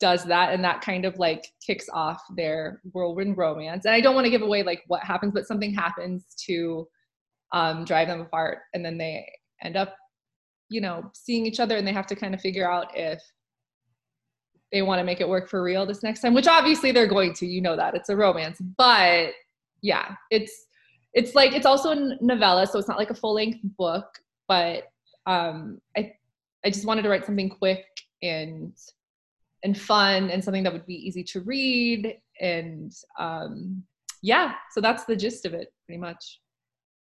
does 0.00 0.24
that 0.24 0.52
and 0.52 0.64
that 0.64 0.80
kind 0.80 1.04
of 1.04 1.16
like 1.20 1.46
kicks 1.64 1.86
off 1.92 2.20
their 2.34 2.80
whirlwind 2.92 3.38
romance 3.38 3.84
and 3.84 3.94
i 3.94 4.00
don't 4.00 4.16
want 4.16 4.24
to 4.24 4.32
give 4.32 4.42
away 4.42 4.64
like 4.64 4.82
what 4.88 5.00
happens 5.04 5.32
but 5.32 5.46
something 5.46 5.72
happens 5.72 6.24
to 6.36 6.88
um, 7.52 7.84
drive 7.84 8.08
them 8.08 8.20
apart 8.20 8.58
and 8.74 8.84
then 8.84 8.98
they 8.98 9.24
end 9.62 9.76
up 9.76 9.94
you 10.68 10.80
know 10.80 11.08
seeing 11.14 11.46
each 11.46 11.60
other 11.60 11.76
and 11.76 11.86
they 11.86 11.92
have 11.92 12.08
to 12.08 12.16
kind 12.16 12.34
of 12.34 12.40
figure 12.40 12.68
out 12.68 12.88
if 12.96 13.22
they 14.72 14.82
want 14.82 14.98
to 14.98 15.04
make 15.04 15.20
it 15.20 15.28
work 15.28 15.48
for 15.48 15.62
real 15.62 15.84
this 15.86 16.02
next 16.02 16.20
time 16.20 16.34
which 16.34 16.48
obviously 16.48 16.92
they're 16.92 17.06
going 17.06 17.32
to 17.32 17.46
you 17.46 17.60
know 17.60 17.76
that 17.76 17.94
it's 17.94 18.08
a 18.08 18.16
romance 18.16 18.58
but 18.76 19.32
yeah 19.82 20.14
it's 20.30 20.66
it's 21.14 21.34
like 21.34 21.52
it's 21.52 21.66
also 21.66 21.90
a 21.90 22.16
novella 22.20 22.66
so 22.66 22.78
it's 22.78 22.88
not 22.88 22.98
like 22.98 23.10
a 23.10 23.14
full 23.14 23.34
length 23.34 23.58
book 23.76 24.06
but 24.48 24.84
um 25.26 25.80
i 25.96 26.12
i 26.64 26.70
just 26.70 26.86
wanted 26.86 27.02
to 27.02 27.08
write 27.08 27.24
something 27.26 27.48
quick 27.48 27.84
and 28.22 28.72
and 29.62 29.78
fun 29.78 30.30
and 30.30 30.42
something 30.42 30.62
that 30.62 30.72
would 30.72 30.86
be 30.86 30.94
easy 30.94 31.22
to 31.22 31.40
read 31.40 32.18
and 32.40 32.92
um, 33.18 33.82
yeah 34.22 34.54
so 34.72 34.80
that's 34.80 35.04
the 35.04 35.16
gist 35.16 35.46
of 35.46 35.54
it 35.54 35.72
pretty 35.86 36.00
much. 36.00 36.40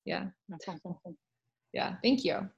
Yeah. 0.06 0.26
That's 0.50 0.68
awesome. 0.68 1.18
Yeah 1.74 1.96
thank 2.04 2.24
you 2.24 2.50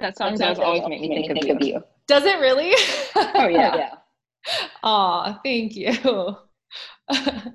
that 0.00 0.16
song 0.16 0.36
does 0.36 0.58
always 0.58 0.82
make 0.88 1.00
me 1.00 1.08
think, 1.08 1.40
think 1.40 1.60
of, 1.60 1.66
you. 1.66 1.82
does 2.06 2.24
it 2.24 2.38
really 2.38 2.72
oh 3.16 3.48
yeah 3.48 3.76
yeah 3.76 3.94
oh 4.82 5.38
thank 5.44 5.74
you 5.76 6.36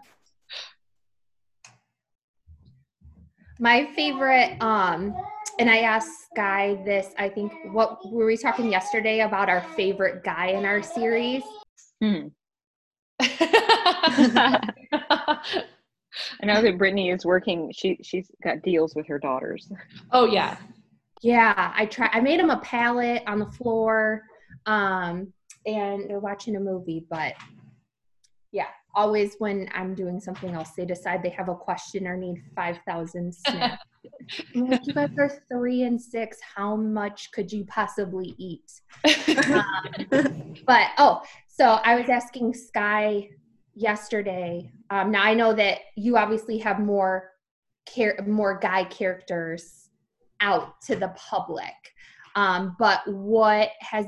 my 3.60 3.86
favorite 3.96 4.58
um 4.62 5.16
and 5.60 5.70
I 5.70 5.80
asked 5.80 6.30
Guy 6.36 6.76
this, 6.84 7.14
I 7.18 7.30
think, 7.30 7.54
what 7.72 8.00
were 8.12 8.26
we 8.26 8.38
talking 8.38 8.72
yesterday 8.72 9.20
about 9.22 9.50
our 9.50 9.62
favorite 9.76 10.24
guy 10.24 10.48
in 10.48 10.66
our 10.66 10.82
series? 10.82 11.44
Hmm. 12.02 12.30
I 13.22 14.66
know 16.44 16.62
that 16.62 16.78
Brittni 16.78 17.14
is 17.14 17.26
working. 17.26 17.72
She 17.74 18.00
she's 18.02 18.30
got 18.44 18.62
deals 18.64 18.96
with 18.96 19.08
her 19.08 19.20
daughters. 19.20 19.72
Oh 20.12 20.26
yeah, 20.26 20.58
yeah. 21.24 21.74
I 21.76 21.86
try. 21.86 22.10
I 22.12 22.20
made 22.20 22.40
them 22.40 22.50
a 22.50 22.60
pallet 22.60 23.24
on 23.28 23.40
the 23.40 23.46
floor, 23.46 24.24
um, 24.66 25.32
and 25.66 26.10
they're 26.10 26.20
watching 26.20 26.56
a 26.56 26.60
movie. 26.60 27.06
But 27.10 27.34
yeah, 28.52 28.68
always 28.94 29.36
when 29.40 29.70
I'm 29.74 29.96
doing 29.96 30.20
something 30.20 30.54
else, 30.54 30.72
they 30.78 30.86
decide 30.86 31.24
they 31.24 31.30
have 31.30 31.50
a 31.50 31.56
question 31.56 32.08
or 32.08 32.18
need 32.18 32.44
five 32.56 32.80
thousand 32.88 33.34
snacks. 33.48 33.84
like, 34.54 34.86
you 34.86 34.94
guys 34.94 35.10
are 35.18 35.32
three 35.52 35.84
and 35.84 36.00
six. 36.00 36.38
How 36.56 36.76
much 36.76 37.32
could 37.32 37.52
you 37.52 37.66
possibly 37.66 38.36
eat? 38.38 38.70
um, 39.54 40.56
but 40.68 40.88
oh, 40.98 41.22
so 41.48 41.80
I 41.84 41.96
was 41.96 42.10
asking 42.10 42.54
Skye 42.54 43.30
yesterday. 43.76 44.72
Um, 44.90 45.12
now 45.12 45.24
I 45.24 45.34
know 45.34 45.54
that 45.54 45.80
you 45.96 46.18
obviously 46.18 46.58
have 46.60 46.80
more 46.80 47.32
care, 47.86 48.20
more 48.28 48.60
guy 48.60 48.84
characters 48.86 49.83
out 50.44 50.80
to 50.82 50.96
the 50.96 51.08
public. 51.18 51.74
Um, 52.36 52.76
but 52.78 53.02
what 53.08 53.70
has, 53.80 54.06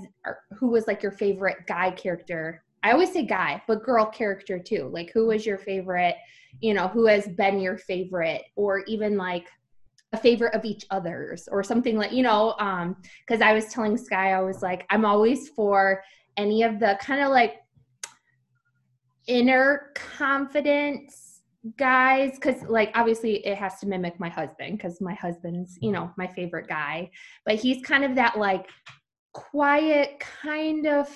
who 0.52 0.68
was 0.68 0.86
like 0.86 1.02
your 1.02 1.12
favorite 1.12 1.58
guy 1.68 1.92
character 1.92 2.64
I 2.86 2.92
always 2.92 3.12
say 3.12 3.26
guy, 3.26 3.64
but 3.68 3.84
girl 3.84 4.06
character 4.06 4.60
too. 4.60 4.92
Like 4.94 5.10
who 5.12 5.26
was 5.26 5.44
your 5.44 5.58
favorite? 5.58 6.18
You 6.62 6.76
know, 6.76 6.88
who 6.88 7.08
has 7.08 7.28
been 7.28 7.60
your 7.60 7.80
favorite, 7.80 8.44
or 8.56 8.84
even 8.86 9.18
like 9.18 9.48
a 10.14 10.18
favorite 10.18 10.54
of 10.54 10.66
each 10.66 10.86
other's, 10.92 11.50
or 11.52 11.64
something 11.64 11.98
like 11.98 12.12
you 12.12 12.22
know. 12.22 12.54
Um, 12.60 12.96
because 13.26 13.42
I 13.42 13.54
was 13.54 13.74
telling 13.74 13.98
Skye, 13.98 14.34
I 14.34 14.42
was 14.42 14.62
like, 14.62 14.86
I'm 14.92 15.04
always 15.04 15.50
for 15.50 16.04
any 16.38 16.62
of 16.62 16.80
the 16.80 16.96
kind 17.02 17.24
of 17.24 17.30
like 17.32 17.56
inner 19.26 19.92
confidence 19.96 21.25
guys 21.78 22.34
because 22.36 22.62
like 22.64 22.92
obviously 22.94 23.46
it 23.46 23.58
has 23.58 23.80
to 23.80 23.88
mimic 23.88 24.20
my 24.20 24.30
husband 24.30 24.78
because 24.78 25.02
my 25.02 25.14
husband's 25.16 25.78
you 25.82 25.92
know 25.92 26.12
my 26.18 26.28
favorite 26.28 26.68
guy. 26.68 27.10
But 27.46 27.56
he's 27.56 27.84
kind 27.84 28.04
of 28.04 28.16
that 28.16 28.38
like 28.38 28.70
quiet 29.34 30.20
kind 30.20 30.88
of 30.88 31.10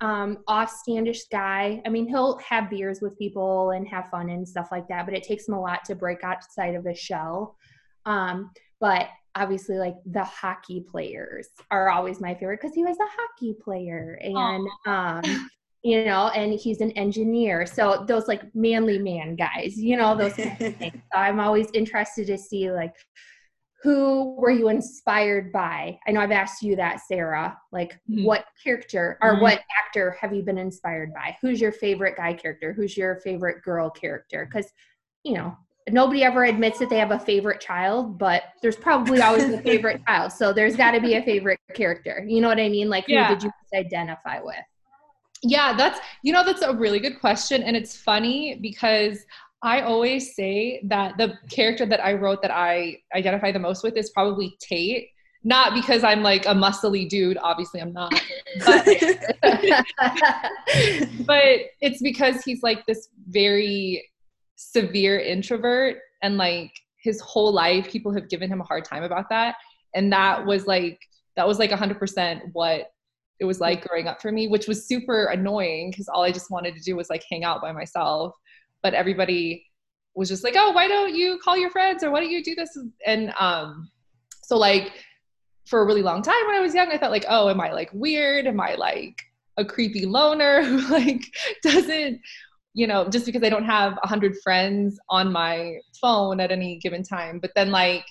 um 0.00 0.38
offstandish 0.48 1.20
guy. 1.30 1.80
I 1.86 1.88
mean 1.88 2.08
he'll 2.08 2.38
have 2.38 2.70
beers 2.70 3.00
with 3.00 3.18
people 3.18 3.70
and 3.70 3.86
have 3.88 4.10
fun 4.10 4.30
and 4.30 4.46
stuff 4.46 4.68
like 4.70 4.88
that 4.88 5.06
but 5.06 5.14
it 5.14 5.22
takes 5.22 5.48
him 5.48 5.54
a 5.54 5.60
lot 5.60 5.84
to 5.86 5.94
break 5.94 6.24
outside 6.24 6.74
of 6.74 6.84
his 6.84 6.98
shell. 6.98 7.56
Um 8.04 8.50
but 8.80 9.08
obviously 9.34 9.76
like 9.76 9.96
the 10.06 10.24
hockey 10.24 10.84
players 10.90 11.48
are 11.70 11.90
always 11.90 12.20
my 12.20 12.34
favorite 12.34 12.60
because 12.60 12.74
he 12.74 12.84
was 12.84 12.96
a 12.98 13.06
hockey 13.06 13.54
player 13.62 14.18
and 14.22 14.68
Aww. 14.86 15.24
um 15.24 15.48
you 15.86 16.04
know, 16.04 16.30
and 16.34 16.52
he's 16.58 16.80
an 16.80 16.90
engineer. 16.92 17.64
So 17.64 18.04
those 18.08 18.26
like 18.26 18.42
manly 18.56 18.98
man 18.98 19.36
guys, 19.36 19.78
you 19.78 19.96
know, 19.96 20.16
those 20.16 20.32
kind 20.32 20.60
of 20.60 20.76
things. 20.78 21.00
So 21.12 21.18
I'm 21.18 21.38
always 21.38 21.68
interested 21.74 22.26
to 22.26 22.36
see 22.36 22.72
like 22.72 22.92
who 23.84 24.34
were 24.36 24.50
you 24.50 24.68
inspired 24.68 25.52
by? 25.52 25.96
I 26.08 26.10
know 26.10 26.20
I've 26.20 26.32
asked 26.32 26.60
you 26.60 26.74
that, 26.74 27.02
Sarah. 27.06 27.56
Like 27.70 28.00
mm-hmm. 28.10 28.24
what 28.24 28.46
character 28.64 29.16
or 29.22 29.34
mm-hmm. 29.34 29.42
what 29.42 29.60
actor 29.86 30.16
have 30.20 30.34
you 30.34 30.42
been 30.42 30.58
inspired 30.58 31.14
by? 31.14 31.36
Who's 31.40 31.60
your 31.60 31.70
favorite 31.70 32.16
guy 32.16 32.32
character? 32.32 32.72
Who's 32.72 32.96
your 32.96 33.20
favorite 33.20 33.62
girl 33.62 33.88
character? 33.88 34.44
Because, 34.50 34.68
you 35.22 35.34
know, 35.34 35.56
nobody 35.88 36.24
ever 36.24 36.46
admits 36.46 36.80
that 36.80 36.90
they 36.90 36.98
have 36.98 37.12
a 37.12 37.18
favorite 37.20 37.60
child, 37.60 38.18
but 38.18 38.42
there's 38.60 38.74
probably 38.74 39.22
always 39.22 39.44
a 39.44 39.58
favorite 39.62 40.04
child. 40.04 40.32
So 40.32 40.52
there's 40.52 40.74
got 40.74 40.92
to 40.92 41.00
be 41.00 41.14
a 41.14 41.22
favorite 41.22 41.60
character. 41.74 42.24
You 42.26 42.40
know 42.40 42.48
what 42.48 42.58
I 42.58 42.68
mean? 42.68 42.90
Like, 42.90 43.04
yeah. 43.06 43.28
who 43.28 43.34
did 43.36 43.44
you 43.44 43.50
identify 43.72 44.40
with? 44.40 44.56
Yeah, 45.48 45.74
that's 45.76 46.00
you 46.22 46.32
know 46.32 46.44
that's 46.44 46.62
a 46.62 46.74
really 46.74 46.98
good 46.98 47.20
question 47.20 47.62
and 47.62 47.76
it's 47.76 47.96
funny 47.96 48.58
because 48.60 49.24
I 49.62 49.80
always 49.80 50.34
say 50.34 50.80
that 50.84 51.16
the 51.16 51.34
character 51.50 51.86
that 51.86 52.04
I 52.04 52.14
wrote 52.14 52.42
that 52.42 52.50
I 52.50 52.98
identify 53.14 53.52
the 53.52 53.58
most 53.58 53.82
with 53.82 53.96
is 53.96 54.10
probably 54.10 54.56
Tate. 54.60 55.08
Not 55.44 55.74
because 55.74 56.02
I'm 56.02 56.22
like 56.22 56.44
a 56.46 56.54
muscly 56.54 57.08
dude, 57.08 57.38
obviously 57.40 57.80
I'm 57.80 57.92
not. 57.92 58.12
But, 58.64 58.84
but 61.26 61.58
it's 61.80 62.02
because 62.02 62.42
he's 62.42 62.62
like 62.64 62.84
this 62.86 63.08
very 63.28 64.08
severe 64.56 65.20
introvert 65.20 65.98
and 66.22 66.36
like 66.36 66.72
his 67.00 67.20
whole 67.20 67.52
life 67.52 67.88
people 67.88 68.12
have 68.12 68.28
given 68.28 68.50
him 68.50 68.60
a 68.60 68.64
hard 68.64 68.84
time 68.84 69.04
about 69.04 69.28
that 69.28 69.54
and 69.94 70.12
that 70.12 70.44
was 70.44 70.66
like 70.66 70.98
that 71.36 71.46
was 71.46 71.58
like 71.58 71.70
100% 71.70 72.40
what 72.52 72.90
it 73.38 73.44
was 73.44 73.60
like 73.60 73.86
growing 73.86 74.06
up 74.06 74.22
for 74.22 74.32
me, 74.32 74.48
which 74.48 74.66
was 74.66 74.86
super 74.86 75.26
annoying 75.26 75.90
because 75.90 76.08
all 76.08 76.22
I 76.22 76.32
just 76.32 76.50
wanted 76.50 76.74
to 76.74 76.80
do 76.80 76.96
was 76.96 77.10
like 77.10 77.24
hang 77.30 77.44
out 77.44 77.60
by 77.60 77.72
myself. 77.72 78.34
But 78.82 78.94
everybody 78.94 79.66
was 80.14 80.28
just 80.28 80.44
like, 80.44 80.54
oh, 80.56 80.72
why 80.72 80.88
don't 80.88 81.14
you 81.14 81.38
call 81.42 81.56
your 81.56 81.70
friends 81.70 82.02
or 82.02 82.10
why 82.10 82.20
don't 82.20 82.30
you 82.30 82.42
do 82.42 82.54
this? 82.54 82.76
And 83.04 83.32
um, 83.38 83.90
so 84.42 84.56
like 84.56 84.92
for 85.66 85.82
a 85.82 85.84
really 85.84 86.02
long 86.02 86.22
time 86.22 86.46
when 86.46 86.56
I 86.56 86.60
was 86.60 86.74
young, 86.74 86.90
I 86.90 86.98
thought 86.98 87.10
like, 87.10 87.26
oh, 87.28 87.50
am 87.50 87.60
I 87.60 87.72
like 87.72 87.90
weird? 87.92 88.46
Am 88.46 88.60
I 88.60 88.74
like 88.74 89.20
a 89.58 89.64
creepy 89.64 90.06
loner 90.06 90.62
who 90.64 90.78
like 90.88 91.22
doesn't, 91.62 92.20
you 92.72 92.86
know, 92.86 93.08
just 93.08 93.26
because 93.26 93.42
I 93.42 93.48
don't 93.48 93.64
have 93.64 93.98
a 94.02 94.08
hundred 94.08 94.34
friends 94.42 94.98
on 95.10 95.32
my 95.32 95.76
phone 96.00 96.40
at 96.40 96.50
any 96.50 96.78
given 96.78 97.02
time. 97.02 97.38
But 97.38 97.52
then 97.54 97.70
like 97.70 98.04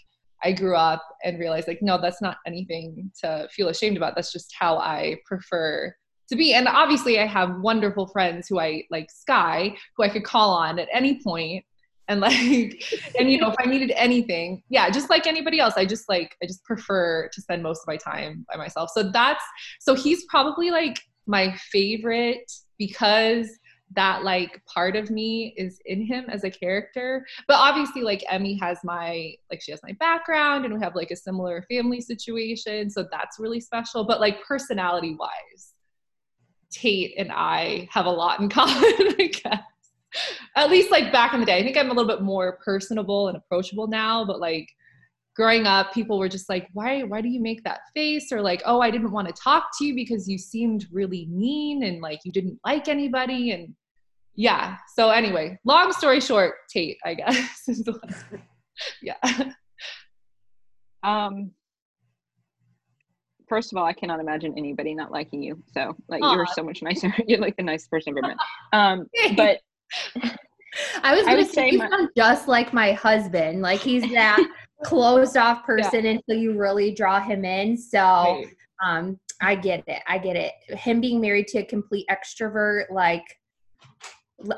I 0.43 0.51
grew 0.51 0.75
up 0.75 1.03
and 1.23 1.39
realized 1.39 1.67
like, 1.67 1.81
no, 1.81 1.99
that's 1.99 2.21
not 2.21 2.37
anything 2.45 3.11
to 3.21 3.47
feel 3.51 3.69
ashamed 3.69 3.97
about. 3.97 4.15
That's 4.15 4.31
just 4.31 4.53
how 4.57 4.77
I 4.77 5.17
prefer 5.25 5.93
to 6.29 6.35
be. 6.35 6.53
And 6.53 6.67
obviously 6.67 7.19
I 7.19 7.25
have 7.25 7.59
wonderful 7.61 8.07
friends 8.07 8.47
who 8.47 8.59
I 8.59 8.83
like 8.89 9.09
Skye, 9.11 9.75
who 9.95 10.03
I 10.03 10.09
could 10.09 10.23
call 10.23 10.51
on 10.51 10.79
at 10.79 10.87
any 10.91 11.21
point 11.23 11.65
and 12.07 12.19
like 12.21 12.83
and 13.19 13.31
you 13.31 13.39
know 13.39 13.49
if 13.49 13.55
i 13.59 13.65
needed 13.65 13.91
anything 13.95 14.61
yeah 14.69 14.89
just 14.89 15.09
like 15.09 15.25
anybody 15.25 15.59
else 15.59 15.73
i 15.77 15.85
just 15.85 16.07
like 16.07 16.35
i 16.41 16.45
just 16.45 16.63
prefer 16.63 17.29
to 17.33 17.41
spend 17.41 17.63
most 17.63 17.79
of 17.79 17.87
my 17.87 17.97
time 17.97 18.45
by 18.51 18.57
myself 18.57 18.89
so 18.93 19.09
that's 19.11 19.43
so 19.79 19.95
he's 19.95 20.23
probably 20.25 20.71
like 20.71 20.99
my 21.27 21.55
favorite 21.71 22.51
because 22.77 23.49
that 23.93 24.23
like 24.23 24.63
part 24.65 24.95
of 24.95 25.09
me 25.09 25.53
is 25.57 25.79
in 25.85 26.01
him 26.05 26.25
as 26.29 26.43
a 26.43 26.49
character. 26.49 27.25
But 27.47 27.55
obviously 27.55 28.01
like 28.01 28.23
emmy 28.29 28.57
has 28.59 28.79
my 28.83 29.33
like 29.49 29.61
she 29.61 29.71
has 29.71 29.81
my 29.83 29.93
background 29.99 30.65
and 30.65 30.73
we 30.73 30.79
have 30.81 30.95
like 30.95 31.11
a 31.11 31.15
similar 31.15 31.63
family 31.69 32.01
situation 32.01 32.89
so 32.89 33.07
that's 33.11 33.39
really 33.39 33.59
special. 33.59 34.03
But 34.03 34.19
like 34.19 34.43
personality 34.43 35.15
wise 35.19 35.73
tate 36.71 37.13
and 37.17 37.31
i 37.31 37.87
have 37.91 38.05
a 38.05 38.09
lot 38.09 38.39
in 38.39 38.49
common 38.49 38.75
i 38.75 39.31
guess. 39.31 39.61
At 40.55 40.69
least 40.69 40.91
like 40.91 41.11
back 41.11 41.33
in 41.33 41.39
the 41.39 41.45
day. 41.45 41.59
I 41.59 41.63
think 41.63 41.77
i'm 41.77 41.89
a 41.89 41.93
little 41.93 42.07
bit 42.07 42.21
more 42.21 42.59
personable 42.63 43.27
and 43.27 43.37
approachable 43.37 43.87
now 43.87 44.25
but 44.25 44.39
like 44.39 44.69
growing 45.35 45.67
up 45.67 45.93
people 45.93 46.17
were 46.17 46.29
just 46.29 46.49
like 46.49 46.67
why 46.73 47.01
why 47.03 47.21
do 47.21 47.27
you 47.27 47.41
make 47.41 47.63
that 47.63 47.81
face? 47.93 48.31
Or 48.31 48.41
like 48.41 48.61
oh 48.65 48.81
i 48.81 48.89
didn't 48.89 49.11
want 49.11 49.27
to 49.27 49.33
talk 49.33 49.67
to 49.77 49.85
you 49.85 49.93
because 49.93 50.27
you 50.27 50.37
seemed 50.37 50.85
really 50.91 51.27
mean 51.29 51.83
and 51.83 52.01
like 52.01 52.19
you 52.23 52.31
didn't 52.31 52.59
like 52.65 52.87
anybody 52.87 53.51
and 53.51 53.73
yeah 54.35 54.77
so 54.95 55.09
anyway 55.09 55.57
long 55.63 55.91
story 55.93 56.19
short 56.19 56.55
tate 56.69 56.97
i 57.05 57.13
guess 57.13 57.67
yeah. 59.01 59.15
Um 61.03 61.51
first 63.47 63.71
of 63.71 63.77
all 63.77 63.85
i 63.85 63.93
cannot 63.93 64.19
imagine 64.19 64.55
anybody 64.57 64.95
not 64.95 65.11
liking 65.11 65.43
you 65.43 65.61
so 65.71 65.95
like 66.09 66.23
Aww. 66.23 66.35
you're 66.35 66.47
so 66.47 66.63
much 66.63 66.81
nicer. 66.81 67.13
You're 67.27 67.39
like 67.39 67.55
the 67.57 67.63
nicest 67.63 67.91
person 67.91 68.13
i've 68.13 68.23
ever 68.23 68.27
met. 68.29 68.37
Um 68.73 69.05
but 69.35 69.59
I 71.03 71.15
was 71.15 71.25
gonna 71.25 71.45
say 71.45 71.69
you 71.69 71.77
my- 71.77 71.89
sound 71.89 72.09
just 72.17 72.47
like 72.47 72.73
my 72.73 72.93
husband. 72.93 73.61
Like 73.61 73.79
he's 73.79 74.01
that 74.11 74.39
closed 74.83 75.37
off 75.37 75.63
person 75.63 76.05
yeah. 76.05 76.11
until 76.11 76.35
you 76.35 76.57
really 76.57 76.93
draw 76.93 77.19
him 77.19 77.45
in. 77.45 77.77
So 77.77 77.99
right. 77.99 78.47
um 78.83 79.19
I 79.41 79.55
get 79.55 79.83
it. 79.87 80.01
I 80.07 80.17
get 80.17 80.35
it. 80.35 80.53
Him 80.77 81.01
being 81.01 81.19
married 81.19 81.47
to 81.49 81.59
a 81.59 81.65
complete 81.65 82.07
extrovert, 82.09 82.85
like 82.89 83.23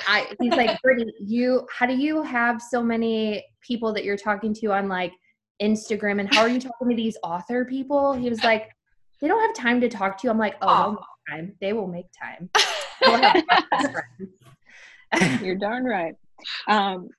I, 0.08 0.28
he's 0.42 0.54
like, 0.54 0.78
Brittni, 0.86 1.12
you, 1.20 1.68
how 1.72 1.86
do 1.86 1.96
you 1.96 2.24
have 2.24 2.62
so 2.62 2.84
many 2.84 3.46
people 3.62 3.94
that 3.94 4.04
you're 4.04 4.18
talking 4.18 4.54
to 4.56 4.74
on 4.74 4.88
like 4.88 5.14
Instagram 5.62 6.20
and 6.20 6.34
how 6.34 6.42
are 6.42 6.50
you 6.50 6.60
talking 6.60 6.90
to 6.90 6.96
these 6.96 7.18
author 7.24 7.66
people? 7.66 8.14
He 8.14 8.30
was 8.30 8.44
like, 8.44 8.70
they 9.20 9.28
don't 9.28 9.42
have 9.42 9.56
time 9.56 9.82
to 9.82 9.90
talk 9.90 10.18
to 10.20 10.28
you. 10.28 10.32
I'm 10.32 10.38
like, 10.38 10.56
oh, 10.62 10.98
time. 11.30 11.56
They 11.60 11.74
will 11.74 11.88
make 11.88 12.06
time. 12.14 12.50
You're 15.42 15.56
darn 15.56 15.86
right. 15.86 16.14
Um, 16.68 17.10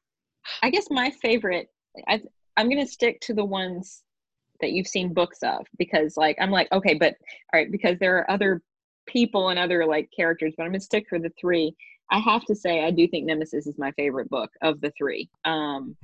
I 0.62 0.70
guess 0.70 0.86
my 0.90 1.10
favorite, 1.10 1.68
I, 2.06 2.22
I'm 2.58 2.68
to 2.70 2.86
stick 2.86 3.20
to 3.22 3.34
the 3.34 3.44
ones 3.44 4.02
that 4.60 4.72
you've 4.72 4.88
seen 4.88 5.14
books 5.14 5.38
of 5.42 5.64
because 5.78 6.16
like, 6.16 6.36
I'm 6.40 6.50
like, 6.50 6.70
okay, 6.72 6.94
but 6.94 7.14
all 7.52 7.60
right, 7.60 7.70
because 7.70 7.98
there 7.98 8.18
are 8.18 8.30
other 8.30 8.60
people 9.06 9.48
and 9.48 9.58
other 9.58 9.86
like 9.86 10.10
characters, 10.14 10.52
but 10.56 10.64
I'm 10.64 10.72
to 10.72 10.80
stick 10.80 11.06
for 11.08 11.18
the 11.18 11.32
three. 11.40 11.74
I 12.10 12.18
have 12.18 12.44
to 12.46 12.54
say, 12.54 12.84
I 12.84 12.90
do 12.90 13.06
think 13.06 13.26
Nemesis 13.26 13.66
is 13.66 13.78
my 13.78 13.92
favorite 13.92 14.28
book 14.28 14.50
of 14.60 14.80
the 14.80 14.92
three. 14.98 15.30
Um, 15.44 15.96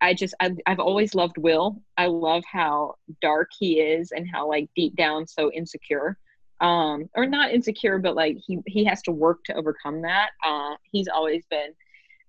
I 0.00 0.14
just, 0.14 0.34
I've, 0.40 0.56
I've 0.66 0.80
always 0.80 1.14
loved 1.14 1.36
Will. 1.36 1.82
I 1.98 2.06
love 2.06 2.44
how 2.50 2.94
dark 3.20 3.50
he 3.58 3.80
is 3.80 4.12
and 4.12 4.26
how 4.32 4.48
like 4.48 4.70
deep 4.76 4.96
down 4.96 5.26
so 5.26 5.50
insecure. 5.52 6.16
Um, 6.60 7.08
or 7.14 7.26
not 7.26 7.52
insecure, 7.52 7.98
but 7.98 8.14
like 8.14 8.36
he 8.46 8.58
he 8.66 8.84
has 8.84 9.00
to 9.02 9.12
work 9.12 9.44
to 9.44 9.54
overcome 9.54 10.02
that. 10.02 10.30
Uh, 10.46 10.74
he's 10.92 11.08
always 11.08 11.42
been 11.46 11.72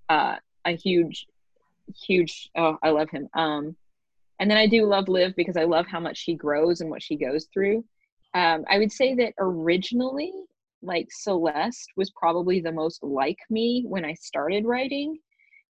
uh, 0.08 0.38
a 0.64 0.72
huge, 0.72 1.28
huge. 1.96 2.50
Oh, 2.56 2.78
I 2.84 2.90
love 2.90 3.10
him. 3.10 3.28
Um, 3.34 3.76
and 4.40 4.50
then 4.50 4.58
I 4.58 4.68
do 4.68 4.86
love 4.86 5.08
Liv 5.08 5.36
because 5.36 5.58
I 5.58 5.66
love 5.66 5.86
how 5.88 6.00
much 6.00 6.18
she 6.18 6.36
grows 6.36 6.82
and 6.82 6.90
what 6.90 7.04
she 7.04 7.16
goes 7.16 7.48
through. 7.54 7.86
Um, 8.34 8.66
I 8.70 8.80
would 8.80 8.92
say 8.92 9.14
that 9.16 9.34
originally 9.38 10.32
like 10.82 11.08
Celeste 11.12 11.92
was 11.96 12.12
probably 12.12 12.60
the 12.60 12.72
most 12.72 13.04
like 13.04 13.38
me 13.50 13.84
when 13.88 14.04
I 14.04 14.14
started 14.16 14.66
writing. 14.66 15.20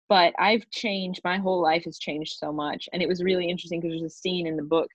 But 0.08 0.34
I've 0.38 0.68
changed, 0.70 1.22
my 1.24 1.38
whole 1.38 1.62
life 1.62 1.84
has 1.84 1.98
changed 1.98 2.36
so 2.38 2.52
much. 2.52 2.88
And 2.92 3.02
it 3.02 3.08
was 3.08 3.22
really 3.22 3.48
interesting 3.48 3.80
because 3.80 3.98
there's 3.98 4.12
a 4.12 4.14
scene 4.14 4.46
in 4.46 4.56
the 4.56 4.62
book, 4.62 4.88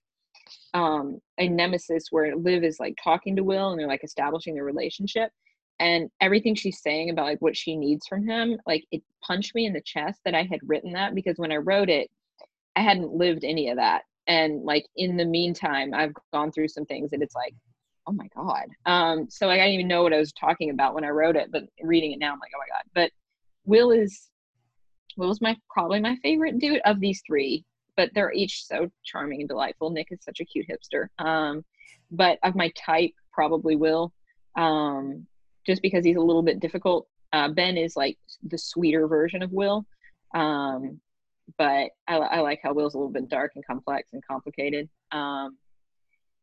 um, 0.73 1.19
a 1.39 1.47
nemesis 1.47 2.07
where 2.11 2.35
Liv 2.35 2.63
is 2.63 2.79
like 2.79 2.95
talking 3.03 3.35
to 3.35 3.43
Will 3.43 3.71
and 3.71 3.79
they're 3.79 3.87
like 3.87 4.03
establishing 4.03 4.53
their 4.53 4.65
relationship. 4.65 5.31
And 5.79 6.09
everything 6.19 6.55
she's 6.55 6.81
saying 6.81 7.09
about 7.09 7.25
like 7.25 7.41
what 7.41 7.55
she 7.55 7.75
needs 7.75 8.05
from 8.07 8.27
him, 8.27 8.59
like 8.67 8.85
it 8.91 9.01
punched 9.25 9.55
me 9.55 9.65
in 9.65 9.73
the 9.73 9.81
chest 9.81 10.19
that 10.25 10.35
I 10.35 10.43
had 10.43 10.59
written 10.63 10.91
that 10.93 11.15
because 11.15 11.37
when 11.37 11.51
I 11.51 11.57
wrote 11.57 11.89
it, 11.89 12.09
I 12.75 12.81
hadn't 12.81 13.13
lived 13.13 13.43
any 13.43 13.69
of 13.69 13.77
that. 13.77 14.03
And 14.27 14.63
like 14.63 14.85
in 14.95 15.17
the 15.17 15.25
meantime, 15.25 15.93
I've 15.93 16.13
gone 16.33 16.51
through 16.51 16.67
some 16.67 16.85
things 16.85 17.11
that 17.11 17.21
it's 17.21 17.35
like, 17.35 17.53
oh 18.07 18.11
my 18.11 18.27
god. 18.35 18.65
Um, 18.85 19.29
so 19.29 19.47
like, 19.47 19.59
I 19.59 19.63
didn't 19.63 19.75
even 19.75 19.87
know 19.87 20.03
what 20.03 20.13
I 20.13 20.17
was 20.17 20.33
talking 20.33 20.69
about 20.69 20.95
when 20.95 21.03
I 21.03 21.09
wrote 21.09 21.35
it, 21.35 21.51
but 21.51 21.63
reading 21.81 22.11
it 22.11 22.19
now, 22.19 22.33
I'm 22.33 22.39
like, 22.39 22.51
oh 22.55 22.59
my 22.59 22.75
god. 22.75 22.83
But 22.93 23.11
Will 23.65 23.91
is 23.91 24.29
Will's 25.17 25.41
my 25.41 25.55
probably 25.69 25.99
my 25.99 26.15
favorite 26.23 26.59
dude 26.59 26.81
of 26.85 26.99
these 26.99 27.21
three, 27.25 27.65
but 27.97 28.09
they're 28.13 28.31
each 28.31 28.65
so 28.65 28.89
charming 29.03 29.41
and 29.41 29.49
delightful. 29.49 29.89
Nick 29.89 30.07
is 30.11 30.19
such 30.23 30.39
a 30.39 30.45
cute 30.45 30.67
hipster. 30.67 31.07
Um, 31.23 31.63
but 32.11 32.39
of 32.43 32.55
my 32.55 32.71
type, 32.75 33.11
probably 33.31 33.75
Will, 33.75 34.13
um, 34.55 35.27
just 35.69 35.83
because 35.83 36.03
he's 36.03 36.17
a 36.17 36.21
little 36.21 36.41
bit 36.41 36.59
difficult. 36.59 37.07
Uh, 37.31 37.47
ben 37.47 37.77
is 37.77 37.95
like 37.95 38.17
the 38.41 38.57
sweeter 38.57 39.07
version 39.07 39.43
of 39.43 39.51
Will, 39.51 39.85
um, 40.33 40.99
but 41.59 41.91
I, 42.07 42.15
I, 42.15 42.39
like 42.39 42.59
how 42.63 42.73
Will's 42.73 42.95
a 42.95 42.97
little 42.97 43.13
bit 43.13 43.29
dark 43.29 43.51
and 43.53 43.63
complex 43.63 44.07
and 44.11 44.23
complicated. 44.25 44.89
Um, 45.11 45.57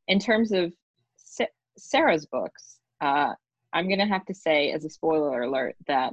in 0.06 0.20
terms 0.20 0.52
of 0.52 0.72
Sa- 1.16 1.46
Sarah's 1.76 2.24
books, 2.26 2.78
uh, 3.00 3.32
I'm 3.72 3.88
gonna 3.88 4.06
have 4.06 4.24
to 4.26 4.34
say, 4.34 4.70
as 4.70 4.84
a 4.84 4.90
spoiler 4.90 5.42
alert, 5.42 5.74
that 5.88 6.12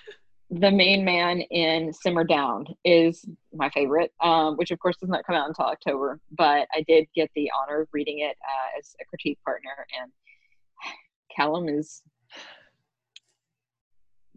the 0.50 0.70
main 0.70 1.04
man 1.04 1.42
in 1.42 1.92
Simmer 1.92 2.24
Down 2.24 2.64
is 2.82 3.26
my 3.52 3.68
favorite, 3.68 4.10
um, 4.22 4.56
which 4.56 4.70
of 4.70 4.78
course 4.78 4.96
does 4.96 5.10
not 5.10 5.26
come 5.26 5.36
out 5.36 5.48
until 5.48 5.66
October. 5.66 6.18
But 6.30 6.66
I 6.72 6.82
did 6.88 7.08
get 7.14 7.30
the 7.34 7.50
honor 7.60 7.82
of 7.82 7.88
reading 7.92 8.20
it 8.20 8.38
uh, 8.42 8.78
as 8.78 8.96
a 9.02 9.04
critique 9.04 9.38
partner, 9.44 9.86
and 10.00 10.10
Callum 11.36 11.68
is 11.68 12.00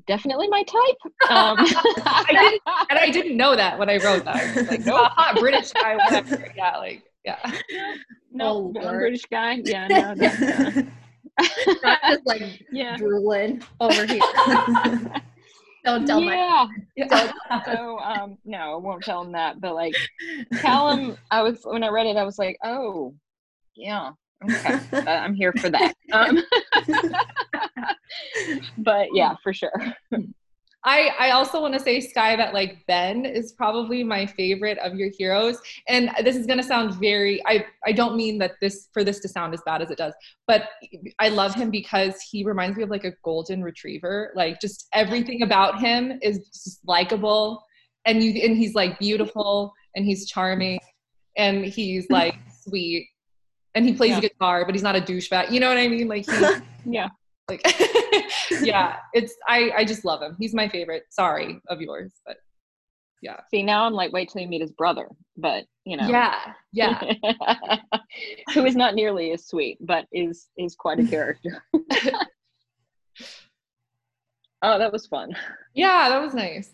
definitely 0.08 0.48
my 0.48 0.64
type. 0.64 1.30
Um, 1.30 1.58
I 1.60 2.26
didn't, 2.30 2.62
and 2.90 3.00
I 3.00 3.10
didn't 3.12 3.38
know 3.38 3.56
that 3.56 3.78
when 3.78 3.90
I 3.90 3.98
wrote 3.98 4.26
that. 4.26 4.36
I 4.38 4.54
was 4.56 4.68
like, 4.70 4.86
no, 4.86 4.96
hot 5.04 5.38
British 5.40 5.72
guy, 5.74 5.96
whatever. 5.96 6.52
Yeah, 6.56 6.78
like, 6.78 7.04
yeah. 7.24 7.52
No, 8.32 8.74
Oh, 8.76 8.92
British 8.98 9.26
guy. 9.26 9.62
Yeah, 9.66 9.88
no, 9.88 10.26
uh, 10.26 10.82
Not 11.84 12.00
just 12.04 12.26
like 12.26 12.66
yeah. 12.72 12.98
drooling 12.98 13.62
over 13.80 14.06
here. 14.06 14.22
Don't 15.84 16.06
tell 16.06 16.20
my 16.20 16.68
yeah. 16.98 17.32
so 17.66 17.98
um 18.00 18.38
no 18.44 18.74
i 18.74 18.76
won't 18.76 19.02
tell 19.02 19.22
him 19.22 19.32
that 19.32 19.62
but 19.62 19.74
like 19.74 19.96
callum 20.58 21.16
i 21.32 21.42
was 21.42 21.62
when 21.64 21.82
i 21.82 21.88
read 21.88 22.08
it 22.08 22.18
i 22.18 22.26
was 22.26 22.38
like 22.38 22.58
oh 22.66 23.14
yeah 23.74 24.12
okay 24.44 24.80
i'm 25.12 25.34
here 25.34 25.54
for 25.54 25.70
that 25.70 25.94
um, 26.14 26.44
but 28.78 29.08
yeah 29.14 29.36
for 29.44 29.54
sure 29.54 29.72
I, 30.88 31.12
I 31.20 31.32
also 31.32 31.60
want 31.62 31.74
to 31.74 31.82
say, 31.82 32.00
Skye, 32.00 32.38
that 32.38 32.54
like 32.54 32.86
Ben 32.88 33.26
is 33.26 33.52
probably 33.52 34.06
my 34.06 34.26
favorite 34.26 34.78
of 34.78 34.96
your 34.96 35.10
heroes. 35.18 35.60
And 35.90 36.10
this 36.24 36.38
is 36.38 36.46
going 36.46 36.60
to 36.60 36.64
sound 36.64 36.94
very, 36.94 37.46
I, 37.46 37.66
I 37.86 37.92
don't 37.92 38.16
mean 38.16 38.38
that 38.38 38.54
this, 38.62 38.88
for 38.94 39.04
this 39.04 39.20
to 39.20 39.28
sound 39.28 39.54
as 39.54 39.62
bad 39.66 39.82
as 39.82 39.92
it 39.92 39.98
does, 39.98 40.14
but 40.48 40.70
I 41.20 41.28
love 41.28 41.54
him 41.54 41.72
because 41.72 42.22
he 42.22 42.46
reminds 42.46 42.78
me 42.78 42.84
of 42.84 42.90
like 42.90 43.04
a 43.04 43.12
golden 43.26 43.64
retriever. 43.64 44.32
Like 44.34 44.62
just 44.62 44.88
everything 44.94 45.42
about 45.42 45.78
him 45.78 46.20
is 46.22 46.48
just 46.54 46.80
likable. 46.88 47.62
And 48.06 48.24
you, 48.24 48.42
and 48.42 48.56
he's 48.56 48.74
like 48.74 48.98
beautiful 48.98 49.74
and 49.94 50.06
he's 50.06 50.26
charming 50.26 50.80
and 51.36 51.66
he's 51.66 52.10
like 52.10 52.36
sweet 52.62 53.10
and 53.78 53.86
he 53.86 53.94
plays 53.94 54.12
Yeah. 54.12 54.22
guitar, 54.22 54.66
but 54.66 54.74
he's 54.74 54.84
not 54.84 54.96
a 54.96 55.02
douchebag. 55.02 55.52
You 55.52 55.60
know 55.60 55.70
what 55.70 55.78
I 55.78 55.88
mean? 55.88 56.08
Like 56.08 56.26
he, 56.26 56.46
yeah. 56.92 57.10
Like 57.48 57.62
yeah 58.62 58.98
it's 59.14 59.34
i 59.48 59.72
i 59.78 59.86
just 59.86 60.04
love 60.04 60.22
him. 60.22 60.36
He's 60.38 60.54
my 60.54 60.68
favorite. 60.68 61.04
Sorry 61.12 61.62
of 61.70 61.80
yours 61.80 62.12
but 62.26 62.38
yeah. 63.22 63.38
see 63.50 63.64
now 63.64 63.86
i'm 63.86 63.94
like 63.94 64.12
wait 64.12 64.30
till 64.30 64.42
you 64.42 64.50
meet 64.50 64.60
his 64.62 64.74
brother 64.74 65.08
but 65.38 65.64
you 65.86 65.96
know. 65.96 66.10
Yeah 66.10 66.54
yeah. 66.74 67.02
Who 68.54 68.66
is 68.66 68.76
not 68.76 68.96
nearly 68.96 69.32
as 69.32 69.48
sweet 69.48 69.78
but 69.80 70.08
is 70.12 70.48
is 70.58 70.76
quite 70.76 71.00
a 71.00 71.08
character. 71.08 71.64
Oh 74.62 74.78
that 74.80 74.92
was 74.92 75.08
fun. 75.08 75.30
Yeah 75.74 76.10
that 76.10 76.22
was 76.22 76.34
nice. 76.34 76.72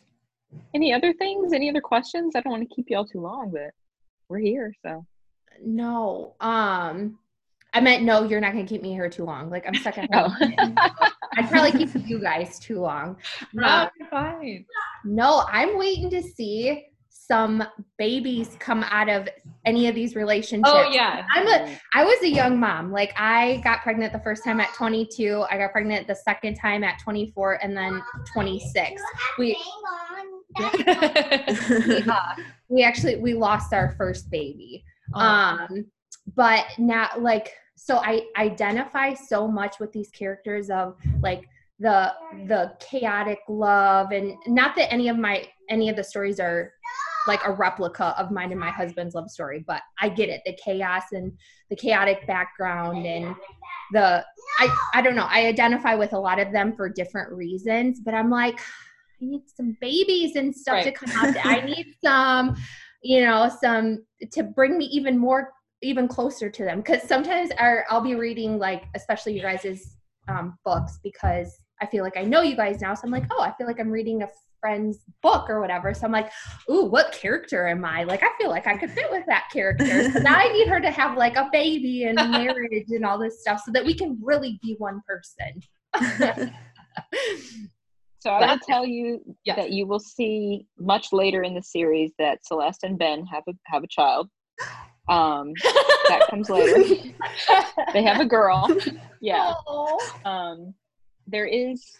Any 0.74 0.92
other 0.92 1.14
things? 1.14 1.54
Any 1.54 1.70
other 1.70 1.82
questions? 1.82 2.36
I 2.36 2.42
don't 2.42 2.52
want 2.52 2.68
to 2.68 2.76
keep 2.76 2.90
you 2.90 2.98
all 2.98 3.06
too 3.06 3.20
long 3.22 3.52
but 3.52 3.72
we're 4.28 4.40
here 4.40 4.74
so 4.84 5.06
No. 5.62 6.36
Um 6.40 7.20
I 7.76 7.82
meant 7.82 8.04
no, 8.04 8.24
you're 8.24 8.40
not 8.42 8.54
gonna 8.54 8.66
keep 8.68 8.82
me 8.82 8.92
here 8.92 9.10
too 9.10 9.24
long. 9.26 9.50
Like 9.50 9.66
I'm 9.68 9.76
stuck 9.76 9.98
at 9.98 10.10
home. 10.14 10.36
oh. 10.60 11.10
I'd 11.38 11.50
probably 11.50 11.72
keep 11.72 11.90
you 12.08 12.20
guys 12.20 12.60
too 12.60 12.80
long. 12.80 13.18
no 13.54 13.66
Uh, 13.66 13.90
fine 14.12 14.66
no, 15.06 15.44
I'm 15.52 15.78
waiting 15.78 16.10
to 16.12 16.22
see 16.22 16.86
some 17.10 17.64
babies 17.98 18.56
come 18.60 18.84
out 18.90 19.08
of 19.10 19.28
any 19.66 19.88
of 19.88 19.96
these 19.96 20.14
relationships. 20.16 20.70
oh 20.72 20.90
yeah 20.92 21.26
I'm 21.34 21.48
a 21.48 21.78
I 21.96 22.04
was 22.04 22.22
a 22.22 22.30
young 22.30 22.60
mom. 22.60 22.92
Like 22.92 23.14
I 23.18 23.62
got 23.64 23.82
pregnant 23.82 24.12
the 24.14 24.20
first 24.20 24.44
time 24.44 24.60
at 24.60 24.74
22. 24.76 25.46
I 25.50 25.58
got 25.58 25.72
pregnant 25.72 26.06
the 26.08 26.16
second 26.16 26.56
time 26.56 26.84
at 26.84 27.00
24 27.00 27.64
and 27.64 27.76
then 27.76 28.02
26. 28.34 29.02
We 29.40 29.58
we, 30.60 30.66
uh, 32.08 32.36
we 32.70 32.84
actually 32.84 33.16
we 33.18 33.34
lost 33.34 33.74
our 33.74 33.96
first 33.98 34.30
baby. 34.30 34.84
Oh. 35.16 35.20
Um 35.20 35.86
but 36.36 36.66
now 36.78 37.10
like 37.18 37.54
so 37.76 37.98
I 37.98 38.24
identify 38.38 39.14
so 39.14 39.48
much 39.48 39.80
with 39.80 39.92
these 39.92 40.10
characters 40.10 40.70
of 40.70 40.96
like 41.22 41.48
the 41.80 42.14
the 42.48 42.72
chaotic 42.80 43.40
love 43.50 44.12
and 44.12 44.36
not 44.48 44.76
that 44.76 44.92
any 44.92 45.10
of 45.10 45.18
my 45.18 45.46
any 45.70 45.90
of 45.90 45.96
the 45.96 46.04
stories 46.04 46.40
are 46.40 46.72
like 47.28 47.42
a 47.46 47.52
replica 47.52 48.14
of 48.18 48.32
mine 48.32 48.52
and 48.52 48.60
my 48.60 48.70
husband's 48.70 49.16
love 49.16 49.30
story 49.30 49.64
but 49.66 49.82
i 50.00 50.08
get 50.08 50.30
it. 50.30 50.42
The 50.46 50.58
chaos 50.64 51.04
and 51.12 51.32
the 51.70 51.76
chaotic 51.76 52.26
background 52.28 53.06
and 53.06 53.36
the 53.92 54.24
i 54.60 54.78
i 54.94 55.02
don't 55.02 55.16
know. 55.16 55.28
I 55.30 55.48
identify 55.48 55.96
with 55.96 56.14
a 56.14 56.20
lot 56.20 56.40
of 56.40 56.52
them 56.52 56.76
for 56.76 56.90
different 56.90 57.32
reasons 57.32 58.00
but 58.00 58.14
i'm 58.14 58.30
like 58.30 58.60
i 58.60 59.26
need 59.26 59.44
some 59.48 59.76
babies 59.82 60.36
and 60.36 60.56
stuff 60.56 60.84
to 60.84 60.92
come 60.92 61.10
out. 61.18 61.36
I 61.46 61.62
need 61.62 61.96
some 62.04 62.56
you 63.04 63.22
know 63.24 63.52
some 63.62 64.04
to 64.32 64.44
bring 64.44 64.78
me 64.78 64.86
even 64.86 65.18
more 65.18 65.52
even 65.82 66.08
closer 66.08 66.50
to 66.50 66.64
them. 66.64 66.78
Because 66.78 67.04
sometimes 67.04 67.52
our, 67.58 67.86
i'll 67.90 68.02
be 68.02 68.16
reading 68.16 68.58
like 68.58 68.86
especially 68.96 69.34
you 69.34 69.42
guys' 69.42 69.98
um, 70.30 70.58
books 70.64 71.00
because 71.04 71.60
i 71.82 71.86
feel 71.86 72.04
like 72.04 72.18
i 72.18 72.24
know 72.24 72.42
you 72.42 72.56
guys 72.56 72.82
now. 72.82 72.94
So 72.94 73.02
i'm 73.06 73.12
like 73.12 73.26
oh 73.32 73.42
i 73.42 73.54
feel 73.58 73.68
like 73.68 73.80
i'm 73.80 73.92
reading 73.92 74.24
a 74.24 74.28
friend's 74.62 75.00
book 75.22 75.50
or 75.50 75.60
whatever. 75.60 75.94
So 75.94 76.06
i'm 76.06 76.14
like 76.14 76.32
ooh 76.72 76.86
what 76.86 77.12
character 77.12 77.68
am 77.68 77.84
i? 77.84 78.04
Like 78.04 78.24
i 78.24 78.30
feel 78.40 78.50
like 78.50 78.68
i 78.68 78.78
could 78.78 78.92
fit 78.92 79.12
with 79.12 79.26
that 79.28 79.50
character. 79.52 80.12
So 80.12 80.20
now 80.22 80.38
i 80.38 80.48
need 80.54 80.68
her 80.70 80.80
to 80.80 80.90
have 80.90 81.18
like 81.18 81.36
a 81.36 81.50
baby 81.52 82.06
and 82.06 82.16
marriage 82.16 82.88
and 82.90 83.06
all 83.06 83.20
this 83.20 83.42
stuff 83.42 83.62
so 83.66 83.72
that 83.74 83.86
we 83.86 83.94
can 83.94 84.18
really 84.24 84.60
be 84.64 84.76
one 84.78 85.02
person 85.06 85.62
So 88.24 88.30
I 88.30 88.54
will 88.54 88.60
tell 88.60 88.86
you 88.86 89.22
Yes. 89.44 89.58
that 89.58 89.72
you 89.72 89.86
will 89.86 90.00
see 90.00 90.66
much 90.80 91.12
later 91.12 91.44
in 91.44 91.54
the 91.54 91.62
series 91.62 92.14
that 92.20 92.46
Celeste 92.46 92.86
and 92.86 92.98
Ben 92.98 93.26
have 93.26 93.44
a 93.50 93.54
have 93.66 93.84
a 93.84 93.88
child. 93.88 94.30
Um, 95.10 95.52
that 96.08 96.28
comes 96.30 96.50
later. 96.50 96.82
They 97.94 98.04
have 98.04 98.22
a 98.22 98.26
girl. 98.26 98.70
Yeah. 99.20 99.54
Um, 100.24 100.74
there 101.28 101.46
is. 101.46 101.98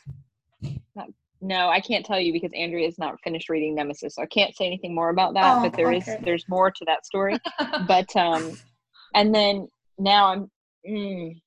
Not, 0.96 1.08
no, 1.42 1.68
I 1.70 1.82
can't 1.82 2.06
tell 2.06 2.20
you 2.20 2.32
because 2.32 2.52
Andrea 2.54 2.88
is 2.88 2.98
not 2.98 3.20
finished 3.22 3.50
reading 3.50 3.76
Nemesis, 3.76 4.16
so 4.16 4.22
I 4.22 4.26
can't 4.28 4.56
say 4.56 4.66
anything 4.66 4.96
more 4.96 5.10
about 5.10 5.34
that. 5.34 5.58
Oh, 5.58 5.62
but 5.64 5.76
there 5.76 5.92
is 5.92 6.08
okay. 6.08 6.20
there's 6.24 6.46
more 6.48 6.72
to 6.72 6.86
that 6.86 7.06
story. 7.06 7.38
but 7.88 8.16
um, 8.16 8.58
and 9.14 9.36
then 9.36 9.68
now 10.00 10.28
I'm. 10.28 10.52
Mm, 10.90 11.42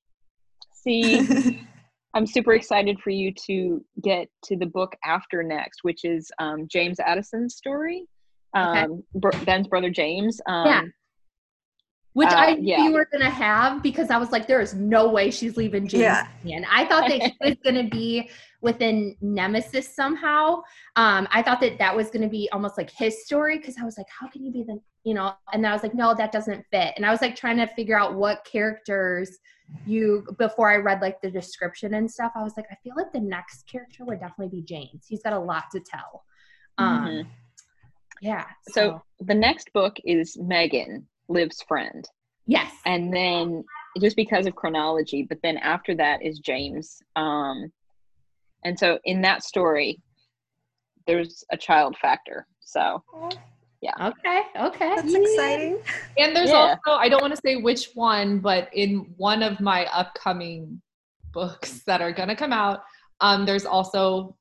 see. 0.74 1.66
I'm 2.16 2.26
super 2.26 2.54
excited 2.54 2.98
for 3.00 3.10
you 3.10 3.30
to 3.46 3.84
get 4.02 4.28
to 4.44 4.56
the 4.56 4.64
book 4.64 4.96
after 5.04 5.42
next, 5.42 5.84
which 5.84 6.02
is 6.06 6.32
um, 6.38 6.66
James 6.66 6.98
Addison's 6.98 7.56
story. 7.56 8.06
Okay. 8.56 8.84
Um, 8.84 9.04
Br- 9.14 9.36
Ben's 9.44 9.68
brother 9.68 9.90
James. 9.90 10.40
Um, 10.46 10.66
Yeah. 10.66 10.82
which 12.14 12.30
Uh, 12.30 12.36
I 12.36 12.54
knew 12.54 12.68
yeah. 12.70 12.84
you 12.84 12.92
were 12.92 13.06
gonna 13.12 13.28
have 13.28 13.82
because 13.82 14.08
I 14.08 14.16
was 14.16 14.32
like, 14.32 14.46
there 14.46 14.62
is 14.62 14.72
no 14.72 15.10
way 15.10 15.30
she's 15.30 15.58
leaving 15.58 15.86
James. 15.86 16.00
Yeah. 16.00 16.26
And 16.50 16.64
I 16.72 16.86
thought 16.86 17.06
that 17.10 17.20
he 17.20 17.36
was 17.42 17.56
gonna 17.62 17.90
be 17.90 18.30
within 18.62 19.14
Nemesis 19.20 19.94
somehow. 19.94 20.62
Um, 20.96 21.28
I 21.30 21.42
thought 21.42 21.60
that 21.60 21.76
that 21.78 21.94
was 21.94 22.08
gonna 22.08 22.30
be 22.30 22.48
almost 22.50 22.78
like 22.78 22.90
his 22.90 23.26
story 23.26 23.58
because 23.58 23.76
I 23.78 23.84
was 23.84 23.98
like, 23.98 24.06
how 24.08 24.26
can 24.28 24.42
you 24.42 24.50
be 24.50 24.62
the, 24.62 24.80
you 25.06 25.14
know? 25.14 25.32
And 25.52 25.66
I 25.66 25.72
was 25.72 25.82
like, 25.82 25.94
no, 25.94 26.14
that 26.14 26.32
doesn't 26.32 26.64
fit. 26.70 26.92
And 26.96 27.06
I 27.06 27.10
was 27.12 27.22
like 27.22 27.36
trying 27.36 27.56
to 27.58 27.66
figure 27.68 27.96
out 27.98 28.14
what 28.14 28.44
characters 28.44 29.38
you 29.86 30.26
before 30.38 30.68
I 30.70 30.76
read 30.76 31.00
like 31.00 31.20
the 31.22 31.30
description 31.30 31.94
and 31.94 32.10
stuff. 32.10 32.32
I 32.34 32.42
was 32.42 32.54
like, 32.56 32.66
I 32.70 32.76
feel 32.82 32.94
like 32.96 33.12
the 33.12 33.20
next 33.20 33.66
character 33.70 34.04
would 34.04 34.20
definitely 34.20 34.48
be 34.60 34.62
James. 34.62 35.06
He's 35.08 35.22
got 35.22 35.32
a 35.32 35.38
lot 35.38 35.64
to 35.72 35.80
tell. 35.80 36.24
Um, 36.78 37.06
Mhm. 37.06 37.26
yeah. 38.20 38.46
So 38.68 39.00
the 39.20 39.34
next 39.34 39.72
book 39.72 39.96
is 40.04 40.36
Megan, 40.36 41.06
Liv's 41.28 41.62
friend. 41.62 42.06
yes. 42.46 42.72
and 42.84 43.12
then 43.14 43.64
just 44.00 44.14
because 44.14 44.46
of 44.46 44.54
chronology 44.54 45.22
but 45.28 45.38
then 45.42 45.56
after 45.56 45.94
that 45.96 46.22
is 46.22 46.38
james 46.38 47.02
um 47.16 47.72
and 48.64 48.78
so 48.78 48.98
in 49.04 49.20
that 49.22 49.42
story 49.42 49.98
there's 51.08 51.42
a 51.50 51.56
child 51.56 51.96
factor 51.96 52.46
so 52.60 53.02
Yeah 53.82 53.92
okay. 54.08 54.42
Okay. 54.58 54.94
That's 54.96 55.14
exciting. 55.14 55.78
And 56.18 56.34
there's 56.34 56.50
Yeah. 56.50 56.76
also, 56.86 56.98
I 56.98 57.08
don't 57.08 57.20
want 57.20 57.34
to 57.34 57.40
say 57.44 57.56
which 57.56 57.90
one, 57.94 58.38
but 58.40 58.70
in 58.72 59.12
one 59.16 59.42
of 59.42 59.60
my 59.60 59.86
upcoming 59.86 60.80
books 61.32 61.82
that 61.86 62.00
are 62.00 62.12
going 62.12 62.28
to 62.28 62.36
come 62.36 62.52
out, 62.52 62.80
um, 63.20 63.44
there's 63.44 63.66
also 63.66 64.36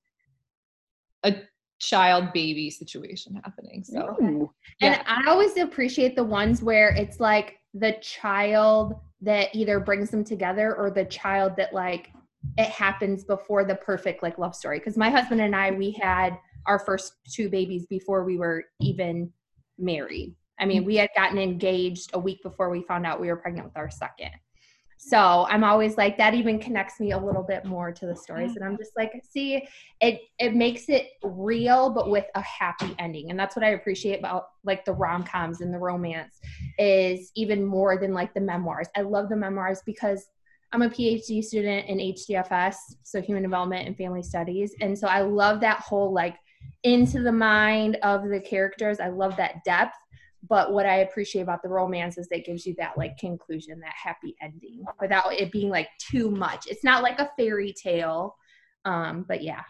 a 1.24 1.36
child 1.80 2.32
baby 2.34 2.70
situation 2.70 3.36
happening. 3.44 3.84
So, 3.84 4.16
Ooh. 4.22 4.52
And. 4.82 5.02
I 5.06 5.30
always 5.30 5.58
appreciate 5.58 6.16
the 6.16 6.24
ones 6.24 6.62
where 6.62 6.90
it's 6.90 7.20
like 7.20 7.58
the 7.74 7.94
child 8.02 8.96
that 9.22 9.54
either 9.54 9.80
brings 9.80 10.10
them 10.10 10.24
together 10.24 10.76
or 10.76 10.90
the 10.90 11.06
child 11.06 11.56
that 11.58 11.74
like 11.74 12.12
it 12.58 12.68
happens 12.68 13.24
before 13.24 13.66
the 13.66 13.76
perfect 13.76 14.24
like 14.24 14.38
love 14.38 14.56
story. 14.56 14.80
Because 14.80 14.98
my 14.98 15.10
husband 15.10 15.42
and 15.42 15.56
I, 15.56 15.72
we 15.72 15.92
had 15.92 16.38
our 16.68 16.80
first 16.80 17.14
two 17.32 17.50
babies 17.50 17.86
before 17.88 18.24
we 18.24 18.38
were 18.38 18.64
even 18.82 19.32
married. 19.78 20.36
I 20.60 20.66
mean, 20.66 20.80
mm-hmm. 20.80 20.88
we 20.88 20.96
had 20.96 21.10
gotten 21.16 21.38
engaged 21.38 22.12
a 22.14 22.20
week 22.20 22.42
before 22.44 22.70
we 22.70 22.84
found 22.84 23.06
out 23.06 23.20
we 23.20 23.28
were 23.28 23.36
pregnant 23.36 23.68
with 23.68 23.78
our 23.78 23.90
second. 23.90 24.32
So 24.98 25.46
I'm 25.50 25.64
always 25.64 25.98
like 25.98 26.18
that 26.18 26.34
even 26.34 26.58
connects 26.58 27.00
me 27.00 27.12
a 27.12 27.18
little 27.18 27.44
bit 27.44 27.64
more 27.66 27.92
to 27.92 28.08
the 28.08 28.16
stories. 28.16 28.56
And 28.56 28.66
I'm 28.66 28.76
just 28.76 28.94
like, 28.98 29.12
see, 29.30 29.68
it 30.02 30.20
it 30.40 30.56
makes 30.56 30.90
it 30.90 31.10
real 31.22 31.92
but 31.92 32.10
with 32.10 32.26
a 32.34 32.42
happy 32.42 32.96
ending. 32.98 33.30
And 33.30 33.40
that's 33.40 33.56
what 33.56 33.64
I 33.64 33.72
appreciate 33.72 34.18
about 34.18 34.48
like 34.64 34.84
the 34.84 34.94
rom-coms 34.94 35.62
and 35.62 35.72
the 35.72 35.78
romance 35.78 36.40
is 36.80 37.32
even 37.36 37.64
more 37.64 38.00
than 38.00 38.14
like 38.14 38.34
the 38.34 38.42
memoirs. 38.42 38.88
I 38.96 39.02
love 39.02 39.30
the 39.30 39.36
memoirs 39.36 39.82
because 39.86 40.26
I'm 40.72 40.82
a 40.82 40.90
PhD 40.90 41.44
student 41.44 41.88
in 41.88 42.00
HDFS, 42.00 42.76
so 43.04 43.22
human 43.22 43.44
development 43.44 43.88
and 43.88 43.96
family 43.96 44.24
studies. 44.24 44.74
And 44.82 44.98
so 44.98 45.08
I 45.08 45.22
love 45.22 45.62
that 45.62 45.82
whole 45.82 46.14
like 46.14 46.36
into 46.84 47.22
the 47.22 47.32
mind 47.32 47.98
of 48.04 48.28
the 48.30 48.40
characters. 48.40 49.00
I 49.00 49.10
love 49.10 49.36
that 49.38 49.64
depth. 49.64 49.98
But 50.48 50.74
what 50.74 50.86
I 50.86 50.98
appreciate 50.98 51.42
about 51.42 51.64
the 51.64 51.70
romance 51.70 52.18
is 52.18 52.28
it 52.30 52.46
gives 52.46 52.66
you 52.66 52.76
that 52.78 52.98
like 52.98 53.18
conclusion, 53.18 53.80
that 53.80 53.94
happy 54.02 54.36
ending 54.42 54.84
without 55.02 55.34
it 55.34 55.52
being 55.52 55.70
like 55.70 55.88
too 56.00 56.30
much. 56.30 56.68
It's 56.68 56.84
not 56.84 57.02
like 57.02 57.20
a 57.20 57.32
fairy 57.38 57.74
tale. 57.74 58.36
Um, 58.86 59.26
but 59.28 59.42
yeah. 59.42 59.64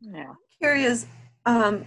Yeah. 0.00 0.34
Curious, 0.60 1.06
um, 1.46 1.86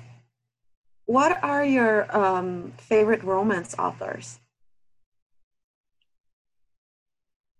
what 1.06 1.44
are 1.44 1.66
your 1.66 2.16
um, 2.16 2.74
favorite 2.78 3.24
romance 3.24 3.76
authors? 3.78 4.39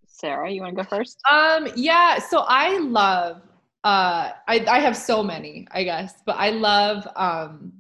Sarah, 0.08 0.50
you 0.50 0.62
want 0.62 0.78
to 0.78 0.84
go 0.84 0.88
first? 0.88 1.20
um, 1.30 1.68
yeah, 1.76 2.20
so 2.20 2.46
I 2.48 2.78
love, 2.78 3.42
uh, 3.84 4.32
I, 4.48 4.66
I 4.68 4.80
have 4.80 4.96
so 4.96 5.24
many, 5.24 5.68
I 5.72 5.84
guess, 5.84 6.22
but 6.26 6.36
I 6.38 6.52
love 6.52 7.08
um, 7.16 7.74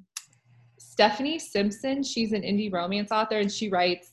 Stephanie 0.80 1.38
Simpson. 1.39 2.04
She's 2.04 2.32
an 2.32 2.41
indie 2.41 2.72
romance 2.72 3.12
author 3.12 3.39
and 3.39 3.52
she 3.52 3.70
writes 3.70 4.12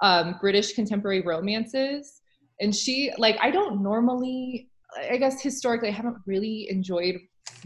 um, 0.00 0.36
British 0.40 0.72
contemporary 0.72 1.20
romances. 1.20 2.20
And 2.60 2.74
she, 2.74 3.12
like, 3.18 3.38
I 3.40 3.50
don't 3.50 3.82
normally, 3.82 4.68
I 5.10 5.16
guess 5.16 5.40
historically, 5.40 5.88
I 5.88 5.92
haven't 5.92 6.18
really 6.26 6.68
enjoyed 6.70 7.16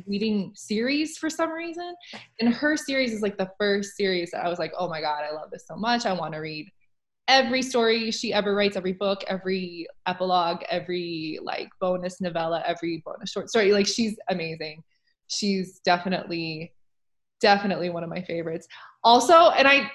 reading 0.07 0.53
series 0.55 1.16
for 1.16 1.31
some 1.31 1.51
reason. 1.51 1.95
And 2.41 2.53
her 2.53 2.77
series 2.77 3.12
is 3.12 3.23
like 3.23 3.39
the 3.39 3.51
first 3.59 3.97
series 3.97 4.31
that 4.33 4.45
I 4.45 4.49
was 4.49 4.59
like, 4.59 4.73
oh 4.79 4.89
my 4.89 5.01
God, 5.01 5.23
I 5.29 5.33
love 5.33 5.51
this 5.51 5.66
so 5.66 5.77
much. 5.77 6.05
I 6.05 6.12
want 6.12 6.35
to 6.35 6.41
read 6.41 6.68
every 7.29 7.62
story 7.62 8.11
she 8.11 8.33
ever 8.33 8.55
writes, 8.55 8.77
every 8.77 8.93
book, 8.93 9.23
every 9.29 9.87
epilogue, 10.07 10.62
every 10.68 11.39
like 11.43 11.70
bonus 11.81 12.20
novella, 12.20 12.62
every 12.66 13.03
bonus 13.05 13.31
short 13.31 13.49
story. 13.49 13.73
Like 13.73 13.87
she's 13.87 14.16
amazing. 14.29 14.83
She's 15.29 15.81
definitely, 15.85 16.73
definitely 17.41 17.91
one 17.91 18.05
of 18.05 18.11
my 18.11 18.23
favorites. 18.23 18.66
Also, 19.05 19.51
and 19.51 19.66
I 19.66 19.91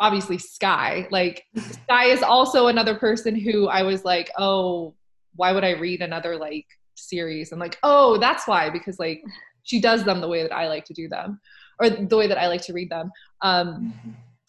obviously 0.00 0.38
Skye, 0.38 1.08
like 1.10 1.44
Skye 1.56 2.06
is 2.06 2.22
also 2.22 2.66
another 2.66 2.94
person 2.94 3.34
who 3.34 3.68
I 3.68 3.82
was 3.82 4.04
like, 4.04 4.30
oh, 4.38 4.94
why 5.36 5.52
would 5.52 5.64
I 5.64 5.70
read 5.70 6.02
another 6.02 6.36
like 6.36 6.66
series? 6.94 7.52
I'm 7.52 7.58
like, 7.58 7.78
oh, 7.82 8.18
that's 8.18 8.46
why, 8.48 8.70
because 8.70 8.98
like 8.98 9.22
she 9.62 9.80
does 9.80 10.04
them 10.04 10.20
the 10.20 10.28
way 10.28 10.42
that 10.42 10.54
I 10.54 10.68
like 10.68 10.84
to 10.86 10.94
do 10.94 11.08
them, 11.08 11.40
or 11.78 11.90
the 11.90 12.16
way 12.16 12.26
that 12.26 12.38
I 12.38 12.48
like 12.48 12.62
to 12.62 12.72
read 12.72 12.90
them. 12.90 13.10
Um, 13.42 13.94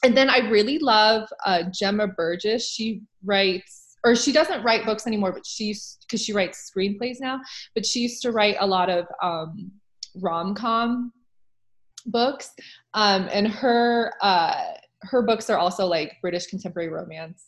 and 0.03 0.15
then 0.15 0.29
I 0.29 0.39
really 0.49 0.79
love 0.79 1.27
uh, 1.45 1.63
Gemma 1.73 2.07
Burgess. 2.07 2.69
She 2.69 3.01
writes, 3.23 3.97
or 4.03 4.15
she 4.15 4.31
doesn't 4.31 4.63
write 4.63 4.85
books 4.85 5.07
anymore, 5.07 5.31
but 5.31 5.45
she's 5.45 5.97
because 6.01 6.23
she 6.23 6.33
writes 6.33 6.71
screenplays 6.71 7.17
now. 7.19 7.41
But 7.73 7.85
she 7.85 8.01
used 8.01 8.21
to 8.21 8.31
write 8.31 8.57
a 8.59 8.67
lot 8.67 8.89
of 8.89 9.05
um, 9.21 9.71
rom 10.15 10.53
com 10.53 11.11
books, 12.05 12.51
um, 12.93 13.27
and 13.31 13.47
her 13.47 14.13
uh, 14.21 14.73
her 15.01 15.21
books 15.21 15.49
are 15.49 15.57
also 15.57 15.85
like 15.85 16.13
British 16.21 16.47
contemporary 16.47 16.89
romance. 16.89 17.43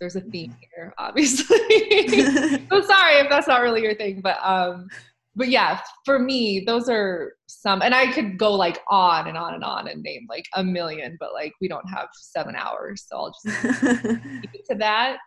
There's 0.00 0.16
a 0.16 0.22
theme 0.22 0.56
here, 0.74 0.94
obviously. 0.96 1.58
so 2.08 2.80
sorry 2.80 3.16
if 3.16 3.28
that's 3.28 3.46
not 3.46 3.60
really 3.60 3.82
your 3.82 3.94
thing, 3.94 4.22
but 4.22 4.38
um, 4.42 4.88
but 5.36 5.48
yeah, 5.48 5.80
for 6.04 6.18
me, 6.18 6.60
those 6.66 6.88
are 6.88 7.34
some, 7.46 7.82
and 7.82 7.94
I 7.94 8.12
could 8.12 8.36
go 8.38 8.52
like 8.52 8.80
on 8.88 9.28
and 9.28 9.36
on 9.38 9.54
and 9.54 9.64
on 9.64 9.88
and 9.88 10.02
name 10.02 10.26
like 10.28 10.44
a 10.56 10.64
million, 10.64 11.16
but 11.20 11.32
like 11.32 11.52
we 11.60 11.68
don't 11.68 11.88
have 11.88 12.08
seven 12.14 12.56
hours, 12.56 13.04
so 13.08 13.16
I'll 13.16 13.34
just 13.44 13.80
keep 13.80 14.54
it 14.54 14.66
to 14.70 14.76
that. 14.76 15.18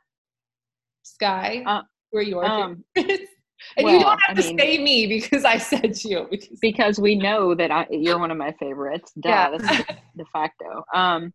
Skye, 1.04 1.64
Uh, 1.66 1.82
who 2.12 2.20
are 2.20 2.22
your 2.22 2.46
um, 2.46 2.84
favorites? 2.96 3.24
and 3.78 3.88
you 3.90 4.00
don't 4.00 4.20
have 4.28 4.38
I 4.38 4.42
to 4.42 4.48
mean- 4.48 4.58
say 4.60 4.78
me 4.84 5.08
because 5.08 5.46
I 5.46 5.58
said 5.58 6.02
you. 6.04 6.28
Because 6.30 6.60
Because 6.62 7.00
we 7.00 7.16
know 7.16 7.56
that 7.56 7.72
I, 7.72 7.88
you're 7.90 8.20
one 8.20 8.32
of 8.32 8.38
my 8.38 8.52
favorites. 8.60 9.12
Duh, 9.20 9.30
Yeah. 9.30 9.50
that's 9.58 9.78
de, 9.88 9.98
de 10.18 10.26
facto. 10.34 10.84
Um, 10.94 11.34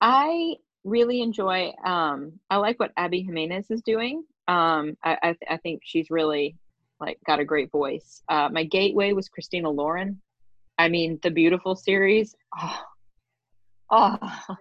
I 0.00 0.54
really 0.84 1.20
enjoy. 1.20 1.72
Um, 1.84 2.32
I 2.48 2.56
like 2.56 2.78
what 2.80 2.92
Abby 2.96 3.22
Jimenez 3.22 3.70
is 3.70 3.82
doing. 3.82 4.24
Um, 4.50 4.96
I, 5.04 5.16
I, 5.22 5.26
th- 5.28 5.48
I 5.48 5.56
think 5.58 5.82
she's 5.84 6.10
really 6.10 6.56
like 6.98 7.18
got 7.26 7.38
a 7.38 7.44
great 7.44 7.70
voice. 7.70 8.22
Uh, 8.28 8.48
my 8.50 8.64
gateway 8.64 9.12
was 9.12 9.28
Christina 9.28 9.70
Lauren. 9.70 10.20
I 10.78 10.88
mean, 10.88 11.18
the 11.22 11.30
Beautiful 11.30 11.76
series. 11.76 12.34
Oh, 12.60 12.80
oh, 13.90 14.18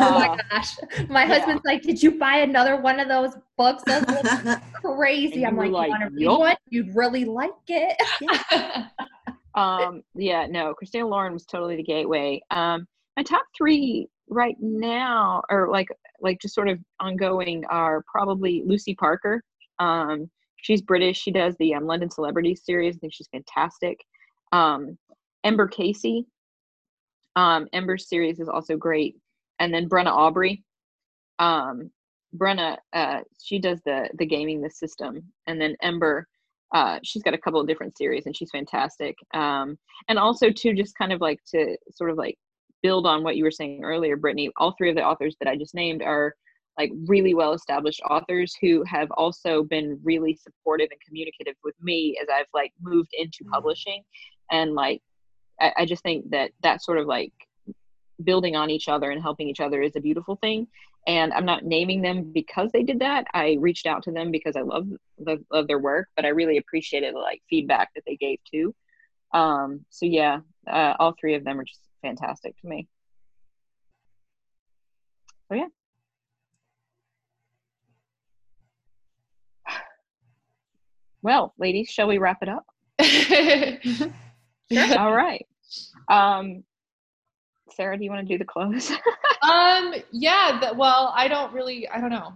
Oh 0.00 0.18
my 0.18 0.28
Uh, 0.28 0.36
gosh. 0.50 0.76
My 1.08 1.22
yeah. 1.24 1.28
husband's 1.28 1.62
like, 1.64 1.82
Did 1.82 2.02
you 2.02 2.12
buy 2.18 2.38
another 2.38 2.76
one 2.80 3.00
of 3.00 3.08
those 3.08 3.32
books? 3.56 3.82
Those 3.86 4.04
look 4.44 4.60
crazy. 4.74 5.44
I'm 5.46 5.56
like, 5.56 5.70
like, 5.72 5.88
"You 5.88 5.98
want 5.98 6.02
to 6.02 6.16
read 6.28 6.38
one? 6.38 6.56
You'd 6.70 6.96
really 6.96 7.24
like 7.24 7.52
it. 7.68 7.96
um 9.54 10.02
yeah 10.14 10.46
no 10.46 10.72
christina 10.74 11.06
lauren 11.06 11.32
was 11.32 11.44
totally 11.44 11.74
the 11.74 11.82
gateway 11.82 12.40
um 12.50 12.86
my 13.16 13.22
top 13.22 13.44
three 13.56 14.06
right 14.28 14.56
now 14.60 15.42
or 15.50 15.68
like 15.70 15.88
like 16.20 16.40
just 16.40 16.54
sort 16.54 16.68
of 16.68 16.78
ongoing 17.00 17.64
are 17.70 18.04
probably 18.10 18.62
lucy 18.66 18.94
parker. 18.94 19.42
Um 19.78 20.30
she's 20.56 20.82
british. 20.82 21.18
She 21.20 21.30
does 21.30 21.54
the 21.58 21.74
um, 21.74 21.86
london 21.86 22.10
celebrities 22.10 22.62
series. 22.64 22.96
I 22.96 22.98
think 22.98 23.14
she's 23.14 23.28
fantastic. 23.32 23.98
Um 24.52 24.98
ember 25.44 25.68
casey. 25.68 26.26
Um 27.36 27.68
ember's 27.72 28.08
series 28.08 28.40
is 28.40 28.48
also 28.48 28.76
great. 28.76 29.16
And 29.58 29.72
then 29.72 29.88
brenna 29.88 30.10
aubrey. 30.10 30.62
Um 31.38 31.90
brenna 32.36 32.76
uh 32.92 33.20
she 33.42 33.58
does 33.58 33.80
the 33.84 34.08
the 34.18 34.26
gaming 34.26 34.60
the 34.60 34.70
system. 34.70 35.22
And 35.46 35.60
then 35.60 35.76
ember 35.82 36.26
uh, 36.74 36.98
she's 37.02 37.22
got 37.22 37.34
a 37.34 37.38
couple 37.38 37.60
of 37.60 37.66
different 37.66 37.96
series 37.96 38.26
and 38.26 38.36
she's 38.36 38.50
fantastic. 38.50 39.16
Um, 39.34 39.78
and 40.08 40.18
also 40.18 40.50
too, 40.50 40.74
just 40.74 40.96
kind 40.98 41.12
of 41.12 41.20
like 41.20 41.40
to 41.54 41.76
sort 41.90 42.10
of 42.10 42.18
like 42.18 42.36
build 42.82 43.06
on 43.06 43.22
what 43.22 43.36
you 43.36 43.44
were 43.44 43.50
saying 43.50 43.84
earlier, 43.84 44.16
Brittni, 44.16 44.50
all 44.56 44.74
three 44.76 44.90
of 44.90 44.96
the 44.96 45.04
authors 45.04 45.36
that 45.40 45.48
I 45.48 45.56
just 45.56 45.74
named 45.74 46.02
are 46.02 46.34
like 46.78 46.92
really 47.06 47.34
well 47.34 47.54
established 47.54 48.00
authors 48.08 48.54
who 48.60 48.84
have 48.84 49.10
also 49.12 49.64
been 49.64 49.98
really 50.04 50.34
supportive 50.36 50.88
and 50.92 51.00
communicative 51.06 51.54
with 51.64 51.74
me 51.82 52.16
as 52.22 52.28
I've 52.32 52.46
like 52.54 52.72
moved 52.80 53.10
into 53.18 53.44
Mhm. 53.44 53.50
publishing. 53.50 54.04
And 54.52 54.74
like, 54.74 55.02
I, 55.60 55.72
I 55.78 55.86
just 55.86 56.02
think 56.04 56.30
that 56.30 56.52
that 56.62 56.82
sort 56.82 56.98
of 56.98 57.06
like 57.06 57.32
building 58.24 58.56
on 58.56 58.70
each 58.70 58.88
other 58.88 59.10
and 59.10 59.22
helping 59.22 59.48
each 59.48 59.60
other 59.60 59.82
is 59.82 59.96
a 59.96 60.00
beautiful 60.00 60.36
thing 60.36 60.66
and 61.06 61.32
i'm 61.32 61.44
not 61.44 61.64
naming 61.64 62.02
them 62.02 62.32
because 62.32 62.70
they 62.72 62.82
did 62.82 62.98
that 62.98 63.24
i 63.32 63.56
reached 63.60 63.86
out 63.86 64.02
to 64.02 64.10
them 64.10 64.30
because 64.30 64.56
i 64.56 64.60
love 64.60 64.88
the, 65.18 65.38
love 65.52 65.68
their 65.68 65.78
work 65.78 66.08
but 66.16 66.24
i 66.24 66.28
really 66.28 66.58
appreciated 66.58 67.14
the 67.14 67.18
like 67.18 67.40
feedback 67.48 67.88
that 67.94 68.02
they 68.06 68.16
gave 68.16 68.38
too 68.50 68.74
um 69.34 69.84
so 69.88 70.04
yeah 70.04 70.40
uh, 70.68 70.94
all 70.98 71.14
three 71.18 71.34
of 71.34 71.44
them 71.44 71.60
are 71.60 71.64
just 71.64 71.87
fantastic 72.02 72.56
to 72.60 72.66
me 72.68 72.88
so 75.48 75.54
yeah 75.54 75.66
well 81.22 81.54
ladies 81.58 81.88
shall 81.90 82.08
we 82.08 82.18
wrap 82.18 82.38
it 82.42 82.48
up 82.48 82.66
all 84.98 85.12
right 85.12 85.46
um 86.10 86.62
sarah 87.70 87.96
do 87.98 88.04
you 88.04 88.10
want 88.10 88.26
to 88.26 88.32
do 88.34 88.38
the 88.38 88.44
close 88.44 88.90
um, 89.42 89.94
yeah. 90.10 90.58
That, 90.60 90.76
well, 90.76 91.12
I 91.14 91.28
don't 91.28 91.52
really. 91.52 91.88
I 91.88 92.00
don't 92.00 92.10
know. 92.10 92.32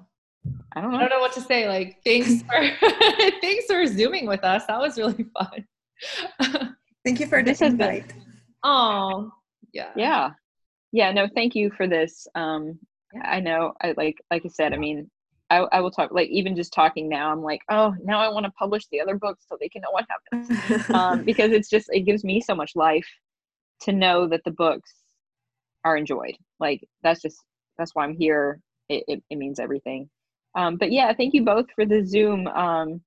i 0.76 0.80
don't 0.80 0.92
know. 0.92 0.98
I 0.98 1.00
know 1.02 1.08
don't 1.08 1.10
know 1.10 1.20
what 1.20 1.32
to 1.32 1.40
say. 1.40 1.66
Like, 1.68 1.98
thanks 2.04 2.42
for 2.42 2.70
thanks 3.40 3.64
for 3.66 3.84
zooming 3.86 4.26
with 4.26 4.44
us. 4.44 4.64
That 4.68 4.78
was 4.78 4.96
really 4.98 5.26
fun. 5.36 5.66
Thank 7.04 7.18
you 7.18 7.26
for 7.26 7.42
This 7.42 7.58
the 7.58 7.64
has 7.66 7.74
been- 7.74 7.88
invite. 7.96 8.14
Oh, 8.62 9.32
yeah. 9.72 9.90
Yeah. 9.96 10.30
Yeah, 10.92 11.12
no, 11.12 11.28
thank 11.34 11.54
you 11.54 11.70
for 11.76 11.86
this. 11.86 12.26
Um 12.34 12.78
Yeah. 13.14 13.22
I 13.24 13.40
know 13.40 13.72
I 13.80 13.94
like 13.96 14.16
like 14.30 14.44
I 14.44 14.48
said, 14.48 14.72
I 14.72 14.76
mean, 14.76 15.10
I, 15.50 15.58
I 15.70 15.80
will 15.80 15.90
talk 15.90 16.12
like 16.12 16.28
even 16.28 16.56
just 16.56 16.72
talking 16.72 17.08
now, 17.08 17.30
I'm 17.30 17.42
like, 17.42 17.60
oh 17.70 17.94
now 18.02 18.20
I 18.20 18.28
want 18.28 18.46
to 18.46 18.52
publish 18.52 18.86
the 18.90 19.00
other 19.00 19.16
books 19.16 19.44
so 19.48 19.56
they 19.60 19.68
can 19.68 19.82
know 19.82 19.90
what 19.90 20.06
happened. 20.32 20.94
Um, 20.94 21.24
because 21.24 21.52
it's 21.52 21.68
just 21.68 21.88
it 21.92 22.00
gives 22.00 22.24
me 22.24 22.40
so 22.40 22.54
much 22.54 22.72
life 22.74 23.08
to 23.82 23.92
know 23.92 24.28
that 24.28 24.42
the 24.44 24.50
books 24.50 24.94
are 25.84 25.96
enjoyed. 25.96 26.36
Like 26.60 26.80
that's 27.02 27.20
just 27.20 27.38
that's 27.78 27.94
why 27.94 28.04
I'm 28.04 28.16
here. 28.16 28.60
It 28.88 29.04
it, 29.08 29.22
it 29.30 29.36
means 29.36 29.58
everything. 29.58 30.08
Um, 30.54 30.76
but 30.76 30.92
yeah, 30.92 31.12
thank 31.14 31.34
you 31.34 31.44
both 31.44 31.66
for 31.74 31.86
the 31.86 32.04
Zoom. 32.04 32.46
Um, 32.46 33.00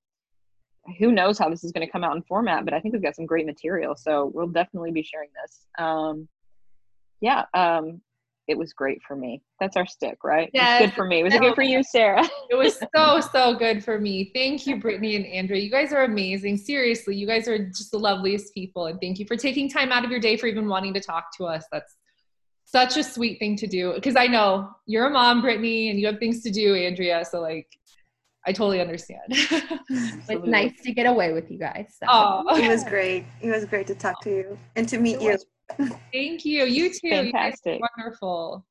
who 0.98 1.12
knows 1.12 1.38
how 1.38 1.48
this 1.48 1.64
is 1.64 1.72
going 1.72 1.86
to 1.86 1.90
come 1.90 2.04
out 2.04 2.16
in 2.16 2.22
format, 2.22 2.64
but 2.64 2.74
I 2.74 2.80
think 2.80 2.92
we've 2.92 3.02
got 3.02 3.16
some 3.16 3.26
great 3.26 3.46
material. 3.46 3.96
So 3.96 4.30
we'll 4.34 4.48
definitely 4.48 4.92
be 4.92 5.02
sharing 5.02 5.30
this. 5.42 5.66
Um, 5.78 6.28
yeah, 7.20 7.44
um, 7.54 8.00
it 8.48 8.56
was 8.56 8.72
great 8.72 9.02
for 9.02 9.16
me. 9.16 9.42
That's 9.58 9.76
our 9.76 9.86
stick, 9.86 10.18
right? 10.22 10.50
Yes. 10.52 10.80
It's 10.80 10.90
good 10.90 10.96
for 10.96 11.04
me. 11.04 11.22
Was 11.24 11.34
it 11.34 11.40
good 11.40 11.54
for 11.54 11.62
you, 11.62 11.82
Sarah? 11.82 12.24
It 12.48 12.54
was 12.54 12.78
so, 12.96 13.20
so 13.20 13.54
good 13.54 13.84
for 13.84 13.98
me. 13.98 14.30
Thank 14.34 14.66
you, 14.66 14.76
Brittni 14.76 15.16
and 15.16 15.26
Andrea. 15.26 15.60
You 15.60 15.70
guys 15.70 15.92
are 15.92 16.04
amazing. 16.04 16.56
Seriously, 16.56 17.16
you 17.16 17.26
guys 17.26 17.48
are 17.48 17.58
just 17.58 17.90
the 17.90 17.98
loveliest 17.98 18.54
people. 18.54 18.86
And 18.86 19.00
thank 19.00 19.18
you 19.18 19.26
for 19.26 19.36
taking 19.36 19.68
time 19.68 19.90
out 19.90 20.04
of 20.04 20.10
your 20.10 20.20
day 20.20 20.36
for 20.36 20.46
even 20.46 20.68
wanting 20.68 20.94
to 20.94 21.00
talk 21.00 21.36
to 21.38 21.44
us. 21.44 21.64
That's 21.72 21.96
such 22.64 22.96
a 22.96 23.02
sweet 23.02 23.40
thing 23.40 23.56
to 23.56 23.66
do. 23.66 23.94
Because 23.94 24.14
I 24.14 24.28
know 24.28 24.70
you're 24.86 25.06
a 25.06 25.10
mom, 25.10 25.42
Brittni, 25.42 25.90
and 25.90 25.98
you 25.98 26.06
have 26.06 26.18
things 26.18 26.42
to 26.42 26.50
do, 26.50 26.76
Andrea. 26.76 27.24
So, 27.24 27.40
like, 27.40 27.66
I 28.46 28.52
totally 28.52 28.80
understand. 28.80 29.22
It's 29.28 30.46
nice 30.46 30.72
to 30.82 30.92
get 30.92 31.06
away 31.06 31.32
with 31.32 31.50
you 31.50 31.58
guys. 31.58 31.96
So. 31.98 32.06
Oh, 32.08 32.56
it 32.56 32.68
was 32.68 32.84
great. 32.84 33.24
It 33.40 33.50
was 33.50 33.64
great 33.64 33.88
to 33.88 33.94
talk 33.96 34.20
to 34.22 34.30
you 34.30 34.58
and 34.76 34.88
to 34.88 34.98
meet 34.98 35.16
It 35.16 35.22
you. 35.22 35.38
Was. 35.78 35.92
thank 36.12 36.44
you. 36.44 36.64
You 36.64 36.90
too. 36.90 37.08
You 37.08 37.10
Fantastic. 37.32 37.80
wonderful. 37.96 38.64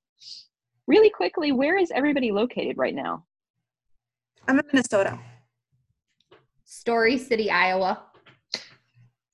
Really 0.87 1.09
quickly, 1.09 1.51
where 1.51 1.77
is 1.77 1.91
everybody 1.91 2.31
located 2.31 2.77
right 2.77 2.93
now? 2.93 3.25
I'm 4.47 4.59
in 4.59 4.65
Minnesota. 4.67 5.19
Story 6.63 7.17
City, 7.17 7.49
Iowa. 7.49 8.03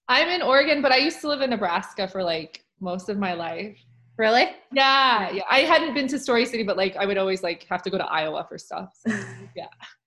I'm 0.08 0.28
in 0.30 0.42
Oregon, 0.42 0.82
but 0.82 0.92
I 0.92 0.98
used 0.98 1.22
to 1.22 1.28
live 1.28 1.42
in 1.42 1.50
Nebraska 1.50 2.08
for 2.08 2.24
like 2.24 2.64
most 2.80 3.10
of 3.10 3.18
my 3.18 3.34
life. 3.34 3.78
Really? 4.18 4.46
Yeah, 4.72 5.32
yeah. 5.32 5.44
I 5.50 5.60
hadn't 5.60 5.94
been 5.94 6.08
to 6.10 6.20
Story 6.20 6.46
City, 6.46 6.64
but 6.64 6.78
like 6.78 6.96
I 6.96 7.06
would 7.06 7.18
always 7.18 7.44
like 7.44 7.66
have 7.70 7.82
to 7.84 7.90
go 7.90 7.98
to 7.98 8.06
Iowa 8.06 8.46
for 8.48 8.58
stuff. 8.58 8.94
So, 9.08 9.12
mm. 9.14 9.48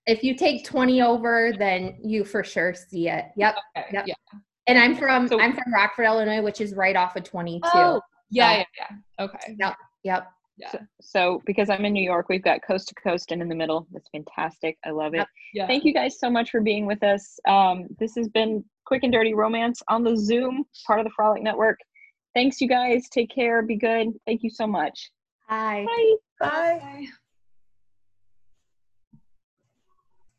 If 0.07 0.23
you 0.23 0.35
take 0.35 0.63
20 0.63 1.01
over, 1.01 1.51
then 1.57 1.97
you 2.03 2.23
for 2.23 2.43
sure 2.43 2.75
see 2.75 3.09
it. 3.09 3.25
Yep. 3.35 3.55
okay, 3.75 3.87
Yep. 3.91 4.05
Yeah. 4.07 4.39
And 4.67 4.77
I'm 4.79 4.95
from 4.95 5.27
So- 5.27 5.39
I'm 5.39 5.53
from 5.53 5.73
Rockford, 5.73 6.05
Illinois, 6.05 6.41
which 6.41 6.61
is 6.61 6.73
right 6.75 6.95
off 6.95 7.15
of 7.15 7.23
22. 7.23 7.67
Oh, 7.73 8.01
yeah, 8.29 8.57
yeah, 8.57 8.63
yeah. 8.79 9.23
Okay. 9.25 9.55
Yep. 9.59 9.75
Yep. 10.03 10.27
Yeah. 10.57 10.71
So, 10.71 10.79
so 11.01 11.41
because 11.45 11.69
I'm 11.69 11.83
in 11.85 11.93
New 11.93 12.03
York, 12.03 12.27
we've 12.29 12.43
got 12.43 12.61
coast 12.65 12.87
to 12.89 12.95
coast 12.95 13.31
and 13.31 13.41
in 13.41 13.49
the 13.49 13.55
middle. 13.55 13.87
That's 13.91 14.07
fantastic. 14.09 14.77
I 14.85 14.91
love 14.91 15.13
it. 15.13 15.27
Yeah. 15.53 15.67
Thank 15.67 15.83
you 15.83 15.93
guys 15.93 16.17
so 16.19 16.29
much 16.29 16.49
for 16.49 16.61
being 16.61 16.85
with 16.85 17.03
us. 17.03 17.37
Um, 17.47 17.87
this 17.99 18.15
has 18.15 18.29
been 18.29 18.63
Quick 18.85 19.03
and 19.03 19.11
Dirty 19.11 19.33
Romance 19.33 19.81
on 19.89 20.03
the 20.03 20.15
Zoom, 20.15 20.63
part 20.87 20.99
of 20.99 21.05
the 21.05 21.11
Frolic 21.15 21.43
Network. 21.43 21.79
Thanks, 22.33 22.61
you 22.61 22.67
guys. 22.69 23.07
Take 23.09 23.29
care. 23.33 23.61
Be 23.63 23.75
good. 23.77 24.07
Thank 24.25 24.43
you 24.43 24.49
so 24.49 24.65
much. 24.65 25.11
Hi. 25.47 25.85
Bye. 25.85 26.13
Bye. 26.39 26.79
Bye. 26.81 27.05